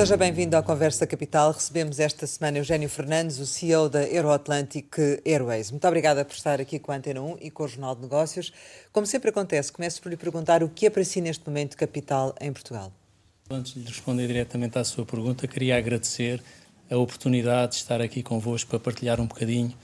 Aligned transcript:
Seja 0.00 0.16
bem-vindo 0.16 0.56
à 0.56 0.62
Conversa 0.62 1.06
Capital. 1.06 1.52
Recebemos 1.52 2.00
esta 2.00 2.26
semana 2.26 2.56
Eugênio 2.56 2.88
Fernandes, 2.88 3.38
o 3.38 3.44
CEO 3.44 3.86
da 3.86 4.02
Euroatlantic 4.02 4.96
Airways. 5.26 5.70
Muito 5.70 5.86
obrigada 5.86 6.24
por 6.24 6.32
estar 6.32 6.58
aqui 6.58 6.78
com 6.78 6.90
a 6.90 6.94
Antena 6.96 7.20
1 7.20 7.36
e 7.42 7.50
com 7.50 7.64
o 7.64 7.68
Jornal 7.68 7.94
de 7.94 8.00
Negócios. 8.00 8.50
Como 8.94 9.06
sempre 9.06 9.28
acontece, 9.28 9.70
começo 9.70 10.00
por 10.00 10.08
lhe 10.08 10.16
perguntar 10.16 10.62
o 10.62 10.70
que 10.70 10.86
é 10.86 10.90
para 10.90 11.04
si 11.04 11.20
neste 11.20 11.46
momento 11.46 11.76
capital 11.76 12.34
em 12.40 12.50
Portugal. 12.50 12.90
Antes 13.50 13.74
de 13.74 13.86
responder 13.86 14.26
diretamente 14.26 14.78
à 14.78 14.84
sua 14.84 15.04
pergunta, 15.04 15.46
queria 15.46 15.76
agradecer 15.76 16.42
a 16.90 16.96
oportunidade 16.96 17.72
de 17.72 17.76
estar 17.76 18.00
aqui 18.00 18.22
convosco 18.22 18.70
para 18.70 18.80
partilhar 18.80 19.20
um 19.20 19.26
bocadinho 19.26 19.74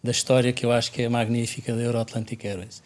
da 0.00 0.12
história 0.12 0.52
que 0.52 0.64
eu 0.64 0.70
acho 0.70 0.92
que 0.92 1.02
é 1.02 1.08
magnífica 1.08 1.74
da 1.74 1.82
Euroatlantic 1.82 2.44
Airways. 2.44 2.80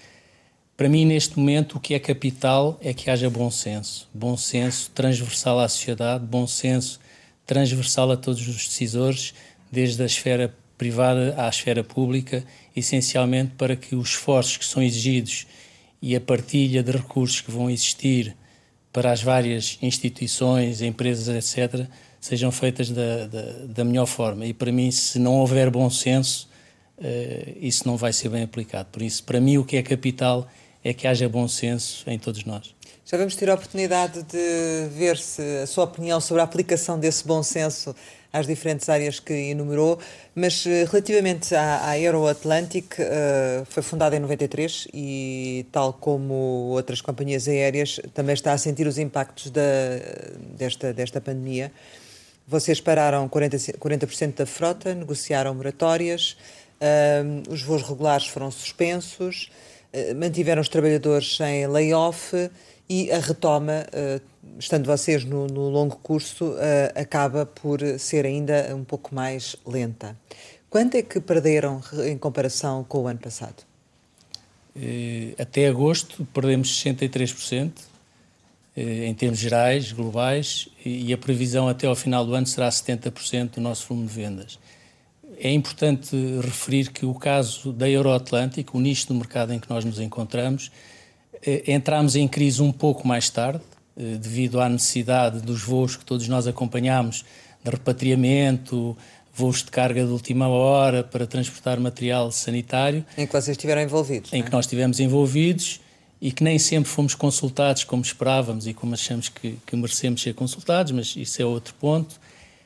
Para 0.79 0.89
mim, 0.89 1.05
neste 1.05 1.37
momento, 1.37 1.77
o 1.77 1.81
que 1.81 1.93
é 1.93 1.99
capital 1.99 2.79
é 2.81 2.95
que 2.95 3.11
haja 3.11 3.29
bom 3.29 3.51
senso. 3.51 4.09
Bom 4.15 4.37
senso 4.37 4.93
transversal 4.93 5.59
à 5.59 5.69
sociedade, 5.69 6.25
bom 6.25 6.47
senso 6.47 7.01
transversal 7.45 8.13
a 8.13 8.17
todos 8.17 8.47
os 8.47 8.69
decisores, 8.69 9.35
desde 9.73 10.01
a 10.05 10.07
esfera 10.07 10.55
privada 10.77 11.35
à 11.37 11.49
esfera 11.49 11.83
pública, 11.83 12.45
essencialmente 12.77 13.55
para 13.59 13.75
que 13.75 13.97
os 13.97 14.11
esforços 14.11 14.57
que 14.57 14.65
são 14.65 14.81
exigidos 14.81 15.49
e 16.01 16.15
a 16.15 16.21
partilha 16.21 16.81
de 16.81 16.93
recursos 16.93 17.41
que 17.41 17.51
vão 17.51 17.69
existir 17.69 18.37
para 18.93 19.11
as 19.11 19.21
várias 19.21 19.81
instituições, 19.83 20.81
empresas, 20.81 21.27
etc., 21.29 21.89
sejam 22.21 22.53
feitas 22.53 22.89
da, 22.91 23.27
da, 23.27 23.43
da 23.67 23.85
melhor 23.85 24.07
forma. 24.07 24.47
E 24.47 24.55
para 24.55 24.71
mim, 24.71 24.93
se 24.93 25.19
não 25.19 25.41
houver 25.41 25.71
bom 25.71 25.91
senso, 25.91 26.49
uh, 26.99 27.59
isso 27.61 27.85
não 27.85 27.97
vai 27.97 28.13
ser 28.13 28.29
bem 28.29 28.45
aplicado. 28.45 28.91
Por 28.93 29.03
isso, 29.03 29.25
para 29.25 29.41
mim, 29.41 29.59
o 29.59 29.65
que 29.65 29.77
é 29.77 29.83
capital 29.83 30.49
é 30.85 30.93
que 30.93 31.07
haja 31.07 31.29
bom 31.29 31.49
senso 31.49 32.09
em 32.09 32.19
todos 32.19 32.45
nós. 32.45 32.75
Já 33.05 33.17
vamos 33.17 33.35
ter 33.37 33.49
a 33.49 33.55
oportunidade 33.55 34.23
de 34.25 34.89
ver 34.91 35.17
se 35.17 35.41
a 35.63 35.67
sua 35.67 35.85
opinião 35.85 36.21
sobre 36.21 36.43
a 36.43 36.45
aplicação 36.45 36.99
desse 37.01 37.27
bom 37.27 37.43
senso 37.43 37.97
às 38.31 38.47
diferentes 38.47 38.89
áreas 38.89 39.19
que 39.19 39.33
enumerou, 39.33 39.99
mas 40.35 40.67
eh, 40.67 40.85
relativamente 40.85 41.55
à, 41.55 41.91
à 41.91 41.95
uh, 41.97 43.65
foi 43.65 43.83
fundada 43.83 44.15
em 44.15 44.21
93 44.21 44.89
e, 44.93 45.65
tal 45.73 45.95
como 45.95 46.35
outras 46.71 47.01
companhias 47.01 47.49
aéreas, 47.49 47.99
também 48.13 48.35
está 48.35 48.53
a 48.53 48.59
sentir 48.59 48.87
os 48.87 48.99
impactos 48.99 49.51
da, 49.51 49.63
desta, 50.59 50.93
desta 50.93 51.21
pandemia. 51.21 51.73
Vocês 52.47 52.81
pararam 52.81 53.29
40%, 53.29 53.79
40 53.79 54.07
da 54.37 54.47
frota, 54.47 54.95
negociaram 54.95 55.55
moratórias, 55.55 56.37
uh, 56.81 57.51
os 57.51 57.63
voos 57.63 57.83
regulares 57.83 58.27
foram 58.27 58.51
suspensos. 58.51 59.51
Eh, 59.93 60.13
mantiveram 60.15 60.61
os 60.61 60.69
trabalhadores 60.69 61.39
em 61.41 61.67
layoff 61.67 62.51
e 62.89 63.11
a 63.11 63.19
retoma, 63.19 63.87
eh, 63.93 64.21
estando 64.59 64.87
vocês 64.87 65.25
no, 65.25 65.47
no 65.47 65.69
longo 65.69 65.97
curso, 65.97 66.55
eh, 66.59 66.93
acaba 66.95 67.47
por 67.47 67.81
ser 67.99 68.27
ainda 68.27 68.75
um 68.75 68.85
pouco 68.85 69.15
mais 69.15 69.57
lenta. 69.67 70.17
Quanto 70.69 70.97
é 70.97 71.03
que 71.03 71.21
perderam 71.21 71.81
em 72.05 72.19
comparação 72.19 72.85
com 72.85 73.03
o 73.03 73.07
ano 73.07 73.19
passado? 73.19 73.67
Até 75.39 75.67
agosto 75.67 76.25
perdemos 76.33 76.69
63% 76.85 77.73
em 78.77 79.13
termos 79.15 79.39
gerais, 79.39 79.91
globais, 79.91 80.69
e 80.85 81.13
a 81.13 81.19
previsão 81.19 81.69
até 81.69 81.89
ao 81.89 81.97
final 81.97 82.25
do 82.25 82.33
ano 82.33 82.47
será 82.47 82.69
70% 82.69 83.55
do 83.55 83.61
nosso 83.61 83.89
volume 83.89 84.07
de 84.07 84.15
vendas. 84.15 84.59
É 85.41 85.53
importante 85.53 86.17
referir 86.43 86.91
que 86.91 87.07
o 87.07 87.15
caso 87.15 87.73
da 87.73 87.89
Euroatlântica, 87.89 88.77
o 88.77 88.81
nicho 88.81 89.07
do 89.07 89.15
mercado 89.15 89.53
em 89.53 89.61
que 89.61 89.71
nós 89.71 89.85
nos 89.85 90.01
encontramos, 90.01 90.73
eh, 91.47 91.63
entramos 91.69 92.17
em 92.17 92.27
crise 92.27 92.61
um 92.61 92.73
pouco 92.73 93.07
mais 93.07 93.31
tarde, 93.31 93.61
eh, 93.97 94.17
devido 94.17 94.61
à 94.61 94.69
necessidade 94.69 95.41
dos 95.41 95.63
voos 95.63 95.95
que 95.95 96.05
todos 96.05 96.27
nós 96.27 96.49
acompanhamos, 96.49 97.25
de 97.63 97.71
repatriamento, 97.71 98.97
voos 99.33 99.63
de 99.63 99.71
carga 99.71 100.05
de 100.05 100.11
última 100.11 100.49
hora 100.49 101.05
para 101.05 101.25
transportar 101.25 101.79
material 101.79 102.33
sanitário. 102.33 103.07
Em 103.17 103.25
que 103.25 103.33
vocês 103.33 103.57
estiveram 103.57 103.83
envolvidos. 103.83 104.33
Em 104.33 104.41
é? 104.41 104.43
que 104.43 104.51
nós 104.51 104.65
estivemos 104.65 104.99
envolvidos 104.99 105.81
e 106.21 106.33
que 106.33 106.43
nem 106.43 106.59
sempre 106.59 106.91
fomos 106.91 107.15
consultados 107.15 107.85
como 107.85 108.03
esperávamos 108.03 108.67
e 108.67 108.75
como 108.75 108.95
achamos 108.95 109.29
que, 109.29 109.57
que 109.65 109.77
merecemos 109.77 110.21
ser 110.21 110.35
consultados, 110.35 110.91
mas 110.91 111.15
isso 111.15 111.41
é 111.41 111.45
outro 111.45 111.75
ponto. 111.75 112.21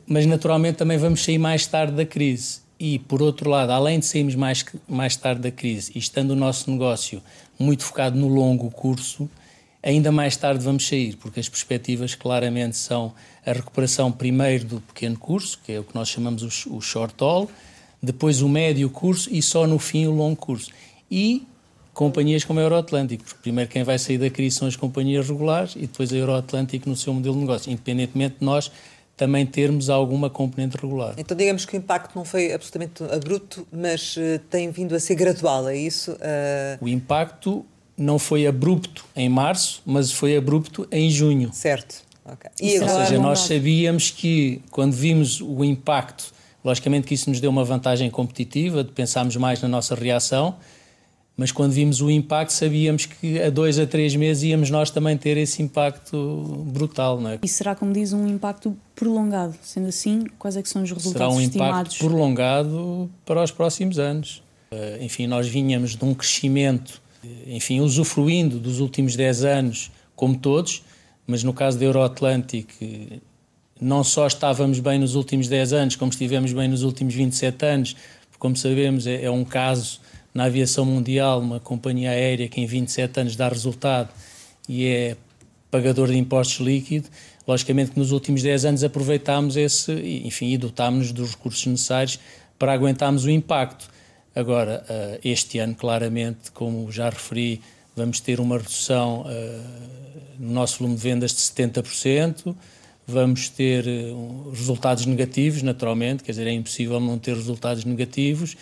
Mas 0.06 0.24
naturalmente 0.24 0.76
também 0.76 0.96
vamos 0.96 1.22
sair 1.22 1.36
mais 1.36 1.66
tarde 1.66 1.92
da 1.92 2.06
crise 2.06 2.61
e, 2.82 2.98
por 2.98 3.22
outro 3.22 3.48
lado, 3.48 3.70
além 3.70 4.00
de 4.00 4.06
sairmos 4.06 4.34
mais, 4.34 4.64
mais 4.88 5.14
tarde 5.14 5.40
da 5.40 5.52
crise 5.52 5.92
e 5.94 6.00
estando 6.00 6.32
o 6.32 6.34
nosso 6.34 6.68
negócio 6.68 7.22
muito 7.56 7.84
focado 7.84 8.18
no 8.18 8.26
longo 8.26 8.68
curso, 8.72 9.30
ainda 9.80 10.10
mais 10.10 10.36
tarde 10.36 10.64
vamos 10.64 10.88
sair, 10.88 11.14
porque 11.14 11.38
as 11.38 11.48
perspectivas 11.48 12.16
claramente 12.16 12.76
são 12.76 13.14
a 13.46 13.52
recuperação 13.52 14.10
primeiro 14.10 14.64
do 14.64 14.80
pequeno 14.80 15.16
curso, 15.16 15.60
que 15.64 15.70
é 15.70 15.78
o 15.78 15.84
que 15.84 15.94
nós 15.94 16.08
chamamos 16.08 16.66
o, 16.66 16.76
o 16.76 16.80
short 16.80 17.14
haul, 17.22 17.48
depois 18.02 18.42
o 18.42 18.48
médio 18.48 18.90
curso 18.90 19.28
e 19.32 19.40
só 19.40 19.64
no 19.64 19.78
fim 19.78 20.08
o 20.08 20.10
longo 20.10 20.34
curso. 20.34 20.72
E 21.08 21.46
companhias 21.94 22.44
como 22.44 22.58
a 22.58 22.64
Euroatlântico, 22.64 23.22
porque 23.22 23.42
primeiro 23.42 23.70
quem 23.70 23.84
vai 23.84 23.96
sair 23.96 24.18
da 24.18 24.28
crise 24.28 24.56
são 24.56 24.66
as 24.66 24.74
companhias 24.74 25.28
regulares 25.28 25.76
e 25.76 25.82
depois 25.82 26.12
a 26.12 26.16
Euroatlântico 26.16 26.88
no 26.88 26.96
seu 26.96 27.14
modelo 27.14 27.36
de 27.36 27.40
negócio, 27.42 27.70
independentemente 27.70 28.40
de 28.40 28.44
nós 28.44 28.72
também 29.16 29.46
termos 29.46 29.90
alguma 29.90 30.28
componente 30.30 30.76
regular. 30.76 31.14
Então 31.16 31.36
digamos 31.36 31.64
que 31.64 31.76
o 31.76 31.78
impacto 31.78 32.16
não 32.16 32.24
foi 32.24 32.52
absolutamente 32.52 33.02
abrupto, 33.04 33.66
mas 33.72 34.16
uh, 34.16 34.38
tem 34.50 34.70
vindo 34.70 34.94
a 34.94 35.00
ser 35.00 35.14
gradual, 35.14 35.68
é 35.68 35.76
isso? 35.76 36.12
Uh... 36.12 36.84
O 36.84 36.88
impacto 36.88 37.64
não 37.96 38.18
foi 38.18 38.46
abrupto 38.46 39.04
em 39.14 39.28
março, 39.28 39.82
mas 39.84 40.12
foi 40.12 40.36
abrupto 40.36 40.86
em 40.90 41.10
junho. 41.10 41.50
Certo. 41.52 42.02
Okay. 42.24 42.50
E 42.60 42.80
Ou 42.80 42.88
seja, 42.88 43.18
nós 43.18 43.40
sabíamos 43.40 44.10
que 44.10 44.62
quando 44.70 44.92
vimos 44.92 45.40
o 45.40 45.64
impacto, 45.64 46.32
logicamente 46.64 47.06
que 47.06 47.14
isso 47.14 47.28
nos 47.28 47.40
deu 47.40 47.50
uma 47.50 47.64
vantagem 47.64 48.08
competitiva, 48.10 48.84
de 48.84 48.92
pensarmos 48.92 49.36
mais 49.36 49.60
na 49.60 49.68
nossa 49.68 49.94
reação, 49.94 50.56
mas 51.36 51.50
quando 51.50 51.72
vimos 51.72 52.00
o 52.00 52.10
impacto 52.10 52.52
sabíamos 52.52 53.06
que 53.06 53.40
a 53.40 53.48
dois 53.48 53.78
a 53.78 53.86
três 53.86 54.14
meses 54.14 54.42
íamos 54.42 54.70
nós 54.70 54.90
também 54.90 55.16
ter 55.16 55.36
esse 55.36 55.62
impacto 55.62 56.64
brutal, 56.66 57.20
não 57.20 57.30
é? 57.30 57.38
E 57.42 57.48
será, 57.48 57.74
como 57.74 57.92
diz, 57.92 58.12
um 58.12 58.28
impacto 58.28 58.76
prolongado? 58.94 59.54
Sendo 59.62 59.88
assim, 59.88 60.24
quais 60.38 60.56
é 60.56 60.62
que 60.62 60.68
são 60.68 60.82
os 60.82 60.90
resultados 60.90 61.38
estimados? 61.38 61.38
Será 61.38 61.40
um 61.40 61.40
estimados? 61.40 61.94
impacto 61.94 62.06
prolongado 62.06 63.10
para 63.24 63.42
os 63.42 63.50
próximos 63.50 63.98
anos. 63.98 64.42
Eh, 64.70 64.98
enfim, 65.02 65.26
nós 65.26 65.48
vinhamos 65.48 65.96
de 65.96 66.04
um 66.04 66.14
crescimento, 66.14 67.00
eh, 67.24 67.28
enfim, 67.56 67.80
usufruindo 67.80 68.58
dos 68.58 68.80
últimos 68.80 69.16
10 69.16 69.44
anos, 69.44 69.90
como 70.14 70.36
todos, 70.36 70.82
mas 71.26 71.42
no 71.42 71.52
caso 71.52 71.78
da 71.78 71.84
Euroatlantic, 71.84 72.68
eh, 72.80 73.18
não 73.80 74.04
só 74.04 74.26
estávamos 74.26 74.80
bem 74.80 74.98
nos 74.98 75.14
últimos 75.14 75.48
10 75.48 75.72
anos, 75.72 75.96
como 75.96 76.10
estivemos 76.10 76.52
bem 76.52 76.68
nos 76.68 76.82
últimos 76.82 77.14
27 77.14 77.64
anos, 77.66 77.92
porque, 77.94 78.38
como 78.38 78.56
sabemos, 78.56 79.06
é, 79.06 79.24
é 79.24 79.30
um 79.30 79.44
caso 79.44 80.00
na 80.34 80.44
aviação 80.44 80.84
mundial, 80.84 81.40
uma 81.40 81.60
companhia 81.60 82.10
aérea 82.10 82.48
que 82.48 82.60
em 82.60 82.66
27 82.66 83.20
anos 83.20 83.36
dá 83.36 83.48
resultado 83.48 84.08
e 84.68 84.86
é 84.86 85.16
pagador 85.70 86.08
de 86.08 86.16
impostos 86.16 86.64
líquido, 86.64 87.08
logicamente 87.46 87.92
que 87.92 87.98
nos 87.98 88.12
últimos 88.12 88.42
10 88.42 88.64
anos 88.66 88.84
aproveitámos 88.84 89.56
esse, 89.56 89.92
enfim, 90.24 90.50
e 90.52 90.58
dotámos-nos 90.58 91.12
dos 91.12 91.30
recursos 91.32 91.66
necessários 91.66 92.18
para 92.58 92.72
aguentarmos 92.72 93.24
o 93.24 93.30
impacto. 93.30 93.88
Agora, 94.34 94.84
eh, 94.88 95.20
este 95.24 95.58
ano, 95.58 95.74
claramente, 95.74 96.50
como 96.52 96.90
já 96.90 97.10
referi, 97.10 97.60
vamos 97.94 98.20
ter 98.20 98.40
uma 98.40 98.56
redução 98.56 99.24
eh, 99.28 99.60
no 100.38 100.52
nosso 100.52 100.78
volume 100.78 100.96
de 100.96 101.02
vendas 101.02 101.32
de 101.32 101.38
70%, 101.38 102.54
vamos 103.06 103.48
ter 103.48 103.86
eh, 103.86 104.12
resultados 104.50 105.04
negativos, 105.06 105.62
naturalmente, 105.62 106.22
quer 106.22 106.32
dizer, 106.32 106.46
é 106.46 106.52
impossível 106.52 107.00
não 107.00 107.18
ter 107.18 107.34
resultados 107.34 107.84
negativos, 107.84 108.56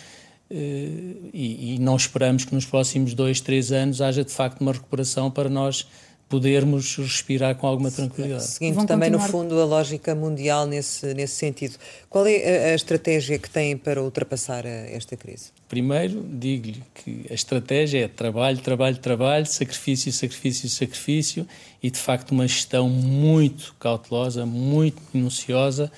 e, 0.53 1.75
e, 1.75 1.79
não 1.79 1.95
esperamos 1.95 2.43
que 2.43 2.53
nos 2.53 2.65
próximos 2.65 3.13
dois, 3.13 3.39
três 3.39 3.71
anos 3.71 4.01
haja 4.01 4.23
de 4.23 4.31
facto 4.31 4.61
uma 4.61 4.73
recuperação 4.73 5.31
para 5.31 5.49
nós 5.49 5.87
podermos 6.31 6.95
respirar 6.95 7.55
com 7.55 7.67
alguma 7.67 7.91
tranquilidade. 7.91 8.45
Seguindo 8.45 8.85
também, 8.85 9.11
continuar... 9.11 9.27
no 9.27 9.31
fundo, 9.31 9.59
a 9.59 9.65
lógica 9.65 10.15
mundial 10.15 10.65
nesse, 10.65 11.13
nesse 11.13 11.35
sentido, 11.35 11.75
qual 12.09 12.25
é 12.25 12.69
a, 12.69 12.71
a 12.71 12.75
estratégia 12.75 13.37
que 13.37 13.49
têm 13.49 13.75
para 13.75 14.01
ultrapassar 14.01 14.65
a, 14.65 14.69
esta 14.69 15.17
crise? 15.17 15.51
Primeiro, 15.67 16.25
digo-lhe 16.31 16.81
que 16.95 17.25
a 17.29 17.33
estratégia 17.33 18.05
é 18.05 18.07
trabalho, 18.07 18.59
trabalho, 18.59 18.97
trabalho, 18.97 19.45
sacrifício, 19.45 20.11
sacrifício, 20.13 20.69
sacrifício 20.69 21.47
e, 21.83 21.91
de 21.91 21.99
facto, 21.99 22.31
uma 22.31 22.47
gestão 22.47 22.89
muito 22.89 23.75
cautelosa, 23.77 24.45
muito 24.45 25.01
minuciosa, 25.13 25.91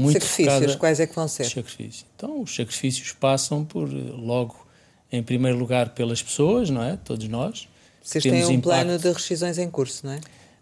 muito 0.00 0.14
sacrifícios, 0.14 0.54
focada... 0.54 0.78
quais 0.78 1.00
é 1.00 1.06
que 1.06 1.14
vão 1.14 1.28
ser? 1.28 1.44
Sacrifícios. 1.44 2.06
Então, 2.16 2.42
os 2.42 2.54
sacrifícios 2.54 3.12
passam 3.12 3.64
por, 3.64 3.88
logo, 3.88 4.66
em 5.12 5.22
primeiro 5.22 5.58
lugar, 5.58 5.90
pelas 5.90 6.22
pessoas, 6.22 6.70
não 6.70 6.82
é? 6.82 6.96
Todos 7.04 7.28
nós. 7.28 7.68
Vocês 8.02 8.22
têm 8.22 8.44
um 8.44 8.50
impacto. 8.50 8.62
plano 8.62 8.98
de 8.98 9.12
rescisões 9.12 9.58
em 9.58 9.70
curso, 9.70 10.06
não 10.06 10.14
é? 10.14 10.20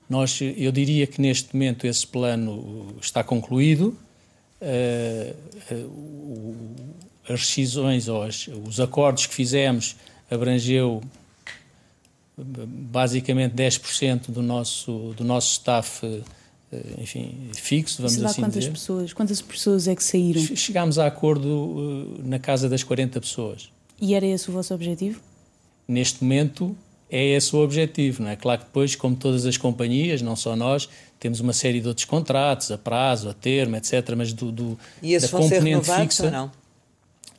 Nós, 0.08 0.40
eu 0.40 0.73
diria 0.73 1.06
que 1.06 1.20
neste 1.20 1.55
momento 1.55 1.87
esse 1.87 2.06
plano 2.06 2.96
está 3.00 3.23
concluído. 3.23 3.96
Uh, 4.61 5.75
uh, 5.75 6.56
as 7.25 7.41
rescisões 7.41 8.08
ou 8.08 8.23
as, 8.23 8.49
os 8.49 8.81
acordos 8.81 9.26
que 9.26 9.34
fizemos 9.34 9.96
abrangeu 10.31 11.02
basicamente 12.37 13.55
10% 13.55 14.31
do 14.31 14.43
nosso, 14.43 15.14
do 15.17 15.25
nosso 15.25 15.52
staff 15.52 16.23
enfim, 16.99 17.50
fixo, 17.55 18.03
vamos 18.03 18.15
Isso 18.15 18.26
assim 18.26 18.43
quantas 18.43 18.59
dizer. 18.59 18.73
Pessoas, 18.73 19.12
quantas 19.12 19.41
pessoas 19.41 19.88
é 19.88 19.94
que 19.94 20.05
saíram? 20.05 20.43
Chegámos 20.56 20.99
a 20.99 21.06
acordo 21.06 22.19
na 22.23 22.38
casa 22.38 22.69
das 22.69 22.82
40 22.82 23.20
pessoas. 23.20 23.70
E 24.00 24.15
era 24.15 24.26
esse 24.26 24.49
o 24.50 24.53
vosso 24.53 24.75
objetivo? 24.75 25.20
Neste 25.87 26.23
momento 26.23 26.76
é 27.11 27.25
esse 27.25 27.56
o 27.56 27.61
objetivo, 27.61 28.23
não 28.23 28.31
é? 28.31 28.37
Claro 28.37 28.61
que 28.61 28.67
depois, 28.67 28.94
como 28.94 29.17
todas 29.17 29.47
as 29.47 29.56
companhias, 29.56 30.20
não 30.20 30.37
só 30.37 30.55
nós, 30.55 30.88
temos 31.19 31.41
uma 31.41 31.55
série 31.55 31.81
de 31.81 31.88
outros 31.88 32.05
contratos, 32.05 32.70
a 32.70 32.76
prazo, 32.76 33.31
a 33.31 33.35
termo, 33.35 33.76
etc. 33.76 34.15
Mas 34.17 34.32
do, 34.32 34.53
do 34.53 34.79
e 35.03 35.15
esses 35.15 35.31
da 35.31 35.38
vão 35.38 35.49
componente 35.49 35.87
ser 35.87 36.00
fixa, 36.03 36.25
ou 36.26 36.31
não? 36.31 36.53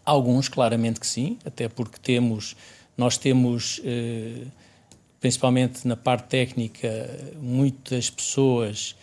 Alguns, 0.03 0.49
claramente 0.49 0.99
que 0.99 1.05
sim, 1.05 1.37
até 1.45 1.69
porque 1.69 1.99
temos, 2.01 2.55
nós 2.97 3.15
temos, 3.15 3.79
eh, 3.85 4.47
principalmente 5.21 5.87
na 5.87 5.95
parte 5.95 6.27
técnica, 6.29 7.07
muitas 7.39 8.09
pessoas 8.09 8.95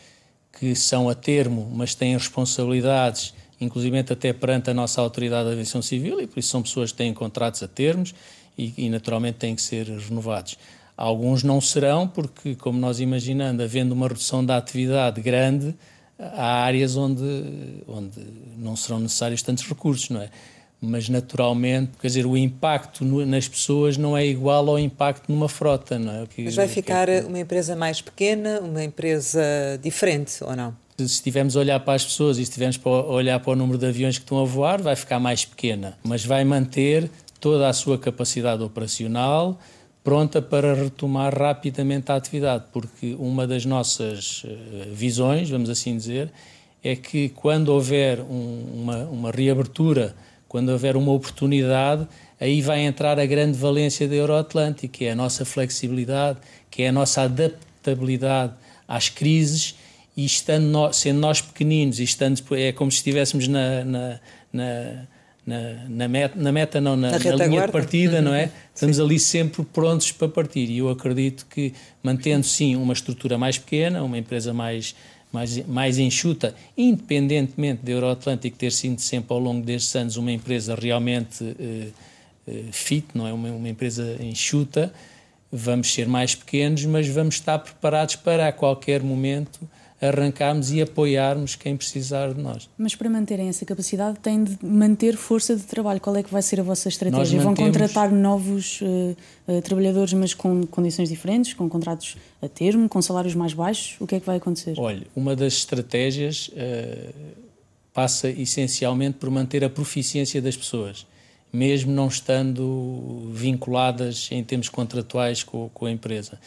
que 0.58 0.74
são 0.74 1.08
a 1.08 1.14
termo, 1.14 1.70
mas 1.74 1.94
têm 1.94 2.14
responsabilidades, 2.14 3.34
inclusive 3.60 3.98
até 3.98 4.32
perante 4.32 4.70
a 4.70 4.74
nossa 4.74 5.00
autoridade 5.00 5.46
de 5.46 5.52
aviação 5.52 5.82
civil, 5.82 6.20
e 6.20 6.26
por 6.26 6.38
isso 6.38 6.48
são 6.48 6.62
pessoas 6.62 6.92
que 6.92 6.98
têm 6.98 7.12
contratos 7.12 7.62
a 7.62 7.68
termos 7.68 8.14
e, 8.56 8.72
e 8.78 8.88
naturalmente 8.88 9.36
têm 9.36 9.54
que 9.54 9.60
ser 9.60 9.86
renovados. 9.86 10.56
Alguns 10.96 11.42
não 11.42 11.60
serão, 11.60 12.08
porque, 12.08 12.54
como 12.54 12.78
nós 12.78 13.00
imaginando, 13.00 13.62
havendo 13.62 13.92
uma 13.92 14.08
redução 14.08 14.42
da 14.42 14.56
atividade 14.56 15.20
grande, 15.20 15.74
há 16.18 16.64
áreas 16.64 16.96
onde, 16.96 17.22
onde 17.86 18.18
não 18.56 18.74
serão 18.74 18.98
necessários 18.98 19.42
tantos 19.42 19.68
recursos, 19.68 20.08
não 20.08 20.22
é? 20.22 20.30
Mas, 20.81 21.08
naturalmente, 21.08 21.93
quer 22.00 22.08
dizer, 22.08 22.26
o 22.26 22.37
impacto 22.37 23.05
nas 23.05 23.49
pessoas 23.49 23.96
não 23.96 24.17
é 24.17 24.26
igual 24.26 24.69
ao 24.69 24.78
impacto 24.78 25.32
numa 25.32 25.49
frota, 25.49 25.99
não 25.99 26.23
é? 26.23 26.26
Que, 26.26 26.44
Mas 26.44 26.55
vai 26.55 26.69
ficar 26.69 27.06
que... 27.08 27.20
uma 27.20 27.38
empresa 27.38 27.75
mais 27.75 28.00
pequena, 28.00 28.61
uma 28.61 28.84
empresa 28.84 29.40
diferente, 29.82 30.44
ou 30.44 30.55
não? 30.55 30.76
Se 30.99 31.05
estivermos 31.05 31.56
a 31.56 31.61
olhar 31.61 31.81
para 31.81 31.94
as 31.94 32.05
pessoas 32.05 32.38
e 32.38 32.43
estivermos 32.43 32.78
a 32.84 32.88
olhar 32.88 33.40
para 33.40 33.52
o 33.52 33.56
número 33.56 33.78
de 33.78 33.87
aviões 33.87 34.19
que 34.19 34.25
estão 34.25 34.40
a 34.40 34.44
voar, 34.44 34.81
vai 34.81 34.96
ficar 34.96 35.19
mais 35.19 35.44
pequena, 35.44 35.96
mas 36.05 36.25
vai 36.25 36.44
manter 36.44 37.11
toda 37.40 37.69
a 37.69 37.73
sua 37.73 37.99
capacidade 37.99 38.62
operacional, 38.62 39.58
pronta 40.02 40.40
para 40.40 40.75
retomar 40.75 41.37
rapidamente 41.37 42.12
a 42.12 42.17
atividade, 42.17 42.64
porque 42.73 43.14
uma 43.19 43.46
das 43.46 43.64
nossas 43.64 44.44
visões, 44.93 45.50
vamos 45.50 45.69
assim 45.69 45.96
dizer, 45.96 46.31
é 46.82 46.94
que 46.94 47.28
quando 47.31 47.70
houver 47.70 48.20
um, 48.20 48.82
uma, 48.82 48.99
uma 49.06 49.31
reabertura, 49.31 50.14
quando 50.48 50.70
houver 50.70 50.96
uma 50.96 51.12
oportunidade, 51.12 52.06
aí 52.40 52.60
vai 52.60 52.81
entrar 52.81 53.19
a 53.19 53.26
grande 53.26 53.58
valência 53.58 54.06
da 54.06 54.14
Euroatlântica, 54.14 54.88
que 54.88 55.04
é 55.04 55.12
a 55.12 55.14
nossa 55.14 55.44
flexibilidade, 55.44 56.38
que 56.70 56.82
é 56.82 56.88
a 56.88 56.93
nossa 56.93 57.22
adaptabilidade 57.22 58.52
às 58.87 59.08
crises, 59.08 59.75
e 60.16 60.25
estando 60.25 60.64
nós, 60.64 60.96
sendo 60.96 61.20
nós 61.20 61.40
pequeninos, 61.40 62.00
e 62.00 62.04
estando, 62.04 62.40
é 62.52 62.72
como 62.72 62.90
se 62.90 62.98
estivéssemos 62.98 63.48
na, 63.48 63.84
na, 63.84 64.20
na 64.52 65.06
na, 65.46 65.84
na, 65.88 66.08
meta, 66.08 66.34
na 66.37 66.50
meta, 66.50 66.81
não, 66.81 66.96
na, 66.96 67.12
na, 67.12 67.19
na 67.19 67.46
linha 67.46 67.66
de 67.66 67.72
partida, 67.72 68.20
não 68.20 68.34
é? 68.34 68.50
Estamos 68.75 68.96
sim. 68.96 69.02
ali 69.02 69.20
sempre 69.20 69.64
prontos 69.64 70.10
para 70.10 70.28
partir. 70.28 70.69
E 70.69 70.78
eu 70.78 70.88
acredito 70.90 71.46
que, 71.49 71.72
mantendo 72.02 72.44
sim 72.44 72.75
uma 72.75 72.92
estrutura 72.92 73.38
mais 73.38 73.56
pequena, 73.56 74.02
uma 74.02 74.19
empresa 74.19 74.52
mais, 74.52 74.96
mais, 75.32 75.67
mais 75.67 75.99
enxuta, 75.99 76.55
independentemente 76.76 77.82
da 77.82 77.93
Euroatlântico 77.93 78.56
ter 78.56 78.73
sido 78.73 79.00
sempre 79.00 79.32
ao 79.32 79.38
longo 79.38 79.64
destes 79.64 79.94
anos 79.96 80.17
uma 80.17 80.32
empresa 80.32 80.75
realmente 80.75 81.44
uh, 81.44 81.93
uh, 82.49 82.73
fit, 82.73 83.06
não 83.14 83.26
é? 83.26 83.32
Uma, 83.32 83.50
uma 83.50 83.69
empresa 83.69 84.17
enxuta, 84.20 84.93
vamos 85.50 85.93
ser 85.93 86.08
mais 86.08 86.34
pequenos, 86.34 86.84
mas 86.84 87.06
vamos 87.08 87.37
estar 87.37 87.58
preparados 87.58 88.17
para 88.17 88.49
a 88.49 88.52
qualquer 88.52 89.02
momento 89.02 89.61
arrancarmos 90.00 90.72
e 90.72 90.82
apoiarmos 90.82 91.54
quem 91.54 91.76
precisar 91.76 92.34
de 92.34 92.40
nós. 92.40 92.69
Mas 92.76 92.94
para 92.94 93.08
manterem 93.08 93.48
essa 93.48 93.64
capacidade 93.64 94.19
têm 94.19 94.44
de 94.44 94.58
manter 94.62 95.16
força 95.16 95.56
de 95.56 95.62
trabalho. 95.62 96.00
Qual 96.00 96.14
é 96.16 96.22
que 96.22 96.31
vai 96.31 96.43
ser 96.43 96.60
a 96.60 96.62
vossa 96.62 96.88
estratégia? 96.88 97.40
Vão 97.40 97.54
contratar 97.54 98.12
novos 98.12 98.81
uh, 98.82 99.16
uh, 99.48 99.62
trabalhadores, 99.62 100.12
mas 100.12 100.34
com 100.34 100.66
condições 100.66 101.08
diferentes, 101.08 101.54
com 101.54 101.69
contratos 101.69 102.16
a 102.43 102.48
termo, 102.48 102.88
com 102.88 103.00
salários 103.00 103.34
mais 103.34 103.54
baixos? 103.54 103.96
O 103.98 104.06
que 104.06 104.16
é 104.16 104.20
que 104.20 104.26
vai 104.26 104.37
acontecer? 104.37 104.75
Olha, 104.78 105.06
uma 105.16 105.34
das 105.34 105.54
estratégias 105.54 106.49
uh, 106.49 107.14
passa 107.94 108.28
essencialmente 108.28 109.16
por 109.19 109.31
manter 109.31 109.64
a 109.64 109.70
proficiência 109.70 110.42
das 110.42 110.54
pessoas, 110.54 111.06
mesmo 111.50 111.90
não 111.90 112.08
estando 112.08 113.31
vinculadas 113.32 114.28
em 114.31 114.44
termos 114.44 114.69
contratuais 114.69 115.42
com, 115.42 115.70
com 115.72 115.87
a 115.87 115.90
empresa. 115.90 116.38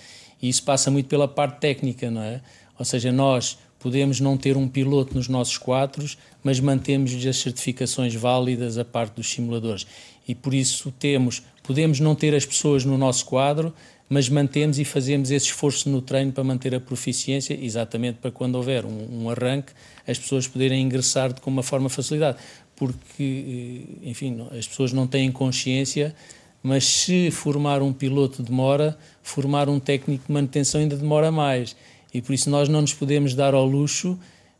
E 0.41 0.47
isso 0.47 0.63
passa 0.63 0.89
muito 0.89 1.07
pela 1.07 1.27
parte 1.27 1.59
técnica, 1.59 2.09
não 2.09 2.21
é? 2.21 2.41
Ou 2.79 2.85
seja, 2.85 3.11
nós 3.11 3.57
podemos 3.77 4.19
não 4.19 4.37
ter 4.37 4.57
um 4.57 4.67
piloto 4.67 5.13
nos 5.13 5.27
nossos 5.27 5.57
quadros, 5.57 6.17
mas 6.43 6.59
mantemos 6.59 7.13
as 7.25 7.37
certificações 7.37 8.15
válidas 8.15 8.77
a 8.77 8.85
parte 8.85 9.15
dos 9.15 9.29
simuladores. 9.29 9.85
E 10.27 10.33
por 10.33 10.53
isso 10.53 10.91
temos, 10.97 11.43
podemos 11.63 11.99
não 11.99 12.15
ter 12.15 12.33
as 12.33 12.45
pessoas 12.45 12.85
no 12.85 12.97
nosso 12.97 13.25
quadro, 13.25 13.73
mas 14.07 14.27
mantemos 14.27 14.79
e 14.79 14.85
fazemos 14.85 15.29
esse 15.29 15.47
esforço 15.47 15.87
no 15.89 16.01
treino 16.01 16.31
para 16.31 16.43
manter 16.43 16.73
a 16.73 16.79
proficiência, 16.79 17.57
exatamente 17.61 18.17
para 18.19 18.31
quando 18.31 18.55
houver 18.55 18.85
um, 18.85 19.23
um 19.23 19.29
arranque, 19.29 19.71
as 20.07 20.17
pessoas 20.17 20.47
poderem 20.47 20.81
ingressar 20.81 21.39
com 21.39 21.49
uma 21.49 21.61
forma 21.61 21.89
facilidade. 21.89 22.37
Porque, 22.75 23.83
enfim, 24.01 24.47
as 24.57 24.67
pessoas 24.67 24.93
não 24.93 25.05
têm 25.05 25.31
consciência, 25.31 26.15
mas 26.63 26.85
se 26.85 27.29
formar 27.29 27.81
um 27.81 27.93
piloto 27.93 28.41
demora, 28.41 28.97
formar 29.21 29.69
um 29.69 29.79
técnico 29.79 30.25
de 30.27 30.33
manutenção 30.33 30.81
ainda 30.81 30.97
demora 30.97 31.31
mais. 31.31 31.75
E 32.13 32.21
por 32.21 32.33
isso 32.33 32.49
nós 32.49 32.67
não 32.67 32.81
nos 32.81 32.93
podemos 32.93 33.33
dar 33.33 33.53
ao 33.53 33.65
luxo 33.65 34.17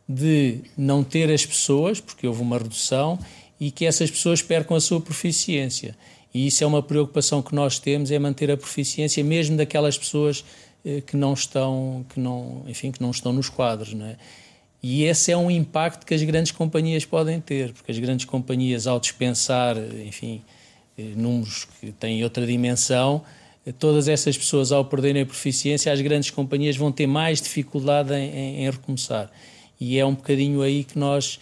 de 0.08 0.58
não 0.76 1.04
ter 1.04 1.30
as 1.30 1.46
pessoas, 1.46 2.00
porque 2.00 2.26
houve 2.26 2.42
uma 2.42 2.58
redução, 2.58 3.18
e 3.60 3.70
que 3.70 3.84
essas 3.84 4.10
pessoas 4.10 4.42
percam 4.42 4.76
a 4.76 4.80
sua 4.80 5.00
proficiência. 5.00 5.96
E 6.32 6.46
isso 6.46 6.64
é 6.64 6.66
uma 6.66 6.82
preocupação 6.82 7.42
que 7.42 7.54
nós 7.54 7.78
temos, 7.78 8.10
é 8.10 8.18
manter 8.18 8.50
a 8.50 8.56
proficiência 8.56 9.22
mesmo 9.22 9.56
daquelas 9.56 9.98
pessoas 9.98 10.44
eh, 10.84 11.00
que 11.00 11.16
não 11.16 11.34
estão, 11.34 12.04
que 12.08 12.18
não, 12.18 12.64
enfim, 12.66 12.90
que 12.90 13.02
não 13.02 13.10
estão 13.10 13.32
nos 13.32 13.48
quadros, 13.48 13.92
não 13.92 14.06
é? 14.06 14.16
E 14.82 15.04
esse 15.04 15.30
é 15.30 15.36
um 15.36 15.50
impacto 15.50 16.06
que 16.06 16.14
as 16.14 16.22
grandes 16.22 16.52
companhias 16.52 17.04
podem 17.04 17.38
ter, 17.38 17.72
porque 17.74 17.92
as 17.92 17.98
grandes 17.98 18.24
companhias, 18.24 18.86
ao 18.86 18.98
dispensar, 18.98 19.76
enfim, 20.06 20.42
eh, 20.96 21.02
números 21.14 21.66
que 21.80 21.92
têm 21.92 22.24
outra 22.24 22.46
dimensão, 22.46 23.22
todas 23.78 24.08
essas 24.08 24.36
pessoas, 24.36 24.72
ao 24.72 24.84
perderem 24.84 25.22
a 25.22 25.26
proficiência, 25.26 25.92
as 25.92 26.00
grandes 26.00 26.30
companhias 26.30 26.76
vão 26.76 26.90
ter 26.90 27.06
mais 27.06 27.40
dificuldade 27.40 28.12
em, 28.14 28.62
em, 28.62 28.70
recomeçar. 28.70 29.30
E 29.78 29.98
é 29.98 30.04
um 30.04 30.14
bocadinho 30.14 30.62
aí 30.62 30.84
que 30.84 30.98
nós 30.98 31.38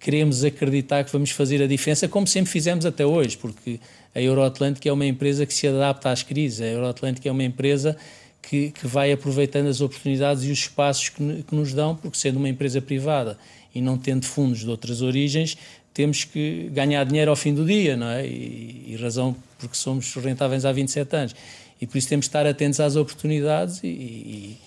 queremos 0.00 0.44
acreditar 0.44 1.04
que 1.04 1.12
vamos 1.12 1.30
fazer 1.30 1.62
a 1.62 1.66
diferença, 1.66 2.08
como 2.08 2.26
sempre 2.26 2.50
fizemos 2.50 2.84
até 2.84 3.06
hoje, 3.06 3.36
porque 3.38 3.80
a 4.14 4.20
Euroatlântica 4.20 4.88
é 4.88 4.92
uma 4.92 5.06
empresa 5.06 5.46
que 5.46 5.54
se 5.54 5.66
adapta 5.66 6.10
às 6.10 6.22
crises, 6.22 6.60
a 6.60 6.66
Euroatlântica 6.66 7.28
é 7.28 7.32
uma 7.32 7.42
empresa 7.42 7.96
que, 8.42 8.70
que 8.70 8.86
vai 8.86 9.12
aproveitando 9.12 9.68
as 9.68 9.80
oportunidades 9.80 10.44
e 10.44 10.50
os 10.50 10.58
espaços 10.58 11.08
que, 11.08 11.42
que, 11.42 11.54
nos 11.54 11.72
dão, 11.72 11.96
porque 11.96 12.18
sendo 12.18 12.36
uma 12.36 12.48
empresa 12.48 12.82
privada 12.82 13.38
e 13.74 13.80
não 13.80 13.96
tendo 13.96 14.26
fundos 14.26 14.60
de 14.60 14.68
outras 14.68 15.00
origens, 15.02 15.56
temos 15.94 16.24
que 16.24 16.68
ganhar 16.72 17.04
dinheiro 17.04 17.30
ao 17.30 17.36
fim 17.36 17.54
do 17.54 17.64
dia, 17.64 17.96
não 17.96 18.08
é? 18.08 18.26
E, 18.26 18.84
e 18.88 18.96
razão 18.96 19.34
porque 19.58 19.76
somos 19.76 20.12
rentáveis 20.16 20.64
há 20.64 20.72
27 20.72 21.16
anos. 21.16 21.36
E 21.80 21.86
por 21.86 21.96
isso 21.96 22.08
temos 22.08 22.26
de 22.26 22.28
estar 22.28 22.46
atentos 22.46 22.80
às 22.80 22.96
oportunidades 22.96 23.80
e, 23.82 23.86
e, 23.86 24.58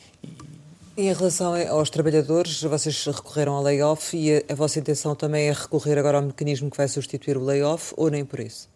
e 0.97 1.03
em 1.03 1.13
relação 1.13 1.53
aos 1.69 1.91
trabalhadores, 1.91 2.63
vocês 2.63 3.05
recorreram 3.05 3.53
ao 3.53 3.61
layoff 3.61 4.17
e 4.17 4.37
a, 4.37 4.43
a, 4.49 4.55
vossa 4.55 4.79
intenção 4.79 5.13
também 5.15 5.47
é 5.47 5.51
recorrer 5.51 5.95
agora 5.99 6.17
ao 6.17 6.23
mecanismo 6.23 6.71
que 6.71 6.77
vai 6.77 6.87
substituir 6.87 7.37
o 7.37 7.43
layoff 7.43 7.93
ou 7.95 8.09
nem 8.09 8.25
por 8.25 8.39
isso? 8.39 8.67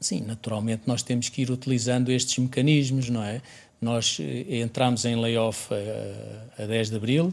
Sim, 0.00 0.22
naturalmente 0.22 0.84
nós 0.86 1.02
temos 1.02 1.28
que 1.28 1.42
ir 1.42 1.50
utilizando 1.50 2.10
estes 2.10 2.38
mecanismos, 2.38 3.10
não 3.10 3.22
é? 3.22 3.42
Nós 3.82 4.16
eh, 4.18 4.62
entramos 4.62 5.04
em 5.04 5.14
layoff 5.14 5.68
a, 5.74 6.62
a 6.62 6.66
10 6.66 6.88
de 6.88 6.96
abril, 6.96 7.32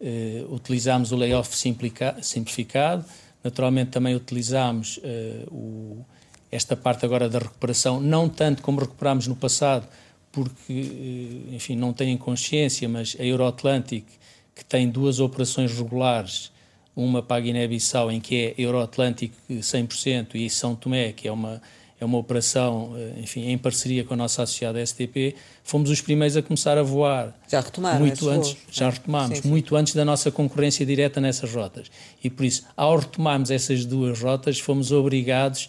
eh, 0.00 0.44
utilizámos 0.48 1.10
o 1.10 1.16
layoff 1.16 1.50
simplificado, 2.22 3.04
naturalmente 3.42 3.90
também 3.90 4.14
utilizámos 4.14 5.00
eh, 5.02 5.46
o 5.50 6.04
esta 6.50 6.76
parte 6.76 7.04
agora 7.04 7.28
da 7.28 7.38
recuperação, 7.38 8.00
não 8.00 8.28
tanto 8.28 8.60
como 8.62 8.80
recuperámos 8.80 9.26
no 9.26 9.36
passado, 9.36 9.86
porque, 10.32 10.72
eh, 10.72 11.54
enfim, 11.54 11.76
não 11.76 11.92
têm 11.92 12.16
consciência, 12.16 12.88
mas 12.88 13.16
a 13.18 13.24
Euroatlantic, 13.24 14.04
que 14.54 14.64
tem 14.64 14.88
duas 14.88 15.20
operações 15.20 15.72
regulares, 15.72 16.50
uma 16.94 17.22
para 17.22 17.36
a 17.36 17.40
Guiné-Bissau, 17.40 18.10
em 18.10 18.20
que 18.20 18.36
é 18.36 18.54
Euroatlântico 18.58 19.34
100%, 19.48 20.34
e 20.34 20.50
São 20.50 20.74
Tomé, 20.74 21.12
que 21.12 21.28
é 21.28 21.32
uma, 21.32 21.62
é 22.00 22.04
uma 22.04 22.16
operação, 22.16 22.94
eh, 22.96 23.20
enfim, 23.20 23.48
em 23.48 23.58
parceria 23.58 24.02
com 24.02 24.14
a 24.14 24.16
nossa 24.16 24.42
associada 24.42 24.84
STP, 24.84 25.34
fomos 25.62 25.90
os 25.90 26.00
primeiros 26.00 26.36
a 26.36 26.42
começar 26.42 26.78
a 26.78 26.82
voar. 26.82 27.38
Já 27.46 27.60
retomaram 27.60 28.00
muito 28.00 28.28
antes, 28.28 28.52
voos. 28.52 28.58
Já 28.72 28.88
retomámos, 28.88 29.36
sim, 29.36 29.42
sim. 29.42 29.48
muito 29.48 29.76
antes 29.76 29.94
da 29.94 30.04
nossa 30.04 30.30
concorrência 30.30 30.84
direta 30.86 31.20
nessas 31.20 31.52
rotas. 31.54 31.90
E 32.24 32.30
por 32.30 32.44
isso, 32.44 32.64
ao 32.74 32.96
retomarmos 32.96 33.50
essas 33.50 33.84
duas 33.84 34.18
rotas, 34.18 34.58
fomos 34.58 34.90
obrigados 34.90 35.68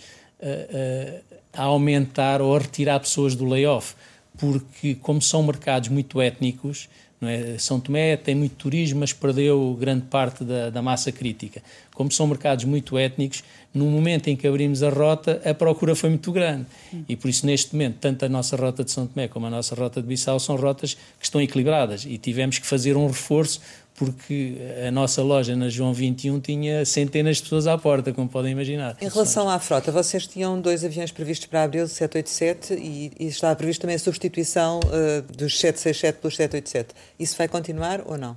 a, 1.54 1.62
a 1.62 1.64
aumentar 1.64 2.42
ou 2.42 2.56
a 2.56 2.60
retirar 2.60 3.00
pessoas 3.02 3.36
do 3.36 3.46
layoff, 3.46 3.94
porque, 4.38 4.96
como 4.96 5.22
são 5.22 5.44
mercados 5.44 5.90
muito 5.90 6.22
étnicos, 6.22 6.88
é? 7.30 7.58
São 7.60 7.80
Tomé 7.80 8.18
tem 8.18 8.34
muito 8.34 8.56
turismo, 8.56 9.00
mas 9.00 9.14
perdeu 9.14 9.78
grande 9.80 10.06
parte 10.06 10.44
da, 10.44 10.70
da 10.70 10.82
massa 10.82 11.12
crítica. 11.12 11.62
Como 11.94 12.12
são 12.12 12.26
mercados 12.26 12.66
muito 12.66 12.98
étnicos, 12.98 13.44
no 13.74 13.86
momento 13.86 14.28
em 14.28 14.36
que 14.36 14.48
abrimos 14.48 14.82
a 14.82 14.90
rota, 14.90 15.42
a 15.46 15.54
procura 15.54 15.96
foi 15.96 16.10
muito 16.10 16.32
grande. 16.32 16.66
E 17.08 17.16
por 17.16 17.30
isso, 17.30 17.46
neste 17.46 17.74
momento, 17.74 17.98
tanto 18.02 18.26
a 18.26 18.30
nossa 18.30 18.56
rota 18.56 18.84
de 18.84 18.92
São 18.92 19.06
Tomé 19.06 19.28
como 19.28 19.46
a 19.46 19.50
nossa 19.50 19.76
rota 19.76 20.02
de 20.02 20.08
Bissau 20.08 20.40
são 20.40 20.56
rotas 20.56 20.96
que 21.20 21.26
estão 21.26 21.40
equilibradas 21.40 22.06
e 22.06 22.18
tivemos 22.18 22.58
que 22.58 22.66
fazer 22.66 22.98
um 22.98 23.08
reforço 23.08 23.62
porque 24.02 24.58
a 24.88 24.90
nossa 24.90 25.22
loja 25.22 25.56
na 25.56 25.70
João 25.70 25.94
21 25.94 26.40
tinha 26.40 26.84
centenas 26.84 27.38
de 27.38 27.44
pessoas 27.44 27.68
à 27.68 27.78
porta, 27.78 28.12
como 28.12 28.28
podem 28.28 28.52
imaginar. 28.52 28.98
Em 29.00 29.08
relação 29.08 29.48
à 29.48 29.60
frota, 29.60 29.92
vocês 29.92 30.26
tinham 30.26 30.60
dois 30.60 30.84
aviões 30.84 31.12
previstos 31.12 31.46
para 31.46 31.62
abril, 31.62 31.88
787, 31.88 32.74
e, 32.74 33.12
e 33.20 33.28
estava 33.28 33.56
previsto 33.56 33.82
também 33.82 33.96
a 33.96 34.00
substituição 34.00 34.80
uh, 34.80 35.22
dos 35.38 35.60
767 35.60 36.18
pelos 36.18 36.36
787. 36.36 36.96
Isso 37.20 37.38
vai 37.38 37.48
continuar 37.48 38.02
ou 38.04 38.18
não? 38.18 38.32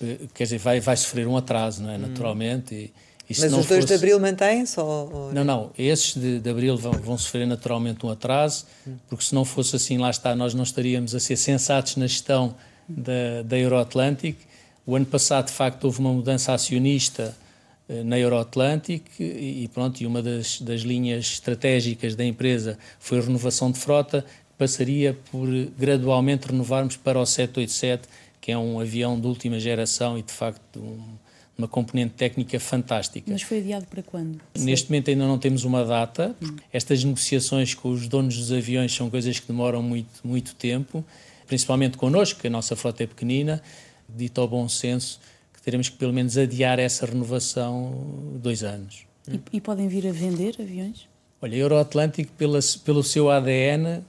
Uh, 0.00 0.28
quer 0.32 0.44
dizer, 0.44 0.58
vai, 0.58 0.78
vai 0.78 0.96
sofrer 0.96 1.26
um 1.26 1.36
atraso, 1.36 1.82
não 1.82 1.90
é? 1.90 1.96
Hum. 1.96 2.02
Naturalmente. 2.02 2.72
E, 2.72 2.92
e 3.28 3.40
Mas 3.40 3.52
os 3.52 3.66
dois 3.66 3.66
fosse... 3.66 3.86
de 3.86 3.94
abril 3.94 4.20
mantêm-se? 4.20 4.78
Ou... 4.78 5.32
Não, 5.32 5.42
não. 5.42 5.72
Esses 5.76 6.14
de, 6.14 6.38
de 6.38 6.48
abril 6.48 6.76
vão, 6.76 6.92
vão, 6.92 7.18
sofrer 7.18 7.44
naturalmente 7.44 8.06
um 8.06 8.08
atraso, 8.08 8.66
hum. 8.86 8.94
porque 9.08 9.24
se 9.24 9.34
não 9.34 9.44
fosse 9.44 9.74
assim, 9.74 9.98
lá 9.98 10.10
está, 10.10 10.36
nós 10.36 10.54
não 10.54 10.62
estaríamos 10.62 11.12
a 11.12 11.18
ser 11.18 11.36
sensatos 11.36 11.96
na 11.96 12.06
gestão 12.06 12.54
da, 12.88 13.42
da 13.44 13.58
Euroatlântico 13.58 14.48
o 14.90 14.96
ano 14.96 15.06
passado, 15.06 15.46
de 15.46 15.52
facto, 15.52 15.84
houve 15.84 16.00
uma 16.00 16.12
mudança 16.12 16.52
acionista 16.52 17.36
eh, 17.88 18.02
na 18.02 18.18
Euroatlântico 18.18 19.22
e 19.22 19.70
pronto, 19.72 20.00
e 20.00 20.06
uma 20.06 20.20
das, 20.20 20.60
das 20.60 20.80
linhas 20.80 21.26
estratégicas 21.26 22.16
da 22.16 22.24
empresa 22.24 22.76
foi 22.98 23.18
a 23.18 23.22
renovação 23.22 23.70
de 23.70 23.78
frota, 23.78 24.22
que 24.22 24.54
passaria 24.58 25.16
por 25.30 25.48
gradualmente 25.78 26.48
renovarmos 26.48 26.96
para 26.96 27.20
o 27.20 27.24
787, 27.24 28.08
que 28.40 28.50
é 28.50 28.58
um 28.58 28.80
avião 28.80 29.18
de 29.20 29.28
última 29.28 29.60
geração 29.60 30.18
e 30.18 30.22
de 30.22 30.32
facto 30.32 30.80
um, 30.80 31.00
uma 31.56 31.68
componente 31.68 32.14
técnica 32.14 32.58
fantástica. 32.58 33.30
Mas 33.30 33.42
foi 33.42 33.58
adiado 33.58 33.86
para 33.86 34.02
quando? 34.02 34.40
Neste 34.58 34.90
momento 34.90 35.08
ainda 35.08 35.24
não 35.24 35.38
temos 35.38 35.62
uma 35.62 35.84
data. 35.84 36.34
Hum. 36.42 36.56
Estas 36.72 37.04
negociações 37.04 37.74
com 37.74 37.90
os 37.90 38.08
donos 38.08 38.36
dos 38.36 38.50
aviões 38.50 38.92
são 38.92 39.08
coisas 39.08 39.38
que 39.38 39.46
demoram 39.46 39.84
muito, 39.84 40.20
muito 40.24 40.52
tempo, 40.56 41.04
principalmente 41.46 41.96
connosco, 41.96 42.40
que 42.40 42.48
a 42.48 42.50
nossa 42.50 42.74
frota 42.74 43.04
é 43.04 43.06
pequenina 43.06 43.62
dito 44.16 44.40
ao 44.40 44.48
bom 44.48 44.68
senso, 44.68 45.20
que 45.52 45.62
teremos 45.62 45.88
que 45.88 45.96
pelo 45.96 46.12
menos 46.12 46.36
adiar 46.36 46.78
essa 46.78 47.06
renovação 47.06 47.94
dois 48.36 48.62
anos. 48.62 49.06
E, 49.28 49.40
e 49.52 49.60
podem 49.60 49.88
vir 49.88 50.06
a 50.06 50.12
vender 50.12 50.56
aviões? 50.58 51.08
Olha, 51.42 51.54
a 51.54 51.58
Euroatlântico, 51.58 52.32
pela, 52.32 52.60
pelo 52.84 53.02
seu 53.02 53.30
ADN, 53.30 54.02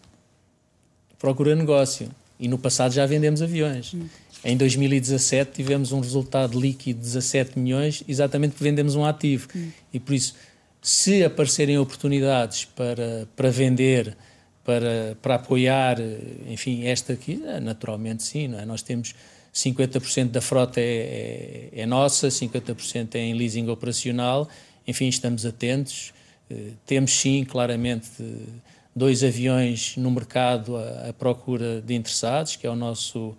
procura 1.17 1.55
negócio. 1.55 2.09
E 2.39 2.47
no 2.47 2.57
passado 2.57 2.91
já 2.93 3.05
vendemos 3.05 3.41
aviões. 3.41 3.93
Hum. 3.93 4.07
Em 4.43 4.57
2017 4.57 5.51
tivemos 5.51 5.91
um 5.91 5.99
resultado 5.99 6.59
líquido 6.59 6.99
de 6.99 7.05
17 7.05 7.59
milhões, 7.59 8.03
exatamente 8.07 8.51
porque 8.51 8.63
vendemos 8.63 8.95
um 8.95 9.05
ativo. 9.05 9.47
Hum. 9.55 9.69
E 9.93 9.99
por 9.99 10.13
isso, 10.13 10.33
se 10.81 11.23
aparecerem 11.23 11.77
oportunidades 11.77 12.65
para, 12.65 13.27
para 13.35 13.51
vender, 13.51 14.17
para, 14.63 15.15
para 15.21 15.35
apoiar, 15.35 15.97
enfim, 16.47 16.85
esta 16.85 17.13
aqui, 17.13 17.35
naturalmente 17.61 18.23
sim, 18.23 18.47
não 18.47 18.59
é? 18.59 18.65
Nós 18.65 18.81
temos 18.81 19.13
50% 19.53 20.29
da 20.29 20.41
frota 20.41 20.79
é, 20.79 21.69
é, 21.73 21.81
é, 21.81 21.85
nossa, 21.85 22.29
50% 22.29 23.15
é 23.15 23.19
em 23.19 23.33
leasing 23.33 23.67
operacional. 23.67 24.47
Enfim, 24.87 25.07
estamos 25.07 25.45
atentos. 25.45 26.13
Uh, 26.49 26.71
temos 26.85 27.11
sim, 27.11 27.43
claramente, 27.43 28.09
dois 28.95 29.23
aviões 29.23 29.95
no 29.97 30.09
mercado 30.09 30.77
à, 30.77 31.09
à, 31.09 31.13
procura 31.13 31.81
de 31.81 31.93
interessados, 31.93 32.55
que 32.55 32.65
é 32.65 32.69
o 32.69 32.75
nosso, 32.75 33.35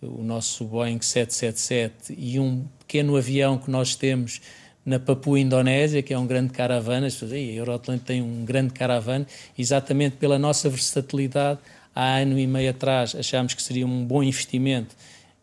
o 0.00 0.22
nosso 0.22 0.64
Boeing 0.64 1.00
777 1.00 2.14
e 2.16 2.38
um 2.38 2.64
pequeno 2.78 3.16
avião 3.16 3.58
que 3.58 3.70
nós 3.70 3.96
temos 3.96 4.40
na 4.86 4.98
Papua 4.98 5.38
Indonésia, 5.38 6.02
que 6.02 6.14
é 6.14 6.18
um 6.18 6.26
grande 6.26 6.52
caravana. 6.52 7.08
A 7.08 7.34
Euroatlântico 7.36 8.06
tem 8.06 8.22
um 8.22 8.44
grande 8.44 8.72
caravana, 8.72 9.26
exatamente 9.58 10.16
pela 10.16 10.38
nossa 10.38 10.70
versatilidade. 10.70 11.58
Há 11.94 12.18
ano 12.18 12.38
e 12.38 12.46
meio 12.46 12.70
atrás 12.70 13.14
achámos 13.14 13.54
que 13.54 13.62
seria 13.62 13.84
um 13.84 14.04
bom 14.04 14.22
investimento 14.22 14.94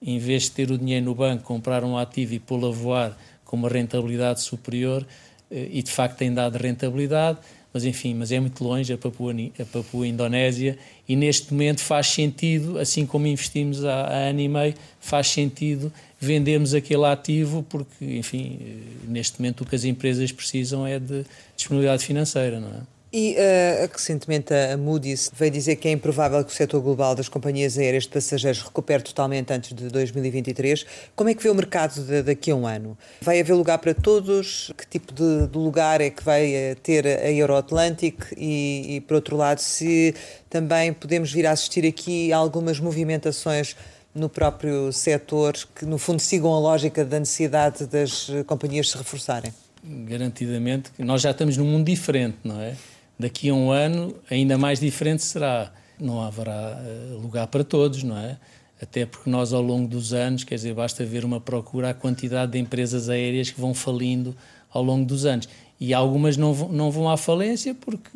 em 0.06 0.20
vez 0.20 0.44
de 0.44 0.52
ter 0.52 0.70
o 0.70 0.78
dinheiro 0.78 1.06
no 1.06 1.16
banco, 1.16 1.44
comprar 1.44 1.84
um 1.84 1.98
ativo 1.98 2.36
e 2.36 2.40
pô-lo 2.40 2.68
a 2.68 2.72
voar 2.72 3.18
com 3.44 3.56
uma 3.56 3.68
rentabilidade 3.68 4.42
superior, 4.42 5.06
eh, 5.50 5.68
e 5.72 5.82
de 5.82 5.92
facto 5.92 6.18
tem 6.18 6.32
dado 6.32 6.56
rentabilidade, 6.58 7.40
mas 7.74 7.84
enfim, 7.84 8.14
mas 8.14 8.32
é 8.32 8.40
muito 8.40 8.64
longe 8.64 8.94
a 8.94 8.98
Papua, 8.98 9.34
a 9.60 9.66
Papua 9.66 10.08
Indonésia 10.08 10.78
e 11.10 11.16
neste 11.16 11.52
momento 11.52 11.82
faz 11.82 12.08
sentido, 12.08 12.80
assim 12.80 13.06
como 13.06 13.28
investimos 13.28 13.84
há, 13.84 14.06
há 14.06 14.18
ano 14.30 14.40
e 14.40 14.48
meio, 14.48 14.76
faz 15.00 15.28
sentido 15.28 15.92
vendermos 16.20 16.74
aquele 16.74 17.06
ativo 17.06 17.66
porque, 17.68 18.06
enfim, 18.18 18.60
eh, 18.62 19.08
neste 19.08 19.42
momento 19.42 19.62
o 19.62 19.66
que 19.66 19.76
as 19.76 19.84
empresas 19.84 20.32
precisam 20.32 20.88
é 20.88 21.00
de 21.00 21.26
disponibilidade 21.56 22.06
financeira, 22.06 22.60
não 22.60 22.70
é? 22.70 22.95
E 23.18 23.38
uh, 23.38 23.90
recentemente 23.94 24.54
a 24.54 24.76
Moody's 24.76 25.32
veio 25.34 25.50
dizer 25.50 25.78
que 25.78 25.88
é 25.88 25.92
improvável 25.92 26.44
que 26.44 26.52
o 26.52 26.54
setor 26.54 26.82
global 26.82 27.16
das 27.16 27.30
companhias 27.30 27.78
aéreas 27.78 28.04
de 28.04 28.10
passageiros 28.10 28.62
recupere 28.62 29.02
totalmente 29.02 29.54
antes 29.54 29.74
de 29.74 29.88
2023. 29.88 30.86
Como 31.16 31.30
é 31.30 31.34
que 31.34 31.42
vê 31.42 31.50
o 31.50 31.56
mercado 31.56 32.06
de, 32.06 32.22
daqui 32.24 32.52
a 32.52 32.56
um 32.58 32.68
ano? 32.68 32.98
Vai 33.22 33.40
haver 33.40 33.54
lugar 33.54 33.78
para 33.78 33.94
todos? 33.94 34.74
Que 34.78 34.86
tipo 34.86 35.14
de, 35.14 35.48
de 35.48 35.58
lugar 35.58 36.02
é 36.02 36.10
que 36.10 36.22
vai 36.22 36.54
eh, 36.54 36.76
ter 36.76 37.08
a 37.08 37.32
Euroatlantic? 37.32 38.18
E, 38.36 38.98
e, 38.98 39.00
por 39.00 39.16
outro 39.16 39.38
lado, 39.38 39.60
se 39.60 40.14
também 40.50 40.92
podemos 40.92 41.32
vir 41.32 41.48
a 41.48 41.52
assistir 41.52 41.88
aqui 41.88 42.34
a 42.34 42.38
algumas 42.38 42.82
movimentações 42.82 43.78
no 44.14 44.28
próprio 44.28 44.92
setor 44.92 45.54
que, 45.74 45.86
no 45.86 45.98
fundo, 45.98 46.20
sigam 46.20 46.54
a 46.54 46.60
lógica 46.60 47.06
da 47.06 47.18
necessidade 47.18 47.86
das 47.86 48.30
companhias 48.46 48.90
se 48.90 48.98
reforçarem? 48.98 49.54
Garantidamente, 49.82 50.92
nós 51.00 51.22
já 51.22 51.32
estamos 51.32 51.56
num 51.56 51.66
mundo 51.66 51.86
diferente, 51.86 52.40
não 52.44 52.60
é? 52.60 52.76
Daqui 53.18 53.50
a 53.50 53.54
um 53.54 53.72
ano 53.72 54.16
ainda 54.30 54.58
mais 54.58 54.80
diferente 54.80 55.24
será. 55.24 55.72
Não 56.00 56.22
haverá 56.22 56.78
uh, 56.78 57.18
lugar 57.20 57.48
para 57.48 57.64
todos, 57.64 58.04
não 58.04 58.18
é? 58.18 58.38
Até 58.82 59.06
porque 59.06 59.30
nós, 59.30 59.54
ao 59.54 59.62
longo 59.62 59.88
dos 59.88 60.14
anos, 60.14 60.44
quer 60.44 60.56
dizer, 60.56 60.74
basta 60.74 61.06
ver 61.06 61.24
uma 61.24 61.40
procura, 61.40 61.92
a 61.92 61.94
quantidade 61.94 62.52
de 62.52 62.60
empresas 62.60 63.08
aéreas 63.08 63.50
que 63.50 63.60
vão 63.60 63.74
falindo 63.74 64.36
ao 64.70 64.84
longo 64.84 65.06
dos 65.06 65.26
anos. 65.26 65.48
E 65.80 65.94
algumas 65.94 66.36
não 66.36 66.54
vão, 66.54 66.70
não 66.70 66.92
vão 66.92 67.10
à 67.10 67.16
falência 67.16 67.74
porque 67.74 68.10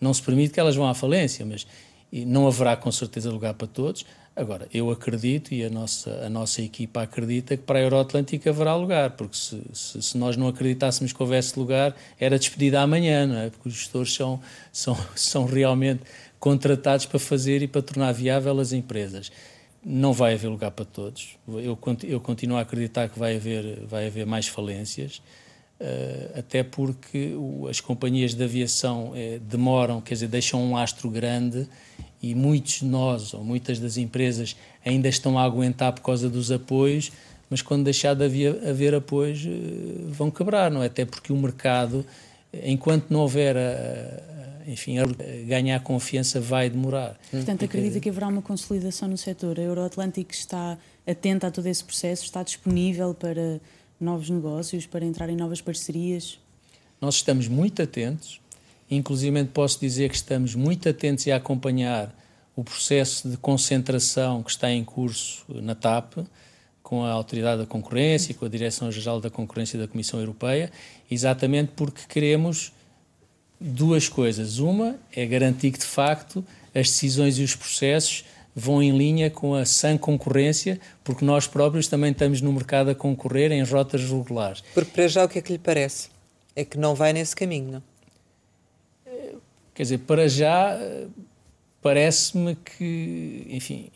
não 0.00 0.12
se 0.12 0.22
permite 0.22 0.52
que 0.52 0.60
elas 0.60 0.74
vão 0.74 0.88
à 0.88 0.94
falência, 0.94 1.46
mas 1.46 1.66
não 2.12 2.46
haverá 2.46 2.76
com 2.76 2.90
certeza 2.90 3.30
lugar 3.30 3.54
para 3.54 3.66
todos. 3.66 4.04
Agora, 4.38 4.68
eu 4.72 4.88
acredito 4.92 5.52
e 5.52 5.64
a 5.64 5.68
nossa, 5.68 6.10
a 6.24 6.30
nossa 6.30 6.62
equipa 6.62 7.02
acredita 7.02 7.56
que 7.56 7.64
para 7.64 7.80
a 7.80 7.82
Euroatlântica 7.82 8.50
haverá 8.50 8.76
lugar, 8.76 9.10
porque 9.16 9.36
se, 9.36 9.60
se, 9.72 10.00
se, 10.00 10.16
nós 10.16 10.36
não 10.36 10.46
acreditássemos 10.46 11.12
que 11.12 11.20
houvesse 11.20 11.58
lugar, 11.58 11.96
era 12.20 12.38
despedida 12.38 12.80
amanhã, 12.80 13.26
não 13.26 13.36
é? 13.36 13.50
Porque 13.50 13.68
os 13.68 13.74
gestores 13.74 14.14
são, 14.14 14.40
são, 14.72 14.96
são 15.16 15.44
realmente 15.44 16.04
contratados 16.38 17.04
para 17.04 17.18
fazer 17.18 17.62
e 17.62 17.66
para 17.66 17.82
tornar 17.82 18.12
viável 18.12 18.60
as 18.60 18.72
empresas. 18.72 19.32
Não 19.84 20.12
vai 20.12 20.34
haver 20.34 20.46
lugar 20.46 20.70
para 20.70 20.84
todos. 20.84 21.36
Eu, 21.48 21.76
eu 22.04 22.20
continuo 22.20 22.58
a 22.58 22.60
acreditar 22.60 23.08
que 23.08 23.18
vai 23.18 23.34
haver, 23.34 23.84
vai 23.86 24.06
haver 24.06 24.24
mais 24.24 24.46
falências. 24.46 25.20
Uh, 25.80 26.38
até 26.38 26.62
porque 26.62 27.34
o, 27.34 27.66
as 27.66 27.80
companhias 27.80 28.34
de 28.34 28.44
aviação 28.44 29.12
eh, 29.16 29.40
demoram, 29.40 30.00
quer 30.00 30.14
dizer, 30.14 30.28
deixam 30.28 30.62
um 30.62 30.74
lastro 30.74 31.10
grande 31.10 31.68
e 32.22 32.34
muitos 32.34 32.80
de 32.80 32.84
nós, 32.84 33.32
ou 33.32 33.44
muitas 33.44 33.78
das 33.78 33.96
empresas, 33.96 34.56
ainda 34.84 35.08
estão 35.08 35.38
a 35.38 35.44
aguentar 35.44 35.92
por 35.92 36.02
causa 36.02 36.28
dos 36.28 36.50
apoios, 36.50 37.12
mas 37.48 37.62
quando 37.62 37.84
deixar 37.84 38.14
de 38.14 38.24
haver, 38.24 38.68
haver 38.68 38.94
apoios 38.94 39.46
eh, 39.46 39.50
vão 40.08 40.30
quebrar, 40.30 40.70
não 40.70 40.82
é? 40.82 40.86
Até 40.86 41.04
porque 41.04 41.32
o 41.32 41.36
mercado, 41.36 42.04
enquanto 42.52 43.10
não 43.10 43.20
houver, 43.20 43.56
a, 43.56 44.70
enfim, 44.70 44.98
a 44.98 45.04
ganhar 45.46 45.80
confiança, 45.80 46.40
vai 46.40 46.68
demorar. 46.68 47.18
Portanto, 47.30 47.64
acredita 47.64 48.00
que 48.00 48.08
haverá 48.08 48.28
uma 48.28 48.42
consolidação 48.42 49.08
no 49.08 49.16
setor. 49.16 49.58
A 49.58 49.62
Euroatlântico 49.62 50.32
está 50.32 50.76
atenta 51.06 51.46
a 51.46 51.50
todo 51.50 51.66
esse 51.66 51.82
processo, 51.82 52.24
está 52.24 52.42
disponível 52.42 53.14
para 53.14 53.60
novos 53.98 54.28
negócios, 54.28 54.86
para 54.86 55.04
entrar 55.04 55.30
em 55.30 55.36
novas 55.36 55.60
parcerias? 55.60 56.38
Nós 57.00 57.16
estamos 57.16 57.48
muito 57.48 57.80
atentos 57.80 58.40
Inclusive 58.90 59.44
posso 59.44 59.80
dizer 59.80 60.08
que 60.08 60.16
estamos 60.16 60.54
muito 60.54 60.88
atentos 60.88 61.26
e 61.26 61.32
a 61.32 61.36
acompanhar 61.36 62.14
o 62.56 62.64
processo 62.64 63.28
de 63.28 63.36
concentração 63.36 64.42
que 64.42 64.50
está 64.50 64.70
em 64.70 64.82
curso 64.82 65.44
na 65.48 65.74
TAP, 65.74 66.18
com 66.82 67.04
a 67.04 67.10
Autoridade 67.10 67.60
da 67.60 67.66
Concorrência 67.66 68.32
e 68.32 68.34
com 68.34 68.46
a 68.46 68.48
Direção-Geral 68.48 69.20
da 69.20 69.28
Concorrência 69.28 69.78
da 69.78 69.86
Comissão 69.86 70.18
Europeia, 70.18 70.72
exatamente 71.10 71.72
porque 71.76 72.00
queremos 72.08 72.72
duas 73.60 74.08
coisas. 74.08 74.58
Uma 74.58 74.96
é 75.14 75.26
garantir 75.26 75.70
que, 75.70 75.78
de 75.78 75.84
facto, 75.84 76.44
as 76.74 76.88
decisões 76.88 77.38
e 77.38 77.42
os 77.42 77.54
processos 77.54 78.24
vão 78.56 78.82
em 78.82 78.96
linha 78.96 79.30
com 79.30 79.54
a 79.54 79.64
sã 79.64 79.96
concorrência, 79.96 80.80
porque 81.04 81.24
nós 81.24 81.46
próprios 81.46 81.86
também 81.86 82.10
estamos 82.10 82.40
no 82.40 82.52
mercado 82.52 82.90
a 82.90 82.94
concorrer 82.94 83.52
em 83.52 83.62
rotas 83.62 84.02
regulares. 84.02 84.64
Porque 84.74 84.90
para 84.90 85.06
já 85.06 85.24
o 85.24 85.28
que 85.28 85.38
é 85.38 85.42
que 85.42 85.52
lhe 85.52 85.58
parece? 85.58 86.08
É 86.56 86.64
que 86.64 86.76
não 86.76 86.94
vai 86.94 87.12
nesse 87.12 87.36
caminho, 87.36 87.70
não? 87.70 87.82
Quer 89.78 89.84
dizer, 89.84 89.98
para 89.98 90.28
já, 90.28 90.76
parece-me 91.80 92.56
que, 92.56 93.46
enfim, 93.48 93.88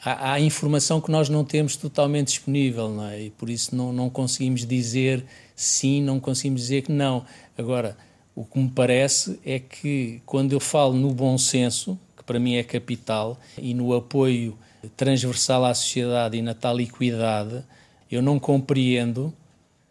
há, 0.00 0.34
há, 0.34 0.40
informação 0.40 1.00
que 1.00 1.10
nós 1.10 1.28
não 1.28 1.44
temos 1.44 1.74
totalmente 1.74 2.28
disponível, 2.28 2.88
não 2.88 3.06
é? 3.08 3.22
E 3.22 3.30
por 3.30 3.50
isso 3.50 3.74
não, 3.74 3.92
não 3.92 4.08
conseguimos 4.08 4.64
dizer 4.64 5.24
sim, 5.56 6.00
não 6.00 6.20
conseguimos 6.20 6.60
dizer 6.60 6.82
que 6.82 6.92
não. 6.92 7.24
Agora, 7.58 7.96
o 8.36 8.44
que 8.44 8.56
me 8.56 8.70
parece 8.70 9.40
é 9.44 9.58
que 9.58 10.22
quando 10.24 10.52
eu 10.52 10.60
falo 10.60 10.94
no 10.94 11.12
bom 11.12 11.36
senso, 11.36 11.98
que 12.16 12.22
para 12.22 12.38
mim 12.38 12.54
é 12.54 12.62
capital, 12.62 13.36
e 13.60 13.74
no 13.74 13.92
apoio 13.92 14.56
transversal 14.96 15.64
à 15.64 15.74
sociedade 15.74 16.36
e 16.36 16.40
na 16.40 16.54
tal 16.54 16.78
equidade, 16.80 17.64
eu 18.08 18.22
não 18.22 18.38
compreendo 18.38 19.34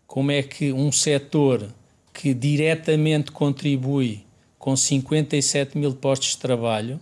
como 0.08 0.32
é 0.32 0.42
que 0.42 0.72
um 0.72 0.94
setor 0.94 1.68
que 2.14 2.34
diretamente 2.34 3.34
contribui 3.34 4.26
com 4.68 4.76
57 4.76 5.78
mil 5.78 5.94
postos 5.94 6.32
de 6.32 6.40
trabalho 6.40 7.00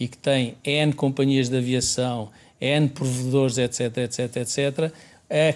e 0.00 0.08
que 0.08 0.18
tem 0.18 0.56
N 0.64 0.92
companhias 0.92 1.48
de 1.48 1.56
aviação, 1.56 2.28
N 2.60 2.88
provedores, 2.88 3.56
etc, 3.56 3.98
etc, 3.98 4.36
etc, 4.38 4.92
é 5.30 5.54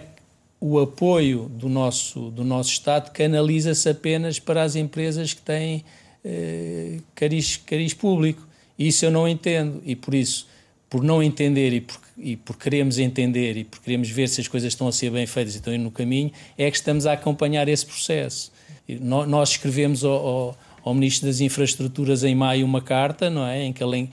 o 0.61 0.79
apoio 0.79 1.49
do 1.49 1.69
nosso, 1.69 2.31
do 2.31 2.45
nosso 2.45 2.71
Estado 2.71 3.11
canaliza-se 3.11 3.89
apenas 3.89 4.39
para 4.39 4.63
as 4.63 4.77
empresas 4.77 5.35
que 5.35 5.43
têm 5.43 5.85
eh, 6.25 6.99
cariz, 7.13 7.57
cariz 7.57 7.93
público. 7.93 8.47
Isso 8.79 9.05
eu 9.05 9.11
não 9.11 9.27
entendo 9.27 9.83
e 9.85 9.97
por 9.97 10.15
isso, 10.15 10.47
por 10.89 11.03
não 11.03 11.21
entender 11.21 11.73
e 11.73 11.81
por, 11.81 11.99
e 12.17 12.37
por 12.37 12.57
queremos 12.57 13.01
entender 13.01 13.57
e 13.57 13.65
por 13.65 13.81
queremos 13.81 14.09
ver 14.09 14.29
se 14.29 14.41
as 14.41 14.47
coisas 14.47 14.73
estão 14.73 14.87
a 14.87 14.93
ser 14.93 15.11
bem 15.11 15.27
feitas 15.27 15.55
e 15.55 15.57
estão 15.57 15.75
indo 15.75 15.83
no 15.83 15.91
caminho, 15.91 16.31
é 16.57 16.71
que 16.71 16.77
estamos 16.77 17.05
a 17.05 17.15
acompanhar 17.15 17.67
esse 17.67 17.85
processo. 17.85 18.53
Nós 19.01 19.51
escrevemos 19.51 20.05
ao, 20.05 20.13
ao, 20.13 20.59
ao 20.85 20.95
Ministro 20.95 21.27
das 21.27 21.41
Infraestruturas 21.41 22.25
em 22.25 22.35
maio 22.35 22.67
uma 22.67 22.81
carta, 22.81 23.31
não 23.31 23.47
é, 23.47 23.63
em 23.63 23.73
que 23.73 23.83
ele 23.83 24.11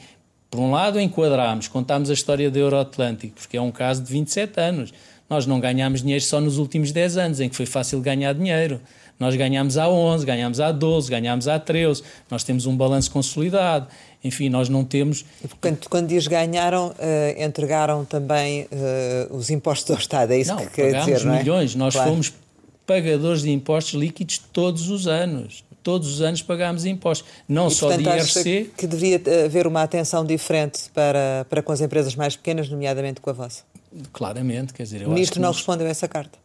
por 0.49 0.59
um 0.59 0.71
lado, 0.71 0.99
enquadrámos, 0.99 1.67
contámos 1.67 2.09
a 2.09 2.13
história 2.13 2.49
do 2.49 2.57
Euroatlântico, 2.57 3.35
porque 3.35 3.55
é 3.55 3.61
um 3.61 3.71
caso 3.71 4.01
de 4.01 4.11
27 4.11 4.59
anos. 4.59 4.93
Nós 5.29 5.45
não 5.45 5.59
ganhámos 5.59 6.01
dinheiro 6.01 6.23
só 6.23 6.41
nos 6.41 6.57
últimos 6.57 6.91
10 6.91 7.17
anos, 7.17 7.39
em 7.39 7.47
que 7.47 7.55
foi 7.55 7.67
fácil 7.67 8.01
ganhar 8.01 8.33
dinheiro. 8.33 8.81
Nós 9.19 9.35
ganhámos 9.35 9.77
há 9.77 9.87
11, 9.87 10.25
ganhámos 10.25 10.59
há 10.59 10.71
12, 10.71 11.11
ganhámos 11.11 11.47
há 11.47 11.59
13. 11.59 12.01
Nós 12.31 12.43
temos 12.43 12.65
um 12.65 12.75
balanço 12.75 13.11
consolidado. 13.11 13.87
Enfim, 14.23 14.49
nós 14.49 14.69
não 14.69 14.83
temos. 14.83 15.23
Portanto, 15.41 15.87
quando 15.87 16.07
diz 16.07 16.25
ganharam, 16.25 16.87
uh, 16.87 17.43
entregaram 17.43 18.03
também 18.03 18.63
uh, 18.63 19.35
os 19.35 19.51
impostos 19.51 19.91
ao 19.91 19.97
Estado, 19.97 20.31
é 20.31 20.39
isso 20.39 20.51
não, 20.51 20.57
que 20.57 20.67
quer 20.67 20.99
dizer, 20.99 21.25
não 21.25 21.35
é? 21.35 21.39
milhões. 21.39 21.75
Nós 21.75 21.93
claro. 21.93 22.09
fomos 22.09 22.33
pagadores 22.87 23.43
de 23.43 23.51
impostos 23.51 23.93
líquidos 23.93 24.39
todos 24.51 24.89
os 24.89 25.05
anos 25.05 25.63
todos 25.83 26.07
os 26.07 26.21
anos 26.21 26.41
pagámos 26.41 26.85
impostos, 26.85 27.27
não 27.47 27.67
e, 27.67 27.71
só 27.71 27.87
portanto, 27.87 28.09
de 28.09 28.49
IRC. 28.49 28.71
que 28.77 28.87
deveria 28.87 29.21
haver 29.45 29.67
uma 29.67 29.83
atenção 29.83 30.25
diferente 30.25 30.89
para, 30.93 31.45
para 31.49 31.61
com 31.61 31.71
as 31.71 31.81
empresas 31.81 32.15
mais 32.15 32.35
pequenas, 32.35 32.69
nomeadamente 32.69 33.21
com 33.21 33.29
a 33.29 33.33
vossa? 33.33 33.63
Claramente, 34.13 34.73
quer 34.73 34.83
dizer... 34.83 35.07
O 35.07 35.11
Ministro 35.11 35.41
não 35.41 35.51
respondeu 35.51 35.87
a 35.87 35.89
essa 35.89 36.07
carta? 36.07 36.37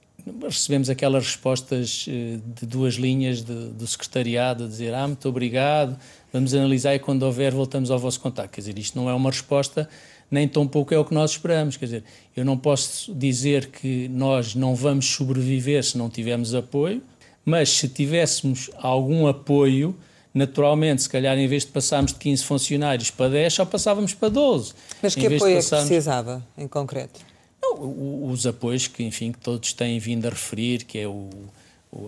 Recebemos 0.43 0.89
aquelas 0.89 1.27
respostas 1.27 2.07
eh, 2.09 2.39
de 2.59 2.67
duas 2.67 2.95
linhas 2.95 3.43
de, 3.43 3.69
do 3.69 3.87
secretariado 3.87 4.65
a 4.65 4.67
dizer 4.67 4.95
ah, 4.95 5.07
muito 5.07 5.29
obrigado, 5.29 5.99
vamos 6.33 6.55
analisar 6.55 6.95
e 6.95 6.99
quando 6.99 7.25
houver 7.25 7.53
voltamos 7.53 7.91
ao 7.91 7.99
vosso 7.99 8.21
contato. 8.21 8.51
Quer 8.51 8.63
dizer, 8.63 8.79
isto 8.79 8.99
não 8.99 9.11
é 9.11 9.13
uma 9.13 9.31
resposta, 9.31 9.87
nem 10.31 10.49
tão 10.49 10.67
pouco 10.67 10.95
é 10.95 10.99
o 10.99 11.05
que 11.05 11.13
nós 11.13 11.33
esperamos. 11.33 11.77
Quer 11.77 11.85
dizer, 11.85 12.05
eu 12.35 12.43
não 12.43 12.57
posso 12.57 13.15
dizer 13.15 13.67
que 13.67 14.09
nós 14.09 14.55
não 14.55 14.75
vamos 14.75 15.07
sobreviver 15.07 15.85
se 15.85 15.99
não 15.99 16.09
tivermos 16.09 16.55
apoio, 16.55 17.03
mas 17.45 17.71
se 17.71 17.89
tivéssemos 17.89 18.71
algum 18.77 19.27
apoio, 19.27 19.97
naturalmente, 20.33 21.03
se 21.03 21.09
calhar 21.09 21.39
em 21.39 21.47
vez 21.47 21.65
de 21.65 21.73
passarmos 21.73 22.13
de 22.13 22.19
15 22.19 22.45
funcionários 22.45 23.11
para 23.11 23.31
10, 23.31 23.53
só 23.53 23.65
passávamos 23.65 24.15
para 24.15 24.29
12. 24.29 24.73
Mas 25.03 25.15
que 25.15 25.27
apoio 25.27 25.57
passarmos... 25.57 25.85
é 25.85 25.89
que 25.89 25.95
precisava, 25.95 26.47
em 26.57 26.67
concreto? 26.67 27.21
Não, 27.63 28.31
os 28.31 28.47
apoios 28.47 28.87
que, 28.87 29.03
enfim, 29.05 29.33
que 29.33 29.39
todos 29.39 29.73
têm 29.73 29.99
vindo 29.99 30.27
a 30.27 30.31
referir, 30.31 30.85
que 30.85 30.99
é 30.99 31.09
o, 31.09 31.31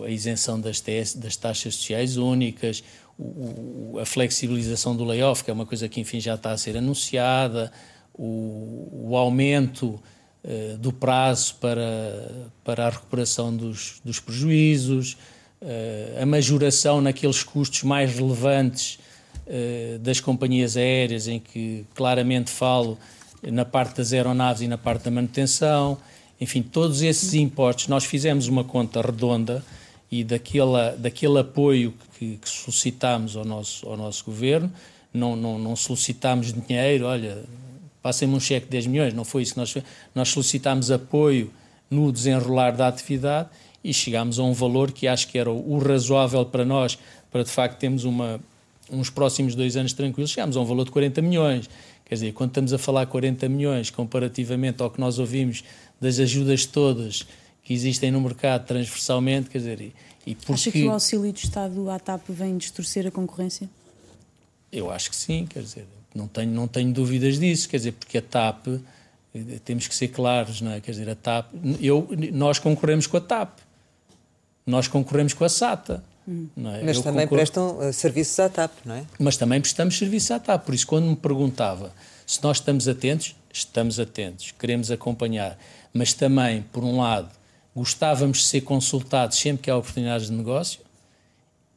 a 0.03 0.09
isenção 0.09 0.59
das, 0.59 0.83
das 1.15 1.35
taxas 1.35 1.75
sociais 1.75 2.17
únicas, 2.17 2.83
o, 3.17 3.97
a 3.99 4.05
flexibilização 4.05 4.95
do 4.95 5.03
layoff, 5.03 5.43
que 5.43 5.49
é 5.49 5.53
uma 5.53 5.65
coisa 5.65 5.87
que, 5.87 5.99
enfim, 5.99 6.19
já 6.19 6.35
está 6.35 6.51
a 6.51 6.57
ser 6.57 6.77
anunciada, 6.77 7.71
o, 8.13 9.09
o 9.09 9.17
aumento 9.17 9.99
eh, 10.43 10.77
do 10.79 10.93
prazo 10.93 11.55
para, 11.55 12.31
para 12.63 12.87
a 12.87 12.89
recuperação 12.89 13.55
dos, 13.55 13.99
dos 14.05 14.19
prejuízos, 14.19 15.17
uh, 15.61 16.21
a 16.21 16.25
majoração 16.25 17.01
naqueles 17.01 17.43
custos 17.43 17.83
mais 17.83 18.13
relevantes 18.13 18.99
uh, 19.45 19.99
das 19.99 20.19
companhias 20.19 20.77
aéreas, 20.77 21.27
em 21.27 21.39
que 21.39 21.85
claramente 21.93 22.49
falo 22.49 22.97
na 23.43 23.65
parte 23.65 23.97
das 23.97 24.13
aeronaves 24.13 24.61
e 24.61 24.67
na 24.67 24.77
parte 24.77 25.03
da 25.03 25.11
manutenção, 25.11 25.97
enfim, 26.39 26.61
todos 26.61 27.01
esses 27.01 27.33
impostos, 27.33 27.87
nós 27.87 28.05
fizemos 28.05 28.47
uma 28.47 28.63
conta 28.63 29.01
redonda 29.01 29.63
e 30.09 30.23
daquela, 30.23 30.91
daquele 30.91 31.39
apoio 31.39 31.93
que, 32.17 32.37
que 32.37 32.49
ao 33.35 33.43
nosso, 33.43 33.87
ao 33.87 33.97
nosso 33.97 34.23
governo, 34.23 34.71
não, 35.13 35.35
não, 35.35 35.59
não 35.59 35.75
solicitámos 35.75 36.53
dinheiro, 36.53 37.05
olha, 37.05 37.43
passem-me 38.07 38.35
um 38.35 38.39
cheque 38.39 38.67
de 38.67 38.71
10 38.71 38.87
milhões, 38.87 39.13
não 39.13 39.25
foi 39.25 39.41
isso 39.41 39.53
que 39.53 39.59
nós 39.59 39.75
Nós 40.15 40.29
solicitámos 40.29 40.89
apoio 40.89 41.51
no 41.91 42.09
desenrolar 42.09 42.71
da 42.71 42.87
atividade 42.87 43.49
e 43.83 43.93
chegámos 43.93 44.39
a 44.39 44.43
um 44.43 44.53
valor 44.53 44.93
que 44.93 45.09
acho 45.09 45.27
que 45.27 45.37
era 45.37 45.51
o 45.51 45.77
razoável 45.77 46.45
para 46.45 46.63
nós, 46.63 46.97
para 47.29 47.43
de 47.43 47.49
facto 47.49 47.77
termos 47.77 48.05
uma, 48.05 48.39
uns 48.89 49.09
próximos 49.09 49.55
dois 49.55 49.75
anos 49.75 49.91
tranquilos, 49.91 50.31
chegámos 50.31 50.55
a 50.55 50.61
um 50.61 50.63
valor 50.63 50.85
de 50.85 50.91
40 50.91 51.21
milhões. 51.21 51.69
Quer 52.05 52.15
dizer, 52.15 52.31
quando 52.31 52.51
estamos 52.51 52.71
a 52.71 52.77
falar 52.77 53.05
40 53.07 53.49
milhões, 53.49 53.89
comparativamente 53.89 54.81
ao 54.81 54.89
que 54.89 55.01
nós 55.01 55.19
ouvimos 55.19 55.65
das 55.99 56.17
ajudas 56.17 56.65
todas 56.65 57.27
que 57.61 57.73
existem 57.73 58.09
no 58.09 58.21
mercado 58.21 58.65
transversalmente, 58.65 59.49
quer 59.49 59.57
dizer, 59.57 59.91
e 60.25 60.33
porque... 60.33 60.53
Acha 60.53 60.71
que 60.71 60.85
o 60.85 60.91
auxílio 60.91 61.33
do 61.33 61.37
Estado 61.37 61.89
à 61.89 61.99
TAP 61.99 62.21
vem 62.29 62.57
distorcer 62.57 63.05
a 63.05 63.11
concorrência? 63.11 63.69
Eu 64.71 64.89
acho 64.89 65.09
que 65.09 65.15
sim, 65.17 65.45
quer 65.45 65.61
dizer, 65.61 65.85
não 66.17 66.27
tenho, 66.27 66.51
não 66.51 66.67
tenho 66.67 66.91
dúvidas 66.91 67.39
disso, 67.39 67.69
quer 67.69 67.77
dizer, 67.77 67.91
porque 67.93 68.17
a 68.17 68.21
TAP, 68.21 68.67
temos 69.63 69.87
que 69.87 69.95
ser 69.95 70.07
claros, 70.07 70.61
não 70.61 70.71
é? 70.71 70.81
Quer 70.81 70.91
dizer, 70.91 71.09
a 71.09 71.15
TAP, 71.15 71.51
eu, 71.79 72.07
nós 72.33 72.57
concorremos 72.59 73.05
com 73.05 73.17
a 73.17 73.21
TAP, 73.21 73.59
nós 74.65 74.87
concorremos 74.87 75.33
com 75.33 75.45
a 75.45 75.49
SATA. 75.49 76.03
Hum. 76.27 76.49
É? 76.57 76.83
Mas 76.83 76.97
eu 76.97 77.03
também 77.03 77.25
concordo... 77.25 77.35
prestam 77.35 77.77
uh, 77.77 77.93
serviços 77.93 78.37
à 78.39 78.49
TAP, 78.49 78.71
não 78.83 78.95
é? 78.95 79.05
Mas 79.17 79.37
também 79.37 79.61
prestamos 79.61 79.97
serviços 79.97 80.31
à 80.31 80.39
TAP, 80.39 80.65
por 80.65 80.75
isso 80.75 80.85
quando 80.85 81.05
me 81.05 81.15
perguntava 81.15 81.93
se 82.25 82.43
nós 82.43 82.57
estamos 82.57 82.87
atentos, 82.87 83.35
estamos 83.53 83.99
atentos, 83.99 84.51
queremos 84.59 84.91
acompanhar, 84.91 85.57
mas 85.93 86.13
também, 86.13 86.63
por 86.73 86.83
um 86.83 86.97
lado, 86.97 87.29
gostávamos 87.73 88.39
de 88.39 88.43
ser 88.45 88.61
consultados 88.61 89.37
sempre 89.37 89.63
que 89.63 89.71
há 89.71 89.77
oportunidades 89.77 90.27
de 90.27 90.33
negócio, 90.33 90.81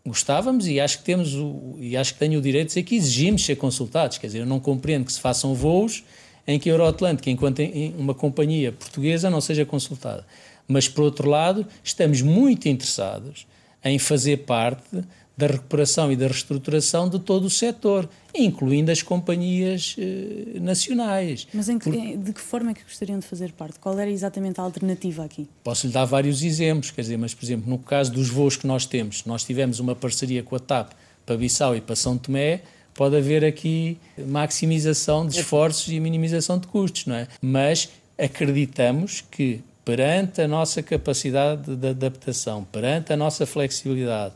gostávamos 0.04 0.66
e 0.66 0.80
acho 0.80 0.98
que 0.98 1.04
temos 1.04 1.34
o, 1.34 1.76
e 1.78 1.96
acho 1.96 2.14
que 2.14 2.18
tenho 2.18 2.38
o 2.38 2.42
direito 2.42 2.68
de 2.68 2.74
dizer 2.74 2.82
que 2.82 2.96
exigimos 2.96 3.44
ser 3.44 3.56
consultados. 3.56 4.18
Quer 4.18 4.28
dizer, 4.28 4.38
eu 4.40 4.46
não 4.46 4.60
compreendo 4.60 5.04
que 5.04 5.12
se 5.12 5.20
façam 5.20 5.54
voos 5.54 6.02
em 6.46 6.58
que 6.58 6.68
a 6.68 6.72
Euroatlântica, 6.72 7.30
enquanto 7.30 7.60
uma 7.98 8.14
companhia 8.14 8.72
portuguesa, 8.72 9.30
não 9.30 9.40
seja 9.40 9.64
consultada. 9.64 10.26
Mas, 10.66 10.88
por 10.88 11.04
outro 11.04 11.28
lado, 11.28 11.66
estamos 11.82 12.22
muito 12.22 12.68
interessados 12.68 13.46
em 13.84 13.98
fazer 13.98 14.38
parte 14.38 15.02
da 15.40 15.46
recuperação 15.46 16.12
e 16.12 16.16
da 16.16 16.26
reestruturação 16.26 17.09
de 17.09 17.18
todo 17.18 17.44
o 17.44 17.50
setor, 17.50 18.09
incluindo 18.35 18.90
as 18.90 19.03
companhias 19.03 19.96
eh, 19.98 20.61
nacionais. 20.61 21.48
Mas 21.53 21.66
que, 21.66 21.79
Por... 21.79 21.92
de 21.92 22.33
que 22.33 22.40
forma 22.40 22.72
é 22.72 22.74
que 22.74 22.83
gostariam 22.83 23.18
de 23.18 23.26
fazer 23.26 23.53
parte? 23.53 23.79
Qual 23.79 23.98
era 23.98 24.11
exatamente 24.11 24.61
a 24.61 24.62
alternativa 24.62 25.24
aqui? 25.24 25.48
Posso 25.64 25.87
lhe 25.87 25.92
dar 25.92 26.05
vários 26.05 26.42
exemplos, 26.42 26.90
quer 26.90 27.00
dizer, 27.00 27.16
mas, 27.16 27.33
por 27.33 27.44
exemplo, 27.44 27.70
no 27.70 27.79
caso 27.79 28.12
dos 28.12 28.29
voos 28.29 28.57
que 28.57 28.66
nós 28.66 28.85
temos, 28.85 29.24
nós 29.24 29.42
tivemos 29.42 29.81
uma 29.81 29.96
parceria 29.96 30.42
com 30.42 30.55
a 30.55 30.61
TAP 30.61 30.92
para 31.24 31.37
Bissau 31.37 31.74
e 31.74 31.81
para 31.81 31.96
São 31.96 32.18
Tomé, 32.18 32.61
pode 32.92 33.16
haver 33.16 33.42
aqui 33.44 33.96
maximização 34.26 35.26
de 35.26 35.40
esforços 35.40 35.88
e 35.88 35.98
minimização 35.98 36.59
de 36.59 36.66
custos, 36.66 37.07
não 37.07 37.14
é? 37.14 37.26
Mas 37.40 37.88
acreditamos 38.18 39.24
que 39.31 39.61
perante 39.85 40.42
a 40.42 40.46
nossa 40.46 40.83
capacidade 40.83 41.74
de 41.74 41.88
adaptação, 41.88 42.62
perante 42.64 43.12
a 43.12 43.16
nossa 43.16 43.46
flexibilidade, 43.46 44.35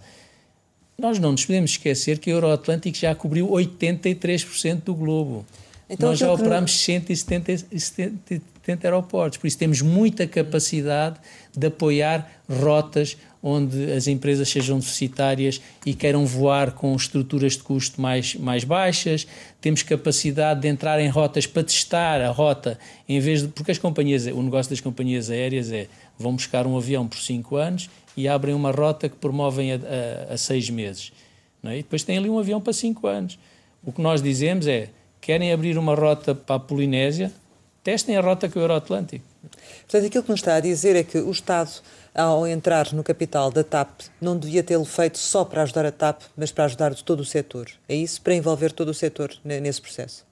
nós 0.98 1.18
não 1.18 1.32
nos 1.32 1.44
podemos 1.44 1.72
esquecer 1.72 2.18
que 2.18 2.30
o 2.30 2.34
Euroatlântico 2.34 2.96
já 2.96 3.14
cobriu 3.14 3.48
83% 3.48 4.82
do 4.84 4.94
globo. 4.94 5.44
Então, 5.88 6.10
Nós 6.10 6.18
já 6.18 6.32
operamos 6.32 6.72
que... 6.72 6.78
170, 6.78 7.66
170 7.78 8.86
aeroportos, 8.86 9.38
por 9.38 9.46
isso 9.46 9.58
temos 9.58 9.82
muita 9.82 10.26
capacidade 10.26 11.16
de 11.56 11.66
apoiar 11.66 12.30
rotas 12.48 13.16
onde 13.46 13.92
as 13.92 14.06
empresas 14.08 14.48
sejam 14.48 14.78
deficitárias 14.78 15.60
e 15.84 15.92
queiram 15.92 16.24
voar 16.24 16.72
com 16.72 16.96
estruturas 16.96 17.52
de 17.52 17.62
custo 17.62 18.00
mais, 18.00 18.34
mais 18.36 18.64
baixas. 18.64 19.26
Temos 19.60 19.82
capacidade 19.82 20.62
de 20.62 20.68
entrar 20.68 20.98
em 20.98 21.08
rotas 21.08 21.46
para 21.46 21.62
testar 21.62 22.22
a 22.22 22.30
rota, 22.30 22.78
em 23.06 23.20
vez 23.20 23.42
de. 23.42 23.48
Porque 23.48 23.70
as 23.70 23.76
companhias, 23.76 24.24
o 24.24 24.42
negócio 24.42 24.70
das 24.70 24.80
companhias 24.80 25.28
aéreas 25.28 25.70
é 25.70 25.88
vão 26.18 26.34
buscar 26.34 26.66
um 26.66 26.74
avião 26.78 27.06
por 27.06 27.18
5 27.18 27.56
anos 27.56 27.90
e 28.16 28.28
abrem 28.28 28.54
uma 28.54 28.70
rota 28.70 29.08
que 29.08 29.16
promovem 29.16 29.72
a, 29.72 29.76
a, 29.76 30.34
a 30.34 30.36
seis 30.36 30.70
meses. 30.70 31.12
É? 31.62 31.78
E 31.78 31.82
depois 31.82 32.04
têm 32.04 32.18
ali 32.18 32.28
um 32.28 32.38
avião 32.38 32.60
para 32.60 32.72
cinco 32.72 33.06
anos. 33.06 33.38
O 33.82 33.92
que 33.92 34.00
nós 34.00 34.22
dizemos 34.22 34.66
é: 34.66 34.90
querem 35.20 35.52
abrir 35.52 35.78
uma 35.78 35.94
rota 35.94 36.34
para 36.34 36.56
a 36.56 36.60
Polinésia? 36.60 37.32
testem 37.84 38.16
a 38.16 38.20
rota 38.22 38.48
com 38.48 38.58
o 38.58 38.62
Euroatlântico. 38.62 39.24
Portanto, 39.82 40.06
aquilo 40.06 40.24
que 40.24 40.30
nos 40.30 40.40
está 40.40 40.56
a 40.56 40.60
dizer 40.60 40.96
é 40.96 41.04
que 41.04 41.18
o 41.18 41.30
Estado, 41.30 41.70
ao 42.14 42.46
entrar 42.46 42.92
no 42.94 43.04
capital 43.04 43.50
da 43.50 43.62
TAP, 43.62 44.00
não 44.18 44.38
devia 44.38 44.64
tê-lo 44.64 44.86
feito 44.86 45.18
só 45.18 45.44
para 45.44 45.62
ajudar 45.62 45.84
a 45.84 45.92
TAP, 45.92 46.22
mas 46.34 46.50
para 46.50 46.64
ajudar 46.64 46.94
todo 46.94 47.20
o 47.20 47.24
setor. 47.24 47.70
É 47.86 47.94
isso? 47.94 48.22
Para 48.22 48.34
envolver 48.34 48.72
todo 48.72 48.88
o 48.88 48.94
setor 48.94 49.36
nesse 49.44 49.82
processo? 49.82 50.24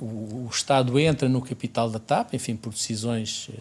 O, 0.00 0.46
o 0.46 0.48
Estado 0.50 0.98
entra 0.98 1.28
no 1.28 1.42
capital 1.42 1.90
da 1.90 1.98
TAP, 1.98 2.32
enfim, 2.34 2.54
por 2.54 2.72
decisões 2.72 3.50
eh, 3.52 3.56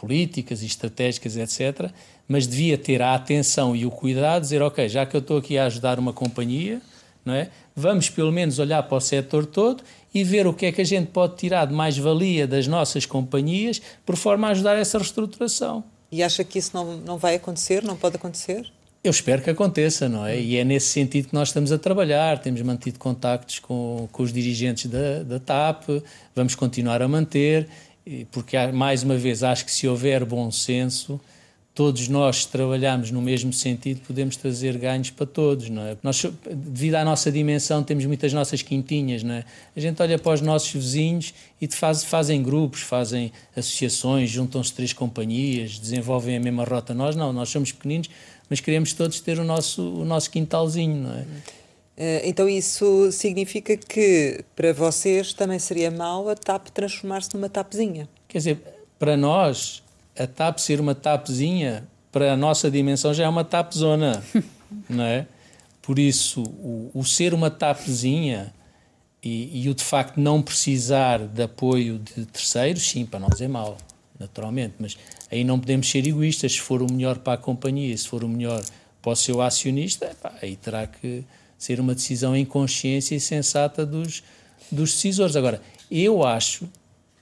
políticas 0.00 0.62
e 0.62 0.66
estratégicas, 0.66 1.36
etc., 1.36 1.90
mas 2.26 2.46
devia 2.46 2.78
ter 2.78 3.02
a 3.02 3.14
atenção 3.14 3.74
e 3.76 3.84
o 3.84 3.90
cuidado 3.90 4.42
de 4.42 4.46
dizer, 4.46 4.62
ok, 4.62 4.88
já 4.88 5.04
que 5.04 5.16
eu 5.16 5.20
estou 5.20 5.36
aqui 5.38 5.58
a 5.58 5.66
ajudar 5.66 5.98
uma 5.98 6.12
companhia, 6.12 6.80
não 7.24 7.34
é? 7.34 7.50
vamos 7.74 8.08
pelo 8.08 8.32
menos 8.32 8.58
olhar 8.58 8.82
para 8.82 8.96
o 8.96 9.00
setor 9.00 9.46
todo 9.46 9.82
e 10.12 10.22
ver 10.24 10.46
o 10.46 10.54
que 10.54 10.66
é 10.66 10.72
que 10.72 10.80
a 10.80 10.84
gente 10.84 11.08
pode 11.08 11.36
tirar 11.36 11.66
de 11.66 11.74
mais-valia 11.74 12.46
das 12.46 12.66
nossas 12.66 13.06
companhias 13.06 13.80
por 14.04 14.16
forma 14.16 14.48
a 14.48 14.50
ajudar 14.50 14.76
essa 14.76 14.98
reestruturação. 14.98 15.84
E 16.10 16.22
acha 16.22 16.42
que 16.42 16.58
isso 16.58 16.70
não, 16.74 16.96
não 16.98 17.18
vai 17.18 17.36
acontecer, 17.36 17.82
não 17.82 17.96
pode 17.96 18.16
acontecer? 18.16 18.70
Eu 19.02 19.10
espero 19.10 19.40
que 19.40 19.48
aconteça, 19.48 20.08
não 20.08 20.26
é? 20.26 20.38
E 20.38 20.56
é 20.56 20.64
nesse 20.64 20.88
sentido 20.88 21.28
que 21.28 21.34
nós 21.34 21.48
estamos 21.48 21.72
a 21.72 21.78
trabalhar. 21.78 22.38
Temos 22.38 22.60
mantido 22.60 22.98
contactos 22.98 23.58
com, 23.58 24.06
com 24.12 24.22
os 24.22 24.30
dirigentes 24.30 24.90
da, 24.90 25.22
da 25.22 25.38
TAP, 25.38 25.88
vamos 26.34 26.54
continuar 26.54 27.00
a 27.00 27.08
manter, 27.08 27.66
porque, 28.30 28.56
mais 28.68 29.02
uma 29.02 29.16
vez, 29.16 29.42
acho 29.42 29.64
que 29.64 29.70
se 29.70 29.86
houver 29.86 30.24
bom 30.24 30.50
senso, 30.50 31.20
todos 31.74 32.08
nós 32.08 32.44
trabalhamos 32.44 33.10
no 33.10 33.22
mesmo 33.22 33.52
sentido, 33.52 34.00
podemos 34.06 34.36
trazer 34.36 34.76
ganhos 34.76 35.10
para 35.10 35.24
todos, 35.24 35.70
não 35.70 35.82
é? 35.82 35.96
Nós, 36.02 36.24
devido 36.52 36.96
à 36.96 37.04
nossa 37.04 37.30
dimensão, 37.30 37.82
temos 37.82 38.04
muitas 38.04 38.32
nossas 38.32 38.60
quintinhas, 38.60 39.22
não 39.22 39.34
é? 39.34 39.44
A 39.76 39.80
gente 39.80 40.02
olha 40.02 40.18
para 40.18 40.32
os 40.32 40.40
nossos 40.40 40.70
vizinhos 40.72 41.32
e 41.60 41.68
faz, 41.68 42.04
fazem 42.04 42.42
grupos, 42.42 42.80
fazem 42.80 43.32
associações, 43.56 44.28
juntam-se 44.28 44.72
três 44.74 44.92
companhias, 44.92 45.78
desenvolvem 45.78 46.36
a 46.36 46.40
mesma 46.40 46.64
rota. 46.64 46.92
Nós 46.92 47.14
não, 47.14 47.32
nós 47.32 47.48
somos 47.48 47.72
pequeninos, 47.72 48.10
mas 48.48 48.60
queremos 48.60 48.92
todos 48.92 49.20
ter 49.20 49.38
o 49.38 49.44
nosso, 49.44 49.82
o 49.82 50.04
nosso 50.04 50.30
quintalzinho, 50.30 50.96
não 50.96 51.14
é? 51.14 51.24
Eh, 51.96 52.22
então 52.24 52.48
isso 52.48 53.10
significa 53.12 53.76
que 53.76 54.44
para 54.56 54.72
vocês 54.72 55.32
também 55.32 55.58
seria 55.58 55.90
mau 55.90 56.28
a 56.28 56.34
TAP 56.34 56.68
transformar-se 56.68 57.34
numa 57.34 57.48
TAPzinha? 57.48 58.08
Quer 58.28 58.38
dizer, 58.38 58.62
para 58.98 59.16
nós 59.16 59.82
a 60.18 60.26
TAP 60.26 60.58
ser 60.58 60.80
uma 60.80 60.94
TAPzinha, 60.94 61.86
para 62.12 62.32
a 62.32 62.36
nossa 62.36 62.70
dimensão, 62.70 63.14
já 63.14 63.24
é 63.24 63.28
uma 63.28 63.44
TAPzona, 63.44 64.22
não 64.88 65.04
é? 65.04 65.26
Por 65.82 65.98
isso, 65.98 66.42
o, 66.42 66.90
o 66.94 67.04
ser 67.04 67.32
uma 67.32 67.50
TAPzinha 67.50 68.52
e, 69.22 69.64
e, 69.64 69.68
o 69.68 69.74
de 69.74 69.84
facto 69.84 70.18
não 70.18 70.40
precisar 70.40 71.18
de 71.18 71.42
apoio 71.42 71.98
de 71.98 72.24
terceiros, 72.26 72.88
sim, 72.88 73.04
para 73.04 73.20
nós 73.20 73.40
é 73.40 73.48
mau, 73.48 73.76
naturalmente, 74.18 74.74
mas 74.78 74.96
aí 75.30 75.44
não 75.44 75.58
podemos 75.58 75.90
ser 75.90 76.06
egoístas. 76.06 76.52
Se 76.52 76.60
for 76.60 76.82
o 76.82 76.90
melhor 76.90 77.18
para 77.18 77.34
a 77.34 77.36
companhia, 77.36 77.96
se 77.96 78.08
for 78.08 78.24
o 78.24 78.28
melhor 78.28 78.62
para 79.02 79.12
o 79.12 79.16
seu 79.16 79.42
acionista, 79.42 80.16
aí 80.40 80.56
terá 80.56 80.86
que 80.86 81.24
ser 81.60 81.78
uma 81.78 81.94
decisão 81.94 82.34
em 82.34 82.46
consciência 82.46 83.14
e 83.14 83.20
sensata 83.20 83.84
dos, 83.84 84.24
dos 84.72 84.94
decisores. 84.94 85.36
Agora, 85.36 85.60
eu 85.90 86.26
acho 86.26 86.66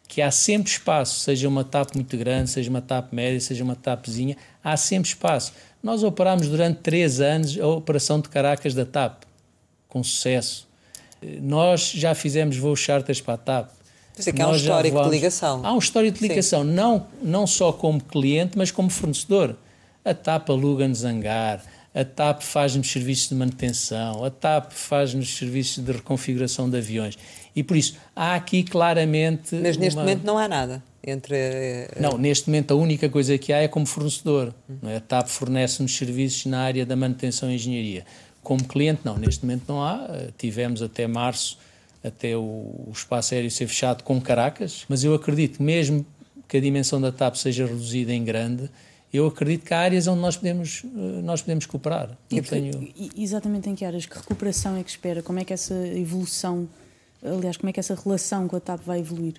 que 0.07 0.23
há 0.23 0.31
sempre 0.31 0.71
espaço, 0.71 1.19
seja 1.19 1.49
uma 1.49 1.65
TAP 1.65 1.97
muito 1.97 2.17
grande, 2.17 2.49
seja 2.49 2.71
uma 2.71 2.81
TAP 2.81 3.13
média, 3.13 3.41
seja 3.41 3.65
uma 3.65 3.75
TAPzinha, 3.75 4.37
há 4.63 4.77
sempre 4.77 5.09
espaço. 5.09 5.53
Nós 5.83 6.05
operámos 6.05 6.47
durante 6.49 6.79
três 6.79 7.21
anos 7.21 7.59
a 7.59 7.67
operação 7.67 8.21
de 8.21 8.29
Caracas 8.29 8.75
da 8.75 8.87
TAP, 8.87 9.25
com 9.89 10.05
sucesso. 10.05 10.69
Nós 11.43 11.91
já 11.91 12.15
fizemos 12.15 12.57
voos 12.57 12.79
charters 12.79 13.21
para 13.21 13.35
a 13.35 13.39
TAP. 13.39 13.71
Quer 14.15 14.33
que 14.33 14.43
há 14.43 14.49
um 14.49 14.55
histórico 14.55 15.03
de 15.03 15.11
ligação. 15.11 15.67
Há 15.67 15.73
um 15.73 15.79
histórico 15.79 16.19
de 16.19 16.29
ligação, 16.29 16.63
não, 16.63 17.07
não 17.21 17.45
só 17.45 17.73
como 17.73 18.01
cliente, 18.01 18.57
mas 18.57 18.71
como 18.71 18.89
fornecedor. 18.89 19.57
A 20.05 20.15
TAP 20.15 20.49
aluga-nos 20.51 21.05
hangar, 21.05 21.61
a 21.99 22.05
TAP 22.05 22.43
faz-nos 22.43 22.93
serviços 22.93 23.29
de 23.29 23.35
manutenção, 23.35 24.25
a 24.25 24.31
TAP 24.31 24.71
faz-nos 24.71 25.37
serviços 25.37 25.85
de 25.85 25.91
reconfiguração 25.91 26.71
de 26.71 26.79
aviões. 26.79 27.19
E 27.57 27.63
por 27.65 27.77
isso, 27.77 27.97
há 28.15 28.37
aqui 28.37 28.63
claramente. 28.63 29.57
Mas 29.57 29.77
neste 29.77 29.97
uma... 29.97 30.05
momento 30.05 30.25
não 30.25 30.39
há 30.39 30.47
nada 30.47 30.81
entre. 31.05 31.35
Eh, 31.35 31.99
não, 32.01 32.17
neste 32.17 32.49
momento 32.49 32.73
a 32.73 32.77
única 32.77 33.09
coisa 33.09 33.37
que 33.37 33.53
há 33.53 33.59
é 33.59 33.67
como 33.67 33.85
fornecedor. 33.85 34.55
Não 34.81 34.89
é? 34.89 34.99
A 34.99 35.01
TAP 35.01 35.27
fornece-nos 35.27 35.97
serviços 35.97 36.47
na 36.47 36.61
área 36.61 36.87
da 36.87 36.95
manutenção 36.95 37.51
e 37.51 37.57
engenharia. 37.57 38.07
Como 38.45 38.63
cliente, 38.63 39.01
não, 39.05 39.17
neste 39.17 39.45
momento 39.45 39.65
não 39.67 39.83
há. 39.83 40.07
Eh, 40.09 40.29
tivemos 40.39 40.83
até 40.83 41.05
março, 41.09 41.59
até 42.05 42.37
o, 42.37 42.41
o 42.41 42.93
espaço 42.95 43.35
aéreo 43.35 43.51
ser 43.51 43.67
fechado 43.67 44.05
com 44.05 44.21
Caracas, 44.21 44.85
mas 44.89 45.03
eu 45.03 45.15
acredito, 45.15 45.61
mesmo 45.61 46.07
que 46.47 46.57
a 46.57 46.61
dimensão 46.61 47.01
da 47.01 47.11
TAP 47.11 47.35
seja 47.35 47.67
reduzida 47.67 48.13
em 48.13 48.23
grande, 48.23 48.71
eu 49.13 49.27
acredito 49.27 49.65
que 49.65 49.73
há 49.73 49.81
áreas 49.81 50.07
onde 50.07 50.21
nós 50.21 50.37
podemos, 50.37 50.83
eh, 50.85 51.23
nós 51.23 51.41
podemos 51.41 51.67
cooperar. 51.67 52.17
E, 52.31 52.43
tenho... 52.43 52.93
Exatamente 53.17 53.71
em 53.71 53.75
que 53.75 53.85
áreas? 53.85 54.07
Que 54.07 54.17
recuperação 54.17 54.77
é 54.77 54.83
que 54.83 54.91
espera? 54.91 55.23
Como 55.23 55.39
é 55.39 55.45
que 55.45 55.53
essa 55.53 55.75
evolução, 55.75 56.69
aliás, 57.23 57.57
como 57.57 57.71
é 57.71 57.73
que 57.73 57.81
essa 57.81 57.95
relação 57.95 58.47
com 58.47 58.57
a 58.57 58.61
TAP 58.61 58.81
vai 58.85 59.01
evoluir? 59.01 59.35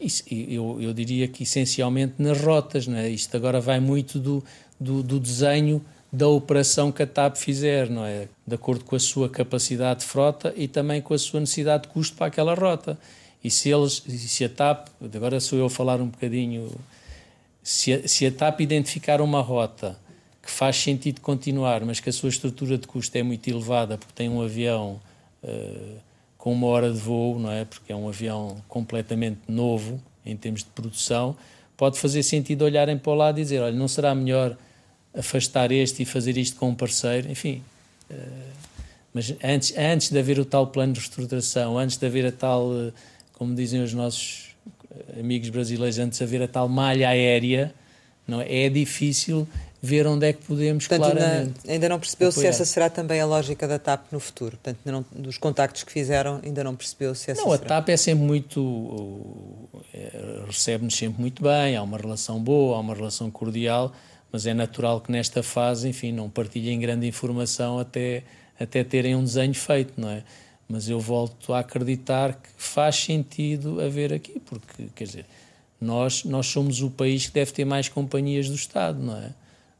Isso, 0.00 0.22
eu, 0.30 0.80
eu 0.80 0.94
diria 0.94 1.26
que 1.26 1.42
essencialmente 1.42 2.14
nas 2.18 2.40
rotas, 2.40 2.86
não 2.86 2.96
é? 2.96 3.08
isto 3.08 3.36
agora 3.36 3.60
vai 3.60 3.80
muito 3.80 4.20
do, 4.20 4.44
do, 4.78 5.02
do 5.02 5.18
desenho 5.18 5.84
da 6.12 6.28
operação 6.28 6.90
que 6.90 7.02
a 7.02 7.06
TAP 7.06 7.36
fizer, 7.36 7.90
não 7.90 8.04
é? 8.04 8.28
De 8.46 8.54
acordo 8.54 8.84
com 8.84 8.96
a 8.96 9.00
sua 9.00 9.28
capacidade 9.28 10.00
de 10.00 10.06
frota 10.06 10.54
e 10.56 10.66
também 10.66 11.02
com 11.02 11.12
a 11.12 11.18
sua 11.18 11.40
necessidade 11.40 11.82
de 11.82 11.88
custo 11.88 12.16
para 12.16 12.26
aquela 12.26 12.54
rota. 12.54 12.98
E 13.42 13.50
se 13.50 13.68
eles, 13.68 14.02
se 14.06 14.44
a 14.44 14.48
TAP, 14.48 14.88
agora 15.14 15.38
sou 15.40 15.58
eu 15.58 15.66
a 15.66 15.70
falar 15.70 16.00
um 16.00 16.06
bocadinho 16.06 16.70
se 17.68 17.92
a, 17.92 18.08
se 18.08 18.24
a 18.24 18.32
TAP 18.32 18.62
identificar 18.62 19.20
uma 19.20 19.42
rota 19.42 19.94
que 20.42 20.50
faz 20.50 20.74
sentido 20.74 21.20
continuar, 21.20 21.84
mas 21.84 22.00
que 22.00 22.08
a 22.08 22.12
sua 22.12 22.30
estrutura 22.30 22.78
de 22.78 22.86
custo 22.86 23.14
é 23.14 23.22
muito 23.22 23.46
elevada 23.46 23.98
porque 23.98 24.14
tem 24.14 24.26
um 24.26 24.40
avião 24.40 24.98
uh, 25.42 25.96
com 26.38 26.50
uma 26.54 26.66
hora 26.66 26.90
de 26.90 26.98
voo, 26.98 27.38
não 27.38 27.52
é? 27.52 27.66
Porque 27.66 27.92
é 27.92 27.94
um 27.94 28.08
avião 28.08 28.56
completamente 28.66 29.40
novo 29.46 30.02
em 30.24 30.34
termos 30.34 30.64
de 30.64 30.70
produção, 30.70 31.36
pode 31.76 31.98
fazer 31.98 32.22
sentido 32.22 32.62
olharem 32.62 32.96
para 32.96 33.12
o 33.12 33.14
lado 33.14 33.38
e 33.38 33.42
dizer, 33.42 33.60
olha, 33.60 33.76
não 33.76 33.86
será 33.86 34.14
melhor 34.14 34.56
afastar 35.14 35.70
este 35.70 36.04
e 36.04 36.06
fazer 36.06 36.38
isto 36.38 36.56
com 36.56 36.70
um 36.70 36.74
parceiro, 36.74 37.30
enfim. 37.30 37.62
Uh, 38.10 38.14
mas 39.12 39.34
antes, 39.44 39.74
antes 39.76 40.08
de 40.08 40.18
haver 40.18 40.38
o 40.38 40.44
tal 40.46 40.68
plano 40.68 40.94
de 40.94 41.00
reestruturação, 41.00 41.76
antes 41.76 41.98
de 41.98 42.06
haver 42.06 42.24
a 42.24 42.32
tal, 42.32 42.68
uh, 42.70 42.94
como 43.34 43.54
dizem 43.54 43.82
os 43.82 43.92
nossos 43.92 44.47
amigos 45.18 45.48
brasileiros 45.50 45.98
antes 45.98 46.18
de 46.18 46.24
haver 46.24 46.42
a 46.42 46.48
tal 46.48 46.68
malha 46.68 47.08
aérea, 47.08 47.72
não 48.26 48.40
é? 48.40 48.64
é 48.64 48.68
difícil 48.68 49.46
ver 49.80 50.06
onde 50.06 50.26
é 50.26 50.32
que 50.32 50.44
podemos 50.44 50.86
Portanto, 50.86 51.12
claramente 51.12 51.54
ainda, 51.60 51.72
ainda 51.72 51.88
não 51.88 52.00
percebeu 52.00 52.28
apoiar. 52.28 52.42
se 52.42 52.48
essa 52.48 52.64
será 52.64 52.90
também 52.90 53.20
a 53.20 53.26
lógica 53.26 53.66
da 53.68 53.78
TAP 53.78 54.12
no 54.12 54.18
futuro. 54.18 54.56
Portanto, 54.56 54.78
não, 54.84 55.04
dos 55.12 55.38
contactos 55.38 55.84
que 55.84 55.92
fizeram, 55.92 56.40
ainda 56.44 56.64
não 56.64 56.74
percebeu 56.74 57.14
se 57.14 57.30
essa 57.30 57.40
Não, 57.40 57.50
será. 57.50 57.62
a 57.62 57.68
TAP 57.68 57.90
é 57.90 57.96
sempre 57.96 58.24
muito... 58.24 59.68
É, 59.94 60.42
recebe-nos 60.46 60.96
sempre 60.96 61.20
muito 61.20 61.42
bem, 61.42 61.76
há 61.76 61.82
uma 61.82 61.96
relação 61.96 62.40
boa, 62.40 62.76
há 62.76 62.80
uma 62.80 62.94
relação 62.94 63.30
cordial, 63.30 63.92
mas 64.32 64.46
é 64.46 64.54
natural 64.54 65.00
que 65.00 65.12
nesta 65.12 65.42
fase, 65.42 65.88
enfim, 65.88 66.12
não 66.12 66.28
partilhem 66.28 66.80
grande 66.80 67.06
informação 67.06 67.78
até, 67.78 68.24
até 68.58 68.82
terem 68.82 69.14
um 69.14 69.22
desenho 69.22 69.54
feito, 69.54 69.92
não 69.96 70.10
é? 70.10 70.24
Mas 70.68 70.88
eu 70.88 71.00
volto 71.00 71.54
a 71.54 71.60
acreditar 71.60 72.34
que 72.34 72.48
faz 72.56 72.96
sentido 72.96 73.80
haver 73.80 74.12
aqui, 74.12 74.38
porque, 74.40 74.88
quer 74.94 75.04
dizer, 75.04 75.26
nós, 75.80 76.24
nós 76.24 76.46
somos 76.46 76.82
o 76.82 76.90
país 76.90 77.26
que 77.26 77.32
deve 77.32 77.52
ter 77.52 77.64
mais 77.64 77.88
companhias 77.88 78.48
do 78.48 78.54
Estado, 78.54 79.00
não 79.00 79.16
é? 79.16 79.32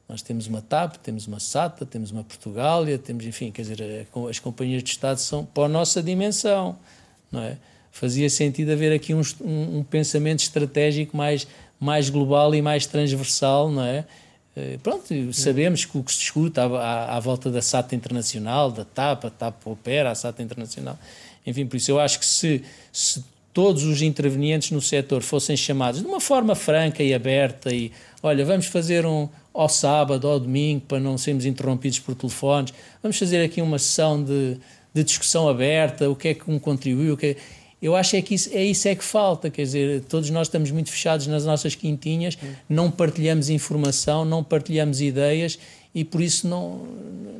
Nós 0.09 0.23
temos 0.23 0.47
uma 0.47 0.63
TAP, 0.63 0.97
temos 0.97 1.27
uma 1.27 1.39
SATA, 1.39 1.85
temos 1.85 2.11
uma 2.11 2.25
Portugália, 2.25 2.97
temos, 2.99 3.27
enfim, 3.27 3.51
quer 3.51 3.63
dizer, 3.63 4.09
as 4.31 4.39
companhias 4.39 4.83
de 4.83 4.89
Estado 4.89 5.19
são 5.19 5.45
para 5.45 5.65
a 5.65 5.69
nossa 5.69 6.03
dimensão, 6.03 6.79
não 7.31 7.43
é? 7.43 7.59
Fazia 7.93 8.31
sentido 8.31 8.73
haver 8.73 8.93
aqui 8.93 9.13
um, 9.13 9.21
um, 9.43 9.79
um 9.79 9.85
pensamento 9.85 10.41
estratégico 10.41 11.15
mais, 11.15 11.47
mais 11.79 12.09
global 12.09 12.55
e 12.55 12.63
mais 12.63 12.87
transversal, 12.87 13.71
não 13.71 13.83
é? 13.83 14.07
Eh, 14.59 14.79
pronto, 14.83 15.33
sabemos 15.33 15.85
que 15.85 15.97
o 15.97 16.03
que 16.03 16.13
se 16.13 16.19
discute 16.19 16.59
à, 16.59 16.65
à, 16.65 17.17
à, 17.17 17.21
volta 17.21 17.49
da 17.49 17.63
SATA 17.63 17.95
Internacional, 17.95 18.73
da 18.73 18.85
TAP, 18.85 19.27
a 19.27 19.31
TAP 19.31 19.67
opera, 19.67 20.11
a 20.11 20.15
SATA 20.17 20.43
Internacional, 20.43 20.99
enfim, 21.47 21.65
por 21.65 21.77
isso 21.77 21.93
eu 21.93 22.01
acho 22.01 22.19
que 22.19 22.27
se, 22.27 22.65
se 22.93 23.25
todos 23.55 23.85
os 23.85 24.03
intervenientes 24.03 24.73
no 24.73 24.81
setor 24.81 25.23
fossem 25.23 25.57
chamados 25.57 26.01
de 26.01 26.07
uma 26.07 26.21
forma 26.21 26.57
franca 26.57 27.05
e 27.05 27.15
aberta 27.15 27.73
e, 27.73 27.93
olha, 28.21 28.45
vamos 28.45 28.67
fazer 28.67 29.07
um 29.07 29.29
ao 29.55 29.69
sábado, 29.69 30.27
ao 30.27 30.41
domingo, 30.41 30.83
para 30.89 30.99
não 30.99 31.17
sermos 31.17 31.47
interrompidos 31.47 32.01
por 32.01 32.17
telefones, 32.17 32.75
vamos 33.01 33.17
fazer 33.17 33.45
aqui 33.45 33.63
uma 33.63 33.79
sessão 33.79 34.23
de, 34.23 34.57
de 34.93 35.05
discussão 35.05 35.49
aberta, 35.49 36.11
o 36.11 36.17
que 36.17 36.29
é 36.29 36.35
que 36.35 36.51
um 36.51 36.59
contribuiu, 36.59 37.15
o 37.15 37.17
que 37.17 37.27
é 37.27 37.37
eu 37.81 37.95
acho 37.95 38.17
é 38.17 38.23
que 38.23 38.35
isso 38.35 38.51
é 38.53 38.65
isso 38.65 38.89
é 38.89 38.95
que 38.95 39.05
falta, 39.05 39.51
quer 39.51 39.63
dizer, 39.63 40.03
todos 40.03 40.29
nós 40.31 40.49
estamos 40.49 40.71
muito 40.71 40.91
fechados 40.91 41.27
nas 41.27 41.45
nossas 41.45 41.75
quintinhas, 41.75 42.37
não 42.69 42.91
partilhamos 42.91 43.49
informação, 43.49 44.25
não 44.25 44.43
partilhamos 44.43 45.01
ideias 45.01 45.59
e 45.95 46.05
por 46.05 46.21
isso 46.21 46.49
não 46.49 46.87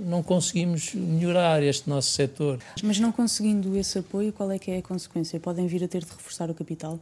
não 0.09 0.23
conseguimos 0.23 0.95
melhorar 0.95 1.63
este 1.63 1.89
nosso 1.89 2.11
setor. 2.13 2.59
Mas 2.83 2.99
não 2.99 3.13
conseguindo 3.13 3.77
esse 3.77 3.99
apoio, 3.99 4.33
qual 4.33 4.51
é 4.51 4.59
que 4.59 4.71
é 4.71 4.79
a 4.79 4.83
consequência? 4.83 5.39
Podem 5.39 5.67
vir 5.67 5.85
a 5.85 5.89
ter 5.89 6.03
de 6.03 6.11
reforçar 6.11 6.51
o 6.51 6.55
capital? 6.55 6.99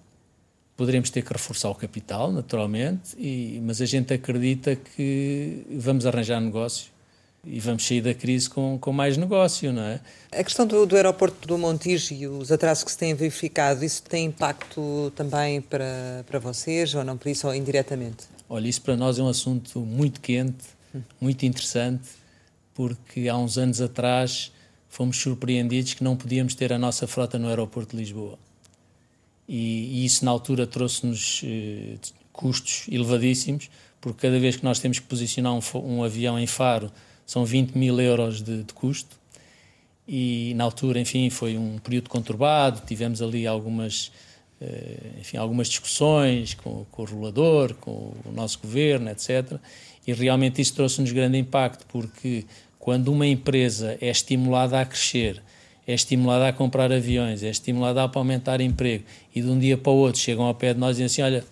Poderemos 0.77 1.09
ter 1.09 1.23
que 1.23 1.33
reforçar 1.33 1.71
o 1.71 1.75
capital, 1.75 2.33
naturalmente, 2.33 3.17
e, 3.17 3.61
mas 3.65 3.81
a 3.81 3.87
gente 3.87 4.13
acredita 4.13 4.75
que 4.75 5.65
vamos 5.71 6.05
arranjar 6.05 6.41
negócio 6.41 6.96
e 7.47 7.61
vamos 7.61 7.87
sair 7.87 8.01
da 8.01 8.13
crise 8.13 8.51
com, 8.51 8.77
com 8.79 8.93
mais 8.93 9.17
negócio, 9.17 9.73
não 9.73 9.83
é? 9.83 10.01
A 10.33 10.43
questão 10.43 10.67
do, 10.67 10.85
do 10.85 10.97
aeroporto 10.97 11.47
do 11.47 11.57
Montijo 11.57 12.13
e 12.13 12.27
os 12.27 12.51
atrasos 12.51 12.83
que 12.83 12.91
se 12.91 12.99
têm 12.99 13.15
verificado, 13.15 13.85
isso 13.85 14.03
tem 14.03 14.27
impacto 14.27 15.13
também 15.15 15.61
para, 15.61 16.25
para 16.27 16.41
vocês, 16.41 16.95
ou 16.95 17.05
não 17.05 17.17
por 17.17 17.29
isso, 17.29 17.47
ou 17.47 17.55
indiretamente? 17.55 18.25
Olha, 18.49 18.69
isso 18.69 18.83
para 18.83 18.97
nós 18.97 19.19
é 19.19 19.23
um 19.23 19.29
assunto 19.29 19.81
muito 19.81 20.21
quente, 20.21 20.65
muito 21.21 21.47
interessante, 21.47 22.09
porque 22.75 23.29
há 23.29 23.37
uns 23.37 23.57
anos 23.57 23.81
atrás 23.81 24.53
fomos 24.89 25.17
surpreendidos 25.17 25.95
que 25.95 26.03
não 26.03 26.17
podíamos 26.17 26.55
ter 26.55 26.73
a 26.73 26.79
nossa 26.79 27.07
frota 27.07 27.39
no 27.39 27.49
aeroporto 27.49 27.97
de 27.97 28.03
Lisboa. 28.03 28.39
E, 29.49 30.01
e 30.01 30.05
isso, 30.05 30.25
na 30.25 30.31
altura, 30.33 30.67
trouxe-nos 30.67 31.43
eh, 31.45 31.97
custos 32.33 32.87
elevadíssimos, 32.91 33.71
porque 34.01 34.27
cada 34.27 34.39
vez 34.41 34.57
que 34.57 34.65
nós 34.65 34.81
temos 34.81 34.99
que 34.99 35.07
posicionar 35.07 35.53
um, 35.53 35.61
um 35.85 36.03
avião 36.03 36.39
em 36.39 36.47
Faro, 36.47 36.91
são 37.27 37.45
20 37.45 37.73
mil 37.73 38.01
euros 38.01 38.41
de, 38.41 38.63
de, 38.63 38.73
custo. 38.73 39.17
E 40.09 40.55
na 40.55 40.65
altura, 40.65 41.01
enfim, 41.01 41.29
foi 41.29 41.59
um 41.59 41.79
período 41.79 42.09
conturbado, 42.09 42.81
tivemos 42.87 43.21
ali 43.21 43.47
algumas, 43.47 44.13
eh, 44.61 45.11
enfim, 45.21 45.37
algumas 45.37 45.67
discussões 45.69 46.55
com, 46.55 46.87
com 46.93 47.03
o 47.03 47.05
regulador, 47.05 47.75
com 47.75 48.13
o 48.25 48.33
nosso 48.33 48.61
governo, 48.61 49.11
etc. 49.11 49.59
E 50.07 50.13
realmente 50.13 50.63
isso 50.63 50.75
trouxe-nos 50.75 51.11
grande 51.11 51.37
impacto, 51.37 51.85
porque 51.89 52.45
quando 52.79 53.09
uma 53.09 53.27
empresa 53.27 53.99
é 54.01 54.09
estimulada 54.09 54.81
a 54.81 54.87
crescer, 54.87 55.43
é 55.85 55.93
estimulada 55.93 56.47
a 56.47 56.53
comprar 56.53 56.93
aviões, 56.93 57.43
é 57.43 57.49
estimulada 57.49 58.01
a 58.01 58.11
aumentar 58.15 58.61
emprego, 58.61 59.03
e 59.35 59.43
de 59.43 59.49
um 59.49 59.59
dia 59.59 59.77
para 59.77 59.91
o 59.91 59.97
outro 59.97 60.21
chegam 60.21 60.45
ao 60.45 60.55
pé 60.55 60.73
de 60.73 60.79
nós 60.79 60.97
e 60.97 61.03
dizem 61.03 61.25
assim: 61.25 61.35
Olha, 61.35 61.45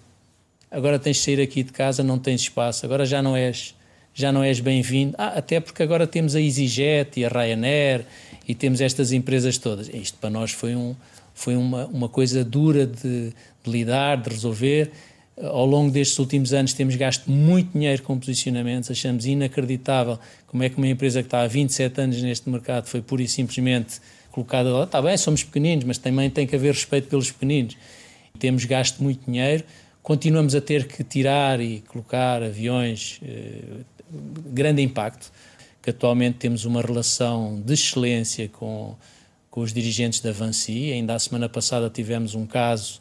agora 0.70 0.96
tens 0.96 1.16
de 1.16 1.22
sair 1.22 1.40
aqui 1.40 1.64
de 1.64 1.72
casa, 1.72 2.04
não 2.04 2.20
tens 2.20 2.42
espaço, 2.42 2.86
agora 2.86 3.04
já 3.04 3.20
não 3.20 3.36
és 3.36 3.74
já 4.14 4.30
não 4.30 4.42
és 4.42 4.60
bem-vindo. 4.60 5.14
Ah, 5.18 5.38
até 5.38 5.58
porque 5.58 5.82
agora 5.82 6.06
temos 6.06 6.36
a 6.36 6.40
EasyJet 6.40 7.18
e 7.18 7.24
a 7.24 7.28
Ryanair 7.28 8.06
e 8.46 8.54
temos 8.54 8.80
estas 8.80 9.10
empresas 9.10 9.58
todas. 9.58 9.88
Isto 9.88 10.18
para 10.18 10.30
nós 10.30 10.52
foi, 10.52 10.76
um, 10.76 10.94
foi 11.34 11.56
uma, 11.56 11.86
uma 11.86 12.08
coisa 12.08 12.44
dura 12.44 12.86
de, 12.86 13.32
de 13.64 13.70
lidar, 13.70 14.18
de 14.18 14.30
resolver. 14.30 14.92
Ao 15.36 15.66
longo 15.66 15.90
destes 15.90 16.16
últimos 16.20 16.52
anos 16.54 16.72
temos 16.74 16.94
gasto 16.94 17.28
muito 17.28 17.72
dinheiro 17.72 18.00
com 18.04 18.16
posicionamentos, 18.16 18.88
achamos 18.88 19.26
inacreditável 19.26 20.16
como 20.46 20.62
é 20.62 20.68
que 20.68 20.76
uma 20.76 20.86
empresa 20.86 21.20
que 21.20 21.26
está 21.26 21.42
há 21.42 21.48
27 21.48 22.00
anos 22.00 22.22
neste 22.22 22.48
mercado 22.48 22.86
foi 22.86 23.02
pura 23.02 23.20
e 23.20 23.26
simplesmente 23.26 24.00
colocada 24.30 24.70
lá. 24.70 24.84
Está 24.84 25.02
bem, 25.02 25.16
somos 25.16 25.42
pequeninos, 25.42 25.84
mas 25.84 25.98
também 25.98 26.30
tem 26.30 26.46
que 26.46 26.54
haver 26.54 26.72
respeito 26.72 27.08
pelos 27.08 27.32
pequeninos. 27.32 27.76
Temos 28.38 28.64
gasto 28.64 29.02
muito 29.02 29.28
dinheiro, 29.28 29.64
continuamos 30.04 30.54
a 30.54 30.60
ter 30.60 30.86
que 30.86 31.02
tirar 31.02 31.60
e 31.60 31.80
colocar 31.80 32.40
aviões, 32.40 33.18
eh, 33.24 33.82
grande 34.46 34.82
impacto, 34.82 35.32
que 35.82 35.90
atualmente 35.90 36.38
temos 36.38 36.64
uma 36.64 36.80
relação 36.80 37.60
de 37.60 37.74
excelência 37.74 38.48
com, 38.48 38.96
com 39.50 39.60
os 39.60 39.72
dirigentes 39.72 40.20
da 40.20 40.32
Vansi. 40.32 40.92
Ainda 40.92 41.14
a 41.14 41.18
semana 41.18 41.48
passada 41.48 41.90
tivemos 41.90 42.34
um 42.34 42.46
caso 42.46 43.00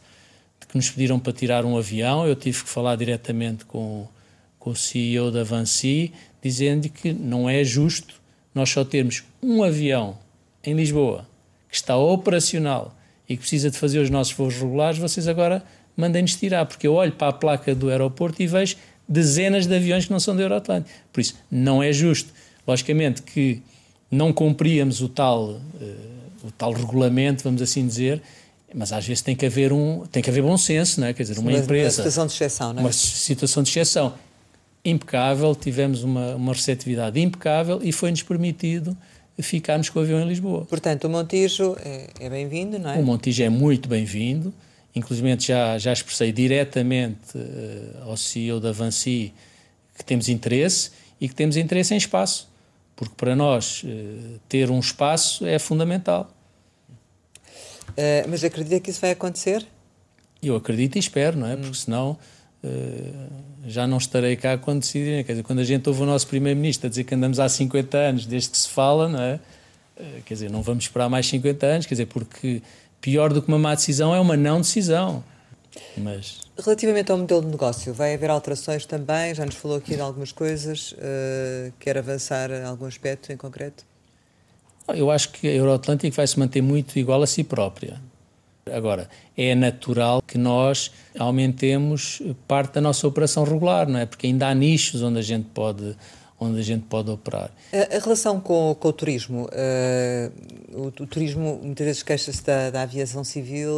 de 0.60 0.68
que 0.68 0.76
nos 0.76 0.90
pediram 0.90 1.20
para 1.20 1.34
tirar 1.34 1.66
um 1.66 1.78
avião, 1.78 2.28
eu 2.28 2.36
tive 2.36 2.64
que 2.64 2.70
falar 2.70 2.96
diretamente 2.96 3.66
com, 3.66 4.08
com 4.60 4.72
o 4.72 4.76
CEO 4.76 5.32
da 5.32 5.44
Vansi, 5.44 6.12
dizendo 6.42 6.90
que 6.90 7.14
não 7.14 7.50
é 7.50 7.64
justo 7.64 8.22
nós 8.54 8.70
só 8.70 8.84
termos 8.86 9.24
um 9.42 9.64
avião 9.64 10.18
em 10.64 10.74
Lisboa 10.74 11.28
que 11.70 11.76
está 11.76 11.98
operacional 11.98 12.96
e 13.28 13.36
que 13.36 13.42
precisa 13.42 13.72
de 13.72 13.78
fazer 13.78 13.98
os 14.00 14.10
nossos 14.10 14.34
voos 14.34 14.54
regulares, 14.56 15.00
vocês 15.00 15.28
agora 15.28 15.64
mandem-nos 15.98 16.36
tirar, 16.36 16.68
porque 16.68 16.86
eu 16.86 16.94
olho 16.94 17.14
para 17.14 17.30
a 17.30 17.34
placa 17.34 17.74
do 17.74 17.90
aeroporto 17.90 18.44
e 18.44 18.48
vejo 18.48 18.78
dezenas 19.08 19.68
de 19.68 19.76
aviões 19.76 20.06
que 20.06 20.12
não 20.12 20.20
são 20.20 20.36
da 20.36 20.44
Euroatlântico. 20.44 20.90
Por 21.12 21.22
isso, 21.22 21.36
não 21.52 21.82
é 21.82 21.92
justo. 21.92 22.34
Logicamente 22.68 23.22
que 23.22 23.62
não 24.10 24.32
cumpríamos 24.32 25.02
o 25.02 25.10
tal, 25.10 25.50
uh, 25.50 25.62
o 26.44 26.52
tal 26.52 26.72
regulamento, 26.72 27.44
vamos 27.44 27.62
assim 27.62 27.86
dizer, 27.86 28.22
mas 28.74 28.94
às 28.94 29.06
vezes 29.06 29.22
tem 29.22 29.36
que 29.36 29.46
haver 29.46 29.72
um 29.74 30.06
tem 30.12 30.24
que 30.24 30.30
haver 30.30 30.42
bom 30.42 30.58
senso, 30.58 31.00
não 31.00 31.08
é? 31.08 31.14
Quer 31.14 31.24
dizer, 31.24 31.40
uma, 31.40 31.52
uma 31.52 31.60
empresa. 31.60 31.86
Uma 31.86 31.92
situação 31.92 32.28
de 32.28 32.34
exceção, 32.34 32.74
não 32.74 32.80
é? 32.80 32.86
Uma 32.86 32.94
situação 32.94 33.64
de 33.64 33.70
exceção 33.70 34.14
impecável, 34.86 35.56
tivemos 35.56 36.04
uma, 36.04 36.36
uma 36.36 36.54
receptividade 36.54 37.20
impecável 37.20 37.80
e 37.82 37.92
foi-nos 37.92 38.22
permitido 38.22 38.98
ficarmos 39.40 39.90
com 39.90 40.00
o 40.00 40.02
avião 40.04 40.22
em 40.22 40.28
Lisboa. 40.28 40.66
Portanto, 40.66 41.06
o 41.06 41.10
Montijo 41.10 41.76
é, 41.84 42.10
é 42.20 42.30
bem-vindo, 42.30 42.78
não 42.78 42.92
é? 42.92 42.98
O 42.98 43.04
Montijo 43.04 43.42
é 43.42 43.50
muito 43.50 43.90
bem-vindo. 43.90 44.54
Inclusive 44.96 45.36
já, 45.40 45.78
já 45.78 45.92
expressei 45.92 46.32
diretamente 46.32 47.36
uh, 47.36 48.10
ao 48.10 48.16
CEO 48.16 48.60
da 48.60 48.72
Vansi 48.72 49.34
que 49.98 50.06
temos 50.06 50.30
interesse 50.30 50.92
e 51.20 51.28
que 51.28 51.34
temos 51.34 51.58
interesse 51.58 51.94
em 51.94 51.98
espaço, 51.98 52.48
porque 52.96 53.14
para 53.16 53.36
nós 53.36 53.84
uh, 53.84 54.40
ter 54.48 54.70
um 54.70 54.80
espaço 54.80 55.48
é 55.48 55.58
fundamental. 55.58 56.32
Uh, 57.90 58.30
mas 58.30 58.44
acredita 58.44 58.80
que 58.80 58.92
isso 58.92 59.02
vai 59.02 59.12
acontecer? 59.12 59.66
Eu 60.42 60.56
acredito 60.56 60.96
e 60.96 61.00
espero, 61.00 61.38
não 61.38 61.48
é? 61.48 61.56
Hum. 61.56 61.62
Porque 61.62 61.78
senão 61.78 62.18
já 63.68 63.86
não 63.86 63.98
estarei 63.98 64.38
cá 64.38 64.58
quando 64.58 64.80
decidirem. 64.80 65.22
Quer 65.26 65.34
dizer, 65.34 65.44
quando 65.44 65.60
a 65.60 65.66
gente 65.66 65.90
ouve 65.90 66.02
o 66.02 66.06
nosso 66.06 66.26
Primeiro-Ministro 66.28 66.88
a 66.88 66.90
dizer 66.90 67.04
que 67.04 67.14
andamos 67.14 67.38
há 67.38 67.50
50 67.50 67.98
anos 67.98 68.26
desde 68.26 68.52
que 68.52 68.58
se 68.58 68.70
fala, 68.70 69.10
não 69.10 69.22
é? 69.22 69.38
Quer 70.26 70.34
dizer, 70.34 70.50
não 70.50 70.62
vamos 70.62 70.86
esperar 70.86 71.10
mais 71.10 71.28
50 71.28 71.66
anos, 71.66 71.86
quer 71.86 71.96
dizer, 71.96 72.06
porque 72.06 72.62
pior 73.04 73.34
do 73.34 73.42
que 73.42 73.50
uma 73.50 73.60
má 73.60 73.76
decisão 73.76 74.16
é 74.16 74.20
uma 74.20 74.38
não 74.38 74.62
decisão. 74.62 75.22
Mas... 75.98 76.40
Relativamente 76.58 77.12
ao 77.12 77.18
modelo 77.18 77.42
de 77.42 77.48
negócio, 77.48 77.94
vai 77.94 78.14
haver 78.14 78.30
alterações 78.30 78.86
também? 78.86 79.36
Já 79.36 79.46
nos 79.46 79.56
falou 79.56 79.78
aqui 79.78 79.96
de 79.96 80.02
algumas 80.02 80.32
coisas. 80.32 80.94
Uh, 80.94 81.74
quer 81.80 81.98
avançar 81.98 82.50
em 82.50 82.64
algum 82.64 82.86
aspecto 82.86 83.34
em 83.34 83.38
concreto? 83.38 83.84
Eu 84.88 85.12
acho 85.12 85.32
que 85.32 85.48
a 85.48 85.52
Euroatlântica 85.52 86.16
vai 86.16 86.28
se 86.28 86.40
manter 86.40 86.62
muito 86.62 86.98
igual 86.98 87.22
a 87.22 87.28
si 87.28 87.44
própria. 87.44 88.00
Agora, 88.72 89.10
é 89.36 89.54
natural 89.54 90.22
que 90.26 90.38
nós 90.38 90.92
aumentemos 91.20 92.22
parte 92.48 92.76
da 92.76 92.82
nossa 92.82 93.06
operação 93.06 93.44
regular, 93.44 93.90
não 93.90 94.00
é? 94.00 94.06
Porque 94.06 94.28
ainda 94.28 94.48
há 94.48 94.54
nichos 94.54 95.02
onde 95.02 95.20
a 95.20 95.22
gente 95.22 95.48
pode 95.54 95.98
onde 96.44 96.60
a 96.60 96.64
gente 96.64 96.84
pode 96.86 97.10
operar. 97.10 97.52
A, 97.72 97.96
a 97.96 98.00
relação 98.00 98.40
com, 98.40 98.76
com, 98.80 98.88
o 98.88 98.94
turismo, 98.94 99.46
uh, 99.46 100.80
o, 100.80 100.88
o, 100.88 101.08
turismo 101.08 101.60
muitas 101.64 101.86
vezes 101.86 102.04
queixa-se 102.04 102.44
da, 102.44 102.70
da, 102.70 102.82
aviação 102.82 103.24
civil, 103.24 103.72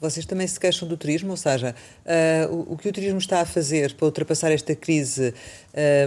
vocês 0.00 0.26
também 0.26 0.46
se 0.46 0.58
queixam 0.58 0.88
do 0.88 0.96
turismo, 0.96 1.30
ou 1.30 1.36
seja, 1.36 1.74
uh, 2.04 2.54
o, 2.54 2.74
o, 2.74 2.76
que 2.76 2.88
o 2.88 2.92
turismo 2.92 3.18
está 3.18 3.40
a 3.40 3.44
fazer 3.44 3.94
para 3.94 4.06
ultrapassar 4.06 4.50
esta 4.50 4.74
crise 4.74 5.34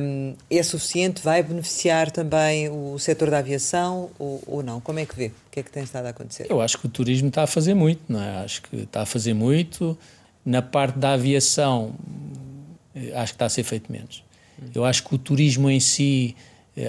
um, 0.02 0.36
eh, 0.50 0.58
é 0.58 0.64
suficiente, 0.64 1.22
vai 1.22 1.42
beneficiar 1.42 2.12
também 2.12 2.70
o 2.70 2.98
setor 3.00 3.30
da 3.30 3.38
aviação 3.38 4.10
ou, 4.20 4.42
ou, 4.46 4.64
não? 4.64 4.82
Como 4.82 5.00
é 5.00 5.06
que 5.06 5.16
vê? 5.16 5.28
O 5.28 5.52
que 5.52 5.60
é 5.60 5.64
que 5.64 5.72
tem 5.72 5.84
estado 5.84 6.06
a 6.06 6.10
acontecer? 6.10 6.48
Eu 6.50 6.62
acho 6.62 6.78
que 6.78 6.86
o 6.86 6.90
turismo 6.90 7.30
está 7.30 7.44
a 7.44 7.48
fazer 7.48 7.74
muito, 7.74 8.02
não 8.10 8.22
é? 8.22 8.44
Acho 8.44 8.62
que 8.64 8.76
está 8.78 9.02
a 9.02 9.06
fazer 9.06 9.34
muito. 9.34 9.98
Na 10.46 10.62
parte 10.62 11.00
da 11.00 11.14
aviação, 11.14 11.94
acho 13.16 13.34
que 13.34 13.36
está 13.36 13.46
a 13.46 13.50
ser 13.50 13.64
feito 13.64 13.92
menos. 13.92 14.24
Eu 14.74 14.86
acho 14.86 15.04
que 15.04 15.16
o 15.16 15.18
turismo 15.18 15.70
em 15.70 15.80
si, 15.80 16.36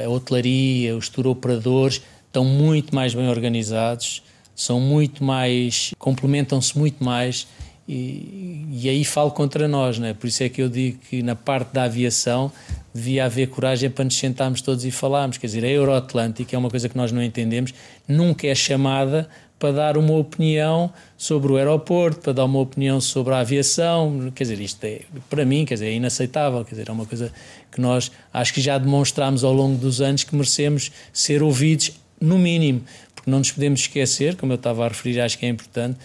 a 0.04 0.08
hotelaria, 0.08 0.96
os 0.96 1.08
tour 1.08 1.26
operadores 1.26 2.02
estão 2.26 2.44
muito 2.44 2.94
mais 2.94 3.14
bem 3.14 3.28
organizados, 3.28 4.22
são 4.54 4.80
muito 4.80 5.22
mais, 5.22 5.92
complementam-se 5.98 6.78
muito 6.78 7.02
mais 7.02 7.46
e, 7.86 8.66
e, 8.82 8.88
aí 8.88 9.04
falo 9.04 9.30
contra 9.30 9.68
nós, 9.68 9.98
não 9.98 10.06
é? 10.06 10.14
Por 10.14 10.26
isso 10.26 10.42
é 10.42 10.48
que 10.48 10.62
eu 10.62 10.70
digo 10.70 10.98
que 11.10 11.22
na 11.22 11.36
parte 11.36 11.72
da 11.72 11.82
aviação 11.84 12.50
devia 12.94 13.26
haver 13.26 13.48
coragem 13.48 13.90
para 13.90 14.04
nos 14.04 14.16
sentarmos 14.16 14.62
todos 14.62 14.86
e 14.86 14.90
falarmos. 14.90 15.36
Quer 15.36 15.48
dizer, 15.48 15.64
a 15.64 15.68
Euroatlântica 15.68 16.56
é 16.56 16.58
uma 16.58 16.70
coisa 16.70 16.88
que 16.88 16.96
nós 16.96 17.12
não 17.12 17.22
entendemos, 17.22 17.74
nunca 18.08 18.46
é 18.46 18.54
chamada 18.54 19.28
para 19.64 19.72
dar 19.72 19.96
uma 19.96 20.12
opinião 20.12 20.92
sobre 21.16 21.50
o 21.50 21.56
aeroporto, 21.56 22.20
para 22.20 22.34
dar 22.34 22.44
uma 22.44 22.58
opinião 22.58 23.00
sobre 23.00 23.32
a 23.32 23.38
aviação. 23.38 24.30
Quer 24.34 24.44
dizer, 24.44 24.60
isto 24.60 24.84
é, 24.84 25.00
para 25.30 25.42
mim, 25.46 25.64
quer 25.64 25.72
dizer, 25.72 25.86
é 25.86 25.94
inaceitável. 25.94 26.62
Quer 26.66 26.72
dizer, 26.72 26.90
é 26.90 26.92
uma 26.92 27.06
coisa 27.06 27.32
que 27.72 27.80
nós 27.80 28.12
acho 28.30 28.52
que 28.52 28.60
já 28.60 28.76
demonstramos 28.76 29.42
ao 29.42 29.54
longo 29.54 29.78
dos 29.78 30.02
anos 30.02 30.22
que 30.22 30.36
merecemos 30.36 30.92
ser 31.14 31.42
ouvidos, 31.42 31.92
no 32.20 32.38
mínimo, 32.38 32.82
porque 33.14 33.30
não 33.30 33.38
nos 33.38 33.50
podemos 33.50 33.80
esquecer, 33.80 34.36
como 34.36 34.52
eu 34.52 34.56
estava 34.56 34.84
a 34.84 34.88
referir, 34.88 35.18
acho 35.18 35.38
que 35.38 35.46
é 35.46 35.48
importante, 35.48 35.98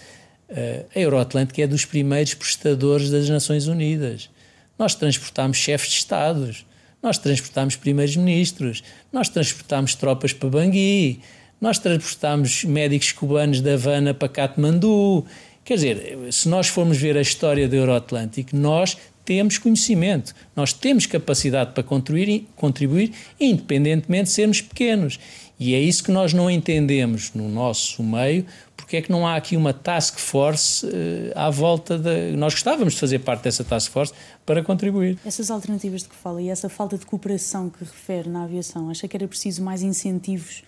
eh, 0.47 0.85
a 0.95 0.99
Euroatlântica 0.99 1.61
é 1.61 1.67
dos 1.67 1.83
primeiros 1.83 2.33
prestadores 2.33 3.09
das 3.09 3.27
Nações 3.27 3.67
Unidas. 3.67 4.29
Nós 4.77 4.95
transportamos 4.95 5.57
chefes 5.57 5.89
de 5.89 5.95
Estados, 5.97 6.65
nós 7.03 7.17
transportamos 7.17 7.75
primeiros 7.75 8.15
ministros, 8.15 8.83
nós 9.11 9.27
transportamos 9.27 9.95
tropas 9.95 10.31
para 10.31 10.49
Bangui, 10.49 11.19
nós 11.59 11.79
transportámos 11.79 12.63
médicos 12.63 13.11
cubanos 13.11 13.61
da 13.61 13.73
Havana 13.73 14.13
para 14.13 14.29
Katmandu. 14.29 15.25
Quer 15.63 15.75
dizer, 15.75 16.17
se 16.31 16.47
nós 16.47 16.67
formos 16.67 16.97
ver 16.97 17.17
a 17.17 17.21
história 17.21 17.67
do 17.67 17.75
Euroatlântico, 17.75 18.55
nós 18.55 18.97
temos 19.29 19.59
conhecimento, 19.59 20.33
nós 20.55 20.73
temos 20.73 21.05
capacidade 21.05 21.73
para 21.73 21.83
contribuir, 21.83 22.47
contribuir 22.55 23.13
independentemente 23.39 24.23
de 24.23 24.29
sermos 24.31 24.61
pequenos. 24.61 25.19
E 25.59 25.75
é 25.75 25.79
isso 25.79 26.03
que 26.03 26.11
nós 26.11 26.33
não 26.33 26.49
entendemos 26.49 27.31
no 27.35 27.47
nosso 27.47 28.01
meio, 28.01 28.45
porque 28.75 28.97
é 28.97 29.01
que 29.03 29.11
não 29.11 29.27
há 29.27 29.35
aqui 29.35 29.55
uma 29.55 29.71
task 29.71 30.17
force 30.17 30.83
uh, 30.83 30.89
à 31.35 31.49
volta 31.51 31.95
da. 31.99 32.11
Nós 32.35 32.55
gostávamos 32.55 32.93
de 32.95 32.99
fazer 32.99 33.19
parte 33.19 33.43
dessa 33.43 33.63
task 33.63 33.91
force 33.91 34.13
para 34.45 34.63
contribuir. 34.63 35.19
Essas 35.23 35.51
alternativas 35.51 36.01
de 36.01 36.09
que 36.09 36.15
fala 36.15 36.41
e 36.41 36.49
essa 36.49 36.69
falta 36.69 36.97
de 36.97 37.05
cooperação 37.05 37.69
que 37.69 37.83
refere 37.83 38.27
na 38.27 38.45
aviação, 38.45 38.89
acha 38.89 39.07
que 39.07 39.15
era 39.15 39.27
preciso 39.27 39.61
mais 39.61 39.83
incentivos, 39.83 40.63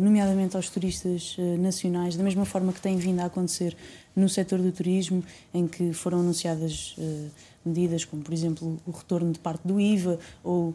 nomeadamente 0.00 0.56
aos 0.56 0.68
turistas 0.68 1.36
uh, 1.38 1.56
nacionais, 1.58 2.16
da 2.16 2.22
mesma 2.22 2.44
forma 2.44 2.72
que 2.72 2.80
tem 2.80 2.96
vindo 2.96 3.20
a 3.20 3.26
acontecer 3.26 3.76
no 4.14 4.28
setor 4.28 4.60
do 4.60 4.72
turismo, 4.72 5.22
em 5.52 5.66
que 5.66 5.92
foram 5.92 6.20
anunciadas 6.20 6.96
medidas 7.64 8.04
como, 8.04 8.22
por 8.22 8.34
exemplo, 8.34 8.76
o 8.84 8.90
retorno 8.90 9.32
de 9.32 9.38
parte 9.38 9.60
do 9.64 9.80
IVA 9.80 10.18
ou 10.42 10.74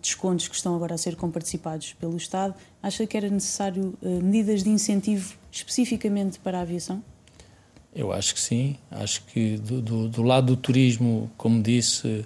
descontos 0.00 0.46
que 0.46 0.54
estão 0.54 0.76
agora 0.76 0.94
a 0.94 0.98
ser 0.98 1.16
comparticipados 1.16 1.94
pelo 1.94 2.16
Estado, 2.16 2.54
acha 2.80 3.04
que 3.04 3.16
era 3.16 3.28
necessário 3.28 3.94
medidas 4.22 4.62
de 4.62 4.70
incentivo 4.70 5.34
especificamente 5.50 6.38
para 6.38 6.58
a 6.58 6.62
aviação? 6.62 7.02
Eu 7.92 8.12
acho 8.12 8.32
que 8.34 8.40
sim. 8.40 8.76
Acho 8.92 9.24
que 9.24 9.56
do, 9.56 9.82
do, 9.82 10.08
do 10.08 10.22
lado 10.22 10.46
do 10.46 10.56
turismo, 10.56 11.28
como 11.36 11.60
disse, 11.60 12.24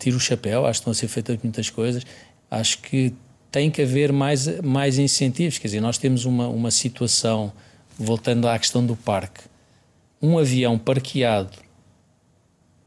tiro 0.00 0.16
o 0.16 0.20
chapéu, 0.20 0.66
acho 0.66 0.80
que 0.80 0.82
estão 0.82 0.90
a 0.90 0.94
ser 0.94 1.08
feitas 1.08 1.38
muitas 1.42 1.70
coisas. 1.70 2.04
Acho 2.50 2.80
que 2.82 3.14
tem 3.50 3.70
que 3.70 3.82
haver 3.82 4.12
mais, 4.12 4.60
mais 4.60 4.98
incentivos. 4.98 5.58
Quer 5.58 5.68
dizer, 5.68 5.80
nós 5.80 5.98
temos 5.98 6.24
uma, 6.24 6.48
uma 6.48 6.70
situação, 6.70 7.52
voltando 7.98 8.48
à 8.48 8.58
questão 8.58 8.84
do 8.84 8.96
parque, 8.96 9.42
um 10.20 10.38
avião 10.38 10.78
parqueado 10.78 11.68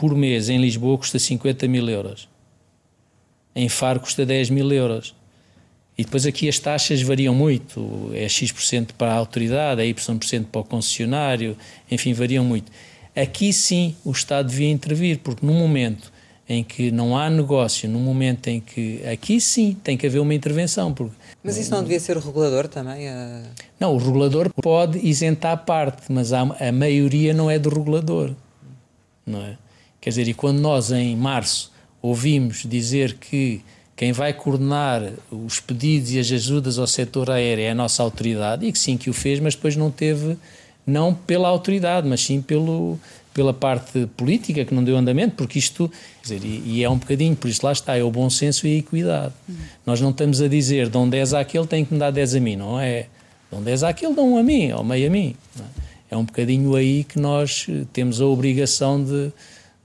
por 0.02 0.16
mês 0.16 0.50
em 0.50 0.60
Lisboa 0.60 0.98
custa 0.98 1.20
50 1.20 1.68
mil 1.68 1.88
euros. 1.88 2.28
Em 3.56 3.70
Faro 3.70 4.00
custa 4.00 4.26
10 4.26 4.50
mil 4.50 4.72
euros. 4.72 5.14
E 5.96 6.04
depois 6.04 6.26
aqui 6.26 6.50
as 6.50 6.58
taxas 6.58 7.04
variam 7.04 7.36
muito. 7.36 8.10
É 8.12 8.28
X% 8.28 8.94
para 8.98 9.12
a 9.12 9.16
autoridade, 9.16 9.80
é 9.80 9.86
Y% 9.86 10.46
para 10.52 10.62
o 10.62 10.64
concessionário, 10.64 11.56
enfim, 11.92 12.14
variam 12.14 12.44
muito. 12.44 12.72
Aqui 13.16 13.54
sim 13.54 13.96
o 14.04 14.10
Estado 14.10 14.50
devia 14.50 14.72
intervir, 14.72 15.20
porque 15.20 15.46
no 15.46 15.54
momento 15.54 16.12
em 16.52 16.64
que 16.64 16.92
não 16.92 17.18
há 17.18 17.30
negócio, 17.30 17.90
no 17.90 18.00
momento 18.00 18.48
em 18.48 18.60
que. 18.60 19.02
Aqui 19.08 19.40
sim 19.40 19.76
tem 19.84 19.98
que 19.98 20.06
haver 20.06 20.20
uma 20.20 20.34
intervenção. 20.34 20.94
Porque, 20.94 21.16
mas 21.44 21.58
isso 21.58 21.72
não 21.72 21.82
devia 21.82 22.00
ser 22.00 22.18
o 22.18 22.20
regulador 22.20 22.68
também? 22.68 23.08
A... 23.08 23.44
Não, 23.80 23.96
o 23.96 23.98
regulador 23.98 24.50
pode 24.62 25.00
isentar 25.00 25.66
parte, 25.66 26.12
mas 26.12 26.34
a, 26.34 26.42
a 26.42 26.72
maioria 26.72 27.34
não 27.34 27.50
é 27.50 27.58
do 27.58 27.70
regulador. 27.70 28.32
Não 29.26 29.42
é? 29.42 29.58
Quer 30.02 30.10
dizer, 30.10 30.28
e 30.28 30.34
quando 30.34 30.60
nós 30.60 30.92
em 30.92 31.16
março 31.16 31.72
ouvimos 32.02 32.64
dizer 32.66 33.14
que 33.14 33.62
quem 33.96 34.12
vai 34.12 34.34
coordenar 34.34 35.14
os 35.32 35.60
pedidos 35.60 36.12
e 36.12 36.20
as 36.20 36.32
ajudas 36.32 36.80
ao 36.80 36.88
setor 36.88 37.30
aéreo 37.30 37.64
é 37.64 37.70
a 37.70 37.76
nossa 37.76 38.02
autoridade, 38.02 38.66
e 38.66 38.72
que 38.72 38.80
sim 38.80 38.98
que 38.98 39.10
o 39.10 39.14
fez, 39.14 39.40
mas 39.40 39.54
depois 39.54 39.76
não 39.76 39.92
teve, 39.92 40.36
não 40.86 41.14
pela 41.14 41.48
autoridade, 41.48 42.08
mas 42.08 42.22
sim 42.22 42.42
pelo, 42.42 43.00
pela 43.32 43.54
parte 43.54 44.08
política 44.18 44.66
que 44.66 44.74
não 44.74 44.84
deu 44.84 44.98
andamento, 44.98 45.36
porque 45.36 45.60
isto, 45.60 45.92
dizer, 46.22 46.44
e, 46.44 46.62
e, 46.66 46.84
é 46.84 46.90
um 46.90 46.98
bocadinho, 46.98 47.36
por 47.36 47.50
isso 47.50 47.66
lá 47.66 47.72
está, 47.72 47.98
é 47.98 48.04
o 48.04 48.12
bom 48.12 48.30
senso 48.30 48.68
e 48.68 48.76
a 48.76 48.78
equidade. 48.80 49.34
Uhum. 49.48 49.56
Nós 49.86 50.02
não 50.02 50.12
estamos 50.12 50.42
a 50.42 50.48
dizer, 50.48 50.90
dão 50.90 51.10
10 51.10 51.34
àquele, 51.34 51.66
tem 51.66 51.84
que 51.84 51.94
me 51.94 52.00
dar 52.00 52.12
10 52.12 52.36
a 52.36 52.40
mim, 52.40 52.56
não 52.56 52.80
é? 52.80 53.08
Dão 53.52 53.62
10 53.62 53.84
àquele, 53.84 54.14
dão 54.14 54.34
um 54.34 54.38
a 54.38 54.44
mim, 54.44 54.72
ou 54.72 54.84
meio 54.84 55.08
a 55.08 55.10
mim. 55.10 55.36
É? 55.60 56.14
é 56.16 56.18
um 56.18 56.26
bocadinho 56.26 56.76
aí 56.76 57.04
que 57.04 57.20
nós 57.20 57.68
temos 57.94 58.22
a 58.22 58.26
obrigação 58.26 59.04
de 59.04 59.32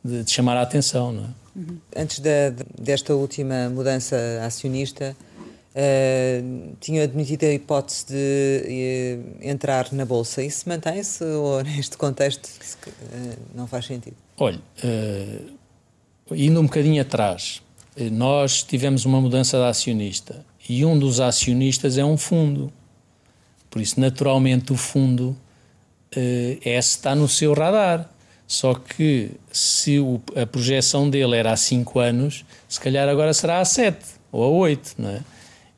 de, 0.07 0.23
de 0.23 0.31
chamar 0.31 0.57
a 0.57 0.63
atenção. 0.63 1.13
Não 1.13 1.25
é? 1.25 1.29
Uhum. 1.57 1.79
Antes 1.97 2.21
de, 2.21 2.51
desta 2.79 3.15
última 3.15 3.69
mudança 3.69 4.17
acionista, 4.45 5.17
uh, 5.75 6.77
tinham 6.81 7.03
admitido 7.03 7.45
a 7.45 7.53
hipótese 7.53 8.07
de 8.07 9.19
uh, 9.19 9.49
entrar 9.49 9.93
na 9.93 10.05
Bolsa. 10.05 10.43
Isso 10.43 10.69
mantém-se 10.69 11.25
ou 11.25 11.63
neste 11.65 11.97
contexto 11.97 12.47
uh, 12.47 13.37
não 13.55 13.67
faz 13.67 13.87
sentido? 13.87 14.17
Olha, 14.39 14.61
indo 16.33 16.61
um 16.61 16.65
bocadinho 16.65 17.01
atrás, 17.01 17.63
nós 18.13 18.63
tivemos 18.63 19.05
uma 19.05 19.21
mudança 19.21 19.57
de 19.59 19.65
acionista 19.65 20.45
e 20.69 20.85
um 20.85 20.99
dos 20.99 21.21
acionistas 21.21 21.97
é 21.97 22.05
um 22.05 22.17
fundo. 22.17 22.73
Por 23.71 23.81
isso, 23.81 24.01
naturalmente, 24.01 24.73
o 24.73 24.77
fundo 24.77 25.37
esse 26.65 26.97
está 26.97 27.15
no 27.15 27.29
seu 27.29 27.53
radar. 27.53 28.09
Só 28.47 28.75
que 28.75 29.33
se 29.51 29.99
o, 29.99 30.21
a 30.41 30.47
projeção 30.47 31.11
dele 31.11 31.37
era 31.37 31.53
há 31.53 31.57
5 31.57 31.99
anos, 31.99 32.45
se 32.69 32.81
calhar 32.81 33.09
agora 33.09 33.35
será 33.35 33.61
há 33.61 33.65
7 33.65 33.99
ou 34.31 34.45
há 34.45 34.49
8, 34.49 34.95
não 34.99 35.11
é? 35.11 35.21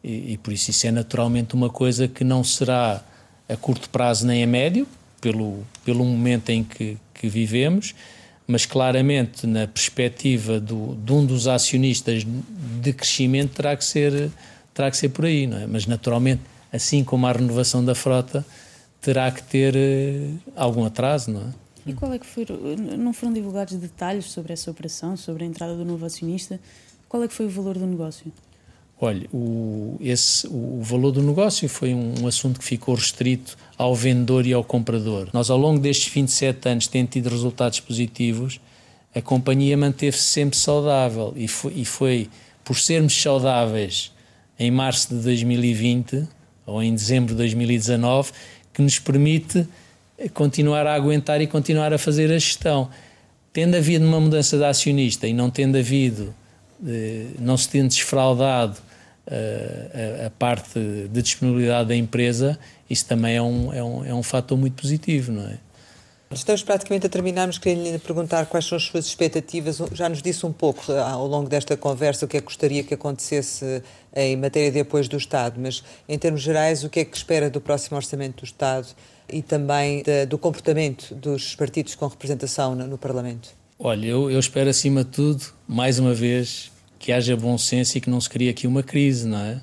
E, 0.04 0.34
e, 0.34 0.38
por 0.38 0.52
isso 0.52 0.70
isso 0.70 0.86
é 0.86 0.90
naturalmente 0.90 1.54
uma 1.54 1.70
coisa 1.70 2.06
que 2.06 2.22
não 2.22 2.44
será 2.44 3.02
a 3.48 3.56
curto 3.56 3.88
prazo 3.88 4.26
nem 4.26 4.44
a 4.44 4.46
médio, 4.46 4.86
pelo, 5.20 5.66
pelo 5.84 6.04
momento 6.04 6.50
em 6.50 6.62
que, 6.62 6.98
que 7.14 7.28
vivemos, 7.28 7.94
mas 8.48 8.64
claramente 8.64 9.46
na 9.46 9.68
perspectiva 9.68 10.58
do, 10.58 10.94
de 10.94 11.12
um 11.12 11.24
dos 11.24 11.46
acionistas 11.46 12.24
de 12.24 12.92
crescimento 12.94 13.54
terá 13.54 13.76
que 13.76 13.84
ser, 13.84 14.30
terá 14.72 14.90
que 14.90 14.96
ser 14.96 15.10
por 15.10 15.26
aí, 15.26 15.46
não 15.46 15.58
é? 15.58 15.66
Mas 15.66 15.86
naturalmente, 15.86 16.40
assim 16.72 17.04
como 17.04 17.26
a 17.26 17.32
renovação 17.32 17.84
da 17.84 17.94
frota, 17.94 18.44
terá 19.02 19.30
que 19.30 19.42
ter 19.42 19.76
eh, 19.76 20.30
algum 20.56 20.82
atraso, 20.86 21.30
não 21.30 21.42
é? 21.42 21.54
E 21.86 21.92
qual 21.92 22.12
é 22.12 22.18
que 22.18 22.26
foi, 22.26 22.46
não 22.98 23.12
foram 23.12 23.34
divulgados 23.34 23.74
detalhes 23.76 24.26
sobre 24.26 24.54
essa 24.54 24.70
operação, 24.70 25.14
sobre 25.14 25.44
a 25.44 25.46
entrada 25.46 25.74
do 25.74 25.84
novo 25.84 26.06
acionista? 26.06 26.58
Qual 27.06 27.22
é 27.22 27.28
que 27.28 27.34
foi 27.34 27.46
o 27.46 27.50
valor 27.50 27.76
do 27.76 27.86
negócio? 27.86 28.32
Olha, 29.00 29.28
o, 29.32 29.96
esse, 30.00 30.46
o 30.48 30.80
valor 30.82 31.12
do 31.12 31.22
negócio 31.22 31.68
foi 31.68 31.94
um, 31.94 32.14
um, 32.20 32.26
assunto 32.26 32.58
que 32.58 32.64
ficou 32.64 32.96
restrito 32.96 33.56
ao 33.76 33.94
vendedor 33.94 34.44
e 34.44 34.52
ao 34.52 34.64
comprador. 34.64 35.28
Nós, 35.32 35.50
ao 35.50 35.56
longo 35.56 35.78
destes 35.78 36.12
27 36.12 36.68
anos, 36.68 36.88
tendo 36.88 37.08
tido 37.08 37.28
resultados 37.28 37.78
positivos, 37.78 38.60
a 39.14 39.22
companhia 39.22 39.76
manteve-se 39.76 40.24
sempre 40.24 40.58
saudável 40.58 41.32
e 41.36 41.46
foi, 41.46 41.72
e 41.76 41.84
foi 41.84 42.28
por 42.64 42.76
sermos 42.76 43.14
saudáveis 43.20 44.12
em 44.58 44.70
março 44.70 45.14
de 45.14 45.22
2020 45.22 46.26
ou 46.66 46.82
em 46.82 46.92
dezembro 46.92 47.34
de 47.34 47.38
2019 47.38 48.32
que 48.74 48.82
nos 48.82 48.98
permite 48.98 49.66
continuar 50.34 50.88
a 50.88 50.94
aguentar 50.94 51.40
e 51.40 51.46
continuar 51.46 51.92
a 51.92 51.98
fazer 51.98 52.32
a 52.32 52.38
gestão. 52.38 52.90
Tendo 53.52 53.76
havido 53.76 54.04
uma 54.04 54.20
mudança 54.20 54.58
de 54.58 54.64
acionista 54.64 55.26
e 55.28 55.32
não 55.32 55.50
tendo 55.50 55.78
havido, 55.78 56.34
eh, 56.84 57.26
não 57.38 57.56
se 57.56 57.68
tendo 57.68 57.88
desfraudado 57.88 58.87
a, 59.30 60.26
a, 60.26 60.30
parte 60.30 60.78
de 60.78 61.22
disponibilidade 61.22 61.88
da 61.88 61.96
empresa, 61.96 62.58
isso 62.88 63.06
também 63.06 63.36
é 63.36 63.42
um, 63.42 63.72
é 63.72 63.82
um, 63.82 64.04
é 64.04 64.14
um 64.14 64.22
fator 64.22 64.56
muito 64.56 64.80
positivo, 64.80 65.32
não 65.32 65.46
é? 65.46 65.58
Estamos 66.30 66.62
praticamente 66.62 67.06
a 67.06 67.08
terminarmos. 67.08 67.56
Queria 67.56 67.92
lhe 67.92 67.98
perguntar 67.98 68.44
quais 68.46 68.66
são 68.66 68.76
as 68.76 68.84
suas 68.84 69.06
expectativas. 69.06 69.80
Já 69.92 70.10
nos 70.10 70.20
disse 70.20 70.44
um 70.44 70.52
pouco 70.52 70.92
eh, 70.92 70.98
ao 70.98 71.26
longo 71.26 71.48
desta 71.48 71.74
conversa 71.74 72.26
o 72.26 72.28
que 72.28 72.36
é 72.36 72.40
que 72.40 72.46
gostaria 72.46 72.84
que 72.84 72.92
acontecesse 72.92 73.82
em 74.14 74.36
matéria 74.36 74.70
de 74.70 74.80
apoio 74.80 75.08
do 75.08 75.16
Estado, 75.16 75.58
mas 75.58 75.82
em 76.06 76.18
termos 76.18 76.42
gerais, 76.42 76.84
o 76.84 76.90
que 76.90 77.00
é 77.00 77.04
que 77.04 77.16
espera 77.16 77.48
do 77.48 77.62
próximo 77.62 77.96
Orçamento 77.96 78.42
do 78.42 78.44
Estado 78.44 78.88
e 79.30 79.40
também 79.40 80.02
do 80.28 80.36
comportamento 80.36 81.14
dos 81.14 81.54
partidos 81.54 81.94
com 81.94 82.06
representação 82.06 82.74
no, 82.74 82.86
no 82.86 82.98
Parlamento? 82.98 83.48
Olha, 83.78 84.06
eu, 84.06 84.30
eu, 84.30 84.40
espero 84.40 84.68
acima 84.68 85.04
de 85.04 85.10
tudo, 85.10 85.44
mais 85.66 85.98
uma 85.98 86.12
vez, 86.12 86.70
que 86.98 87.12
haja 87.12 87.36
bom 87.36 87.56
senso 87.56 87.98
e 87.98 88.00
que 88.00 88.10
não 88.10 88.20
se 88.20 88.28
crie 88.28 88.48
aqui 88.48 88.66
uma 88.66 88.82
crise, 88.82 89.26
não 89.26 89.38
é? 89.38 89.60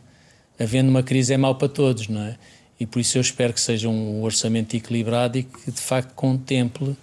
Havendo 0.60 0.90
uma 0.90 1.04
crise 1.04 1.34
é 1.34 1.38
mau 1.38 1.56
para 1.56 1.68
todos, 1.68 2.08
não 2.08 2.22
é? 2.22 2.38
e 2.80 2.86
por 2.86 3.00
isso 3.00 3.18
eu 3.18 3.22
espero 3.22 3.54
que 3.54 3.62
seja 3.62 3.88
um 3.88 4.22
orçamento 4.24 4.76
equilibrado 4.76 5.38
e 5.38 5.44
que 5.44 5.72
de 5.72 5.80
facto 5.80 6.14
contemple 6.14 6.96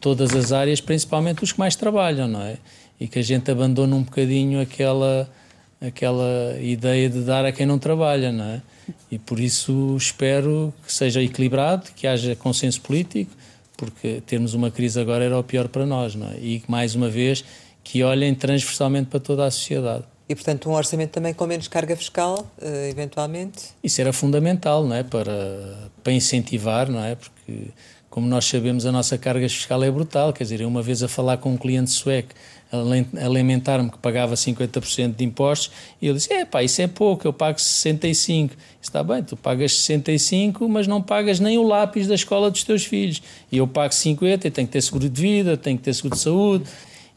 todas 0.00 0.34
as 0.34 0.52
áreas, 0.52 0.80
principalmente 0.80 1.42
os 1.42 1.52
que 1.52 1.58
mais 1.58 1.74
trabalham, 1.74 2.28
não 2.28 2.42
é? 2.42 2.58
E 3.00 3.08
que 3.08 3.18
a 3.18 3.22
gente 3.22 3.50
abandone 3.50 3.92
um 3.92 4.02
bocadinho 4.02 4.60
aquela 4.60 5.28
aquela 5.80 6.56
ideia 6.60 7.08
de 7.10 7.20
dar 7.20 7.44
a 7.44 7.52
quem 7.52 7.66
não 7.66 7.78
trabalha, 7.78 8.32
não 8.32 8.44
é? 8.44 8.62
E 9.10 9.18
por 9.18 9.38
isso 9.38 9.94
espero 9.96 10.72
que 10.84 10.92
seja 10.92 11.22
equilibrado, 11.22 11.90
que 11.94 12.06
haja 12.06 12.34
consenso 12.34 12.80
político, 12.80 13.30
porque 13.76 14.22
termos 14.24 14.54
uma 14.54 14.70
crise 14.70 14.98
agora 14.98 15.24
era 15.24 15.38
o 15.38 15.42
pior 15.42 15.68
para 15.68 15.84
nós, 15.84 16.14
não 16.14 16.28
é? 16.28 16.36
E 16.38 16.62
mais 16.66 16.94
uma 16.94 17.10
vez 17.10 17.44
que 17.86 18.02
olhem 18.02 18.34
transversalmente 18.34 19.06
para 19.06 19.20
toda 19.20 19.46
a 19.46 19.50
sociedade. 19.50 20.02
E, 20.28 20.34
portanto, 20.34 20.68
um 20.68 20.72
orçamento 20.72 21.12
também 21.12 21.32
com 21.32 21.46
menos 21.46 21.68
carga 21.68 21.94
fiscal, 21.94 22.44
uh, 22.60 22.90
eventualmente? 22.90 23.66
Isso 23.82 24.00
era 24.00 24.12
fundamental, 24.12 24.84
não 24.84 24.96
é? 24.96 25.04
Para, 25.04 25.88
para 26.02 26.12
incentivar, 26.12 26.90
não 26.90 27.04
é? 27.04 27.14
Porque, 27.14 27.68
como 28.10 28.26
nós 28.26 28.44
sabemos, 28.44 28.86
a 28.86 28.90
nossa 28.90 29.16
carga 29.16 29.48
fiscal 29.48 29.84
é 29.84 29.90
brutal. 29.90 30.32
Quer 30.32 30.42
dizer, 30.42 30.62
eu 30.62 30.68
uma 30.68 30.82
vez 30.82 31.00
a 31.00 31.06
falar 31.06 31.36
com 31.36 31.52
um 31.52 31.56
cliente 31.56 31.92
sueco, 31.92 32.30
a 32.72 33.28
lamentar-me 33.28 33.88
que 33.88 33.98
pagava 33.98 34.34
50% 34.34 35.14
de 35.14 35.24
impostos, 35.24 35.70
e 36.02 36.08
ele 36.08 36.14
disse: 36.14 36.32
É 36.32 36.44
pá, 36.44 36.64
isso 36.64 36.82
é 36.82 36.88
pouco, 36.88 37.24
eu 37.24 37.32
pago 37.32 37.58
65%. 37.58 38.50
Está 38.82 39.04
bem, 39.04 39.22
tu 39.22 39.36
pagas 39.36 39.70
65%, 39.70 40.66
mas 40.68 40.88
não 40.88 41.00
pagas 41.00 41.38
nem 41.38 41.56
o 41.56 41.62
lápis 41.62 42.08
da 42.08 42.16
escola 42.16 42.50
dos 42.50 42.64
teus 42.64 42.84
filhos. 42.84 43.22
E 43.52 43.58
eu 43.58 43.68
pago 43.68 43.94
50%, 43.94 44.44
e 44.44 44.50
tenho 44.50 44.66
que 44.66 44.72
ter 44.72 44.80
seguro 44.80 45.08
de 45.08 45.22
vida, 45.22 45.56
tenho 45.56 45.78
que 45.78 45.84
ter 45.84 45.94
seguro 45.94 46.16
de 46.16 46.20
saúde. 46.20 46.64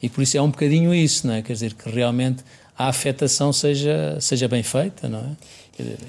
E 0.01 0.09
por 0.09 0.21
isso 0.21 0.37
é 0.37 0.41
um 0.41 0.49
bocadinho 0.49 0.93
isso, 0.93 1.27
não 1.27 1.33
é? 1.33 1.41
Quer 1.41 1.53
dizer, 1.53 1.73
que 1.73 1.89
realmente 1.89 2.43
a 2.77 2.87
afetação 2.87 3.51
seja, 3.51 4.17
seja 4.21 4.47
bem 4.47 4.63
feita, 4.63 5.09
não 5.09 5.19
é? 5.19 5.59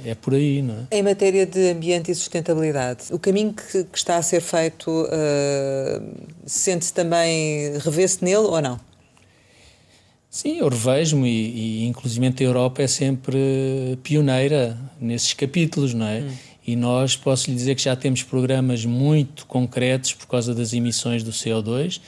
É 0.04 0.14
por 0.14 0.34
aí, 0.34 0.62
não 0.62 0.86
é? 0.90 0.98
Em 0.98 1.02
matéria 1.02 1.46
de 1.46 1.70
ambiente 1.70 2.10
e 2.10 2.14
sustentabilidade, 2.14 3.04
o 3.12 3.18
caminho 3.18 3.52
que, 3.52 3.84
que 3.84 3.98
está 3.98 4.16
a 4.16 4.22
ser 4.22 4.40
feito 4.40 4.90
uh, 4.90 6.28
sente-se 6.44 6.92
também, 6.92 7.78
revê-se 7.78 8.24
nele 8.24 8.36
ou 8.36 8.60
não? 8.60 8.80
Sim, 10.28 10.58
eu 10.58 10.68
revejo-me 10.68 11.28
e, 11.28 11.82
e 11.82 11.86
inclusive 11.86 12.24
a 12.26 12.42
Europa 12.42 12.82
é 12.82 12.86
sempre 12.86 13.98
pioneira 14.02 14.78
nesses 15.00 15.32
capítulos, 15.34 15.92
não 15.92 16.06
é? 16.06 16.20
Hum. 16.20 16.30
E 16.66 16.76
nós, 16.76 17.16
posso 17.16 17.50
lhe 17.50 17.56
dizer 17.56 17.74
que 17.74 17.82
já 17.82 17.96
temos 17.96 18.22
programas 18.22 18.84
muito 18.84 19.44
concretos 19.46 20.14
por 20.14 20.28
causa 20.28 20.54
das 20.54 20.72
emissões 20.72 21.24
do 21.24 21.32
CO2, 21.32 22.00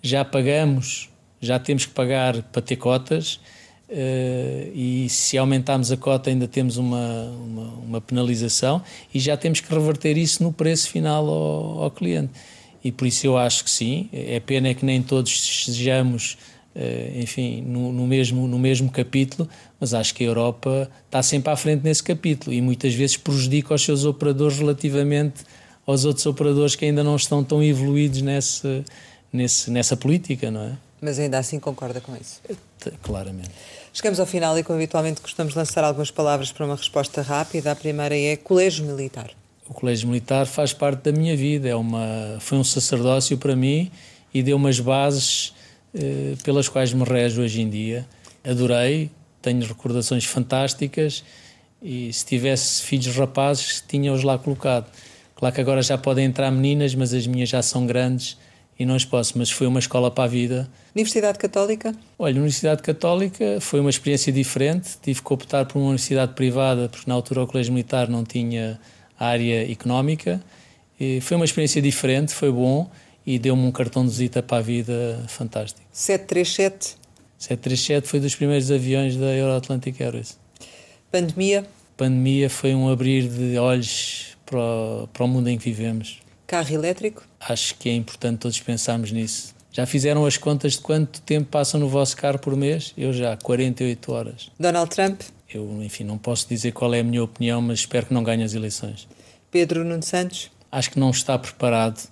já 0.00 0.24
pagamos, 0.24 1.08
já 1.44 1.58
temos 1.58 1.86
que 1.86 1.92
pagar 1.92 2.42
para 2.42 2.62
ter 2.62 2.76
cotas, 2.76 3.38
Uh, 3.86 4.72
e 4.74 5.06
se 5.10 5.36
aumentarmos 5.36 5.92
a 5.92 5.96
cota 5.96 6.30
ainda 6.30 6.48
temos 6.48 6.78
uma, 6.78 7.24
uma, 7.24 7.62
uma, 7.86 8.00
penalização 8.00 8.82
e 9.12 9.20
já 9.20 9.36
temos 9.36 9.60
que 9.60 9.72
reverter 9.72 10.16
isso 10.16 10.42
no 10.42 10.50
preço 10.50 10.88
final 10.88 11.28
ao, 11.28 11.82
ao, 11.82 11.90
cliente. 11.90 12.30
E 12.82 12.90
por 12.90 13.06
isso 13.06 13.26
eu 13.26 13.36
acho 13.36 13.62
que 13.62 13.70
sim, 13.70 14.08
é 14.10 14.40
pena 14.40 14.68
é 14.68 14.74
que 14.74 14.86
nem 14.86 15.02
todos 15.02 15.64
sejamos, 15.66 16.38
uh, 16.74 17.20
enfim, 17.20 17.60
no, 17.60 17.92
no, 17.92 18.06
mesmo, 18.06 18.48
no 18.48 18.58
mesmo 18.58 18.90
capítulo, 18.90 19.46
mas 19.78 19.92
acho 19.92 20.14
que 20.14 20.24
a 20.24 20.28
Europa 20.28 20.90
está 21.04 21.22
sempre 21.22 21.52
à 21.52 21.56
frente 21.56 21.84
nesse 21.84 22.02
capítulo 22.02 22.54
e 22.54 22.62
muitas 22.62 22.94
vezes 22.94 23.18
prejudica 23.18 23.74
os 23.74 23.82
seus 23.82 24.06
operadores 24.06 24.58
relativamente 24.58 25.44
aos 25.86 26.06
outros 26.06 26.24
operadores 26.24 26.74
que 26.74 26.86
ainda 26.86 27.04
não 27.04 27.16
estão 27.16 27.44
tão 27.44 27.62
evoluídos 27.62 28.22
nesse, 28.22 28.82
nesse, 29.30 29.70
nessa 29.70 29.94
política, 29.94 30.50
não 30.50 30.62
é? 30.62 30.72
Mas 31.04 31.18
ainda 31.18 31.38
assim 31.38 31.60
concorda 31.60 32.00
com 32.00 32.16
isso? 32.16 32.40
Claramente. 33.02 33.50
Chegamos 33.92 34.18
ao 34.18 34.24
final 34.24 34.58
e, 34.58 34.62
como 34.62 34.78
habitualmente, 34.78 35.20
gostamos 35.20 35.54
lançar 35.54 35.84
algumas 35.84 36.10
palavras 36.10 36.50
para 36.50 36.64
uma 36.64 36.76
resposta 36.76 37.20
rápida. 37.20 37.72
A 37.72 37.76
primeira 37.76 38.16
é 38.16 38.36
Colégio 38.38 38.86
Militar. 38.86 39.30
O 39.68 39.74
Colégio 39.74 40.08
Militar 40.08 40.46
faz 40.46 40.72
parte 40.72 41.02
da 41.02 41.12
minha 41.12 41.36
vida, 41.36 41.68
é 41.68 41.74
uma, 41.74 42.38
foi 42.40 42.56
um 42.56 42.64
sacerdócio 42.64 43.36
para 43.36 43.54
mim 43.54 43.90
e 44.32 44.42
deu 44.42 44.56
umas 44.56 44.80
bases 44.80 45.52
eh, 45.94 46.36
pelas 46.42 46.70
quais 46.70 46.94
me 46.94 47.04
rejo 47.04 47.42
hoje 47.42 47.60
em 47.60 47.68
dia. 47.68 48.06
Adorei, 48.42 49.10
tenho 49.42 49.62
recordações 49.62 50.24
fantásticas 50.24 51.22
e 51.82 52.10
se 52.14 52.24
tivesse 52.24 52.80
filhos 52.82 53.14
rapazes, 53.14 53.84
tinha-os 53.86 54.22
lá 54.22 54.38
colocado. 54.38 54.90
Claro 55.34 55.54
que 55.54 55.60
agora 55.60 55.82
já 55.82 55.98
podem 55.98 56.24
entrar 56.24 56.50
meninas, 56.50 56.94
mas 56.94 57.12
as 57.12 57.26
minhas 57.26 57.50
já 57.50 57.60
são 57.60 57.86
grandes 57.86 58.38
e 58.78 58.84
não 58.84 58.94
as 58.94 59.04
posso, 59.04 59.38
mas 59.38 59.50
foi 59.50 59.66
uma 59.66 59.78
escola 59.78 60.10
para 60.10 60.24
a 60.24 60.26
vida. 60.26 60.68
Universidade 60.94 61.38
Católica? 61.38 61.94
Olha, 62.18 62.34
Universidade 62.34 62.82
Católica 62.82 63.58
foi 63.60 63.80
uma 63.80 63.90
experiência 63.90 64.32
diferente. 64.32 64.98
Tive 65.00 65.22
que 65.22 65.32
optar 65.32 65.64
por 65.66 65.78
uma 65.78 65.86
universidade 65.86 66.34
privada, 66.34 66.88
porque 66.88 67.08
na 67.08 67.14
altura 67.14 67.42
o 67.42 67.46
Colégio 67.46 67.72
Militar 67.72 68.08
não 68.08 68.24
tinha 68.24 68.80
área 69.18 69.70
económica. 69.70 70.42
E 70.98 71.20
foi 71.20 71.36
uma 71.36 71.44
experiência 71.44 71.80
diferente, 71.80 72.32
foi 72.32 72.50
bom 72.50 72.90
e 73.26 73.38
deu-me 73.38 73.62
um 73.62 73.72
cartão 73.72 74.04
de 74.04 74.10
visita 74.10 74.42
para 74.42 74.58
a 74.58 74.60
vida 74.60 75.24
fantástico. 75.28 75.86
737? 75.92 76.96
737 77.38 78.08
foi 78.08 78.20
dos 78.20 78.34
primeiros 78.34 78.70
aviões 78.70 79.16
da 79.16 79.34
Euroatlantic 79.34 80.00
Airways. 80.00 80.38
Pandemia? 81.10 81.64
Pandemia 81.96 82.50
foi 82.50 82.74
um 82.74 82.88
abrir 82.88 83.28
de 83.28 83.56
olhos 83.58 84.36
para 84.44 84.58
o, 84.58 85.08
para 85.12 85.24
o 85.24 85.28
mundo 85.28 85.48
em 85.48 85.58
que 85.58 85.64
vivemos. 85.64 86.23
Carro 86.46 86.74
elétrico? 86.74 87.22
Acho 87.40 87.74
que 87.76 87.88
é 87.88 87.94
importante 87.94 88.40
todos 88.40 88.60
pensarmos 88.60 89.10
nisso. 89.10 89.54
Já 89.72 89.86
fizeram 89.86 90.24
as 90.24 90.36
contas 90.36 90.74
de 90.74 90.80
quanto 90.80 91.20
tempo 91.22 91.48
passam 91.50 91.80
no 91.80 91.88
vosso 91.88 92.16
carro 92.16 92.38
por 92.38 92.54
mês? 92.54 92.92
Eu 92.96 93.12
já, 93.12 93.36
48 93.36 94.12
horas. 94.12 94.50
Donald 94.58 94.88
Trump? 94.88 95.20
Eu, 95.52 95.82
enfim, 95.82 96.04
não 96.04 96.16
posso 96.16 96.48
dizer 96.48 96.72
qual 96.72 96.94
é 96.94 97.00
a 97.00 97.04
minha 97.04 97.24
opinião, 97.24 97.60
mas 97.60 97.80
espero 97.80 98.06
que 98.06 98.14
não 98.14 98.22
ganhe 98.22 98.44
as 98.44 98.54
eleições. 98.54 99.08
Pedro 99.50 99.84
Nuno 99.84 100.02
Santos? 100.02 100.50
Acho 100.70 100.90
que 100.90 100.98
não 100.98 101.10
está 101.10 101.38
preparado, 101.38 102.08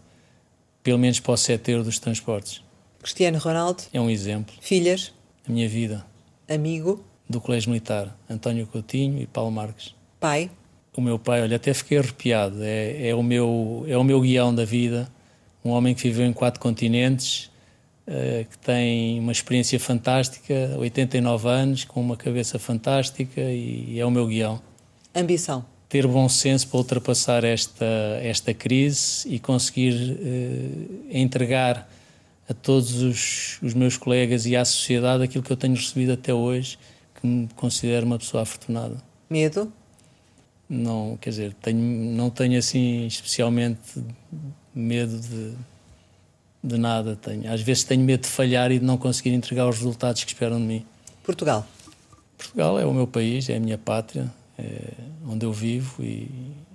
pelo 0.83 0.99
menos 0.99 1.21
para 1.21 1.33
o 1.33 1.37
setor 1.37 1.85
dos 1.85 1.99
transportes. 1.99 2.63
Cristiano 3.01 3.39
Ronaldo? 3.39 3.83
É 3.93 4.01
um 4.01 4.11
exemplo. 4.11 4.55
Filhas? 4.61 5.13
A 5.49 5.53
minha 5.53 5.69
vida. 5.69 6.05
Amigo? 6.49 7.05
Do 7.29 7.41
Colégio 7.41 7.71
Militar, 7.71 8.17
António 8.29 8.67
Coutinho 8.67 9.21
e 9.21 9.27
Paulo 9.27 9.51
Marques. 9.51 9.95
Pai? 10.21 10.51
O 10.97 11.01
meu 11.01 11.19
pai, 11.19 11.43
olha, 11.43 11.57
até 11.57 11.73
fiquei 11.73 11.99
arrepiado. 11.99 12.63
É, 12.63 13.09
é, 13.09 13.15
o, 13.15 13.23
meu, 13.23 13.85
é 13.89 13.97
o 13.97 14.05
meu 14.05 14.21
guião 14.21 14.55
da 14.55 14.65
vida. 14.65 15.09
Um 15.65 15.71
homem 15.71 15.95
que 15.95 16.03
viveu 16.03 16.27
em 16.27 16.33
quatro 16.33 16.61
continentes, 16.61 17.51
uh, 18.07 18.45
que 18.51 18.59
tem 18.59 19.19
uma 19.19 19.33
experiência 19.33 19.79
fantástica, 19.81 20.77
89 20.79 21.49
anos, 21.49 21.85
com 21.85 22.01
uma 22.01 22.17
cabeça 22.17 22.59
fantástica 22.59 23.41
e, 23.41 23.95
e 23.95 24.01
é 24.01 24.05
o 24.05 24.11
meu 24.11 24.27
guião. 24.27 24.61
Ambição? 25.15 25.65
Ter 25.89 26.07
bom 26.07 26.29
senso 26.29 26.69
para 26.69 26.79
ultrapassar 26.79 27.45
esta, 27.45 27.87
esta 28.23 28.53
crise 28.53 29.29
e 29.29 29.39
conseguir 29.39 29.95
uh, 29.95 31.07
entregar 31.11 31.89
a 32.49 32.53
todos 32.53 33.01
os, 33.01 33.59
os 33.63 33.73
meus 33.73 33.97
colegas 33.97 34.45
e 34.47 34.57
à 34.57 34.65
sociedade 34.65 35.23
aquilo 35.23 35.43
que 35.43 35.53
eu 35.53 35.57
tenho 35.57 35.75
recebido 35.75 36.13
até 36.13 36.35
hoje, 36.35 36.79
que 37.19 37.27
me 37.27 37.49
considero 37.57 38.05
uma 38.05 38.19
pessoa 38.19 38.43
afortunada. 38.43 38.97
Medo? 39.31 39.73
Não, 40.73 41.19
quer 41.21 41.31
dizer, 41.31 41.55
tenho, 41.61 41.79
não 41.79 42.31
tenho 42.31 42.59
assim 42.59 43.07
especialmente 43.07 44.03
medo 44.75 45.19
de, 45.19 45.53
de 46.65 46.79
nada. 46.79 47.15
Tenho, 47.15 47.53
às 47.53 47.61
vezes 47.61 47.85
tenho 47.85 48.03
medo 48.03 48.23
de 48.23 48.29
falhar 48.29 48.73
e 48.73 48.79
de 48.79 48.85
não 48.85 48.97
conseguir 48.97 49.35
entregar 49.35 49.69
os 49.69 49.77
resultados 49.77 50.25
que 50.25 50.33
esperam 50.33 50.59
de 50.59 50.65
mim. 50.65 50.87
Portugal? 51.23 51.67
Portugal 52.39 52.79
é 52.79 52.87
o 52.87 52.93
meu 52.95 53.07
país, 53.07 53.51
é 53.51 53.57
a 53.57 53.61
minha 53.61 53.77
pátria, 53.77 54.33
é 54.59 54.95
onde 55.29 55.45
eu 55.45 55.53
vivo 55.53 56.03
e, 56.03 56.31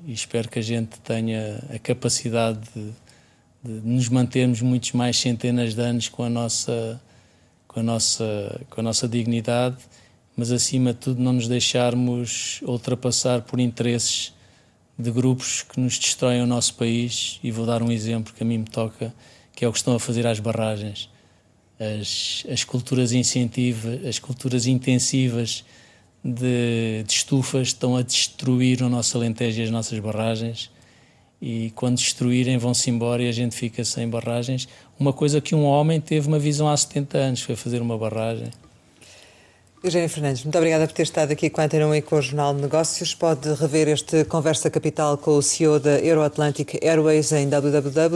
e 0.06 0.14
espero 0.14 0.48
que 0.48 0.60
a 0.60 0.62
gente 0.62 1.00
tenha 1.00 1.60
a 1.74 1.80
capacidade 1.80 2.60
de, 2.76 2.92
de, 3.64 3.88
nos 3.88 4.10
mantermos 4.10 4.62
muitos 4.62 4.92
mais 4.92 5.18
centenas 5.18 5.74
de 5.74 5.82
anos 5.82 6.08
com 6.08 6.24
a 6.24 6.30
nossa, 6.30 7.02
com 7.68 7.80
a 7.80 7.84
nossa, 7.84 8.62
com 8.70 8.80
a 8.80 8.84
nossa 8.84 9.08
dignidade 9.08 9.78
mas 10.38 10.52
acima 10.52 10.94
de 10.94 11.00
tudo 11.00 11.22
não 11.22 11.34
nos 11.34 11.48
deixarmos 11.48 12.62
ultrapassar 12.62 13.42
por 13.42 13.60
interesses 13.60 14.34
de 14.98 15.12
grupos 15.12 15.64
que 15.64 15.80
nos 15.80 15.98
destroem 15.98 16.42
o 16.42 16.46
nosso 16.46 16.76
país. 16.76 17.40
E 17.44 17.52
vou 17.52 17.66
dar 17.66 17.82
um 17.82 17.92
exemplo 17.92 18.34
que 18.34 18.44
a 18.44 18.46
mim 18.46 18.60
me 18.60 18.66
toca, 18.66 19.14
que 19.56 19.66
é 19.66 19.68
o 19.68 19.72
que 19.72 19.80
estão 19.80 19.96
a 19.96 20.00
fazer 20.00 20.28
às 20.28 20.40
barragens. 20.40 21.10
As, 21.80 22.46
as 22.52 22.64
culturas 22.64 23.12
incentivas, 23.12 24.06
as 24.06 24.20
culturas 24.20 24.68
intensivas 24.68 25.66
de, 26.24 27.04
de 27.04 27.14
estufas 27.14 27.70
estão 27.70 27.98
a 27.98 28.04
destruir 28.04 28.84
o 28.84 28.90
nosso 28.90 29.18
Alentejo 29.18 29.60
e 29.62 29.64
as 29.64 29.72
nossas 29.72 29.98
barragens 30.00 30.70
e 31.42 31.72
quando 31.76 31.98
destruírem 31.98 32.58
vão-se 32.58 32.90
embora 32.90 33.22
e 33.22 33.30
a 33.30 33.32
gente 33.32 33.56
fica 33.56 33.84
sem 33.84 34.10
barragens. 34.10 34.68
Uma 35.00 35.14
coisa 35.14 35.40
que 35.40 35.54
um 35.54 35.64
homem 35.64 36.02
teve 36.02 36.28
uma 36.28 36.40
visão 36.40 36.68
há 36.68 36.76
70 36.76 37.18
anos, 37.18 37.42
foi 37.42 37.56
fazer 37.56 37.82
uma 37.82 37.98
barragem. 37.98 38.50
Eugênio 39.84 40.10
Fernandes, 40.10 40.44
muito 40.44 40.58
obrigada 40.58 40.88
por 40.88 40.94
ter 40.94 41.04
estado 41.04 41.32
aqui 41.32 41.52
com 41.52 41.62
a 41.62 41.66
Antena 41.66 41.86
1 41.86 41.96
e 41.96 42.02
com 42.02 42.16
o 42.16 42.22
Jornal 42.22 42.56
de 42.56 42.62
Negócios. 42.62 43.14
Pode 43.14 43.54
rever 43.54 43.88
este 43.88 44.26
Conversa 44.26 44.72
Capital 44.72 45.20
com 45.20 45.38
o 45.38 45.42
CEO 45.42 45.80
da 45.80 46.00
Euroatlantic 46.00 46.80
Airways 46.84 47.32
em 47.32 47.48
www.rtp.pt. 47.48 48.10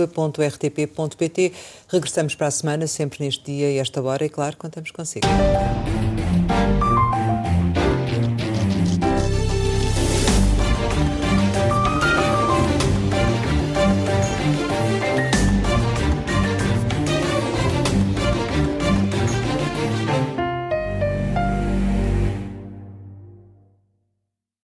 Regressamos 1.87 2.33
para 2.33 2.47
a 2.47 2.51
semana, 2.51 2.87
sempre 2.87 3.23
neste 3.23 3.43
dia 3.45 3.69
e 3.69 3.77
esta 3.77 4.01
hora, 4.01 4.25
e 4.25 4.29
claro, 4.29 4.57
contamos 4.57 4.89
consigo. 4.89 5.27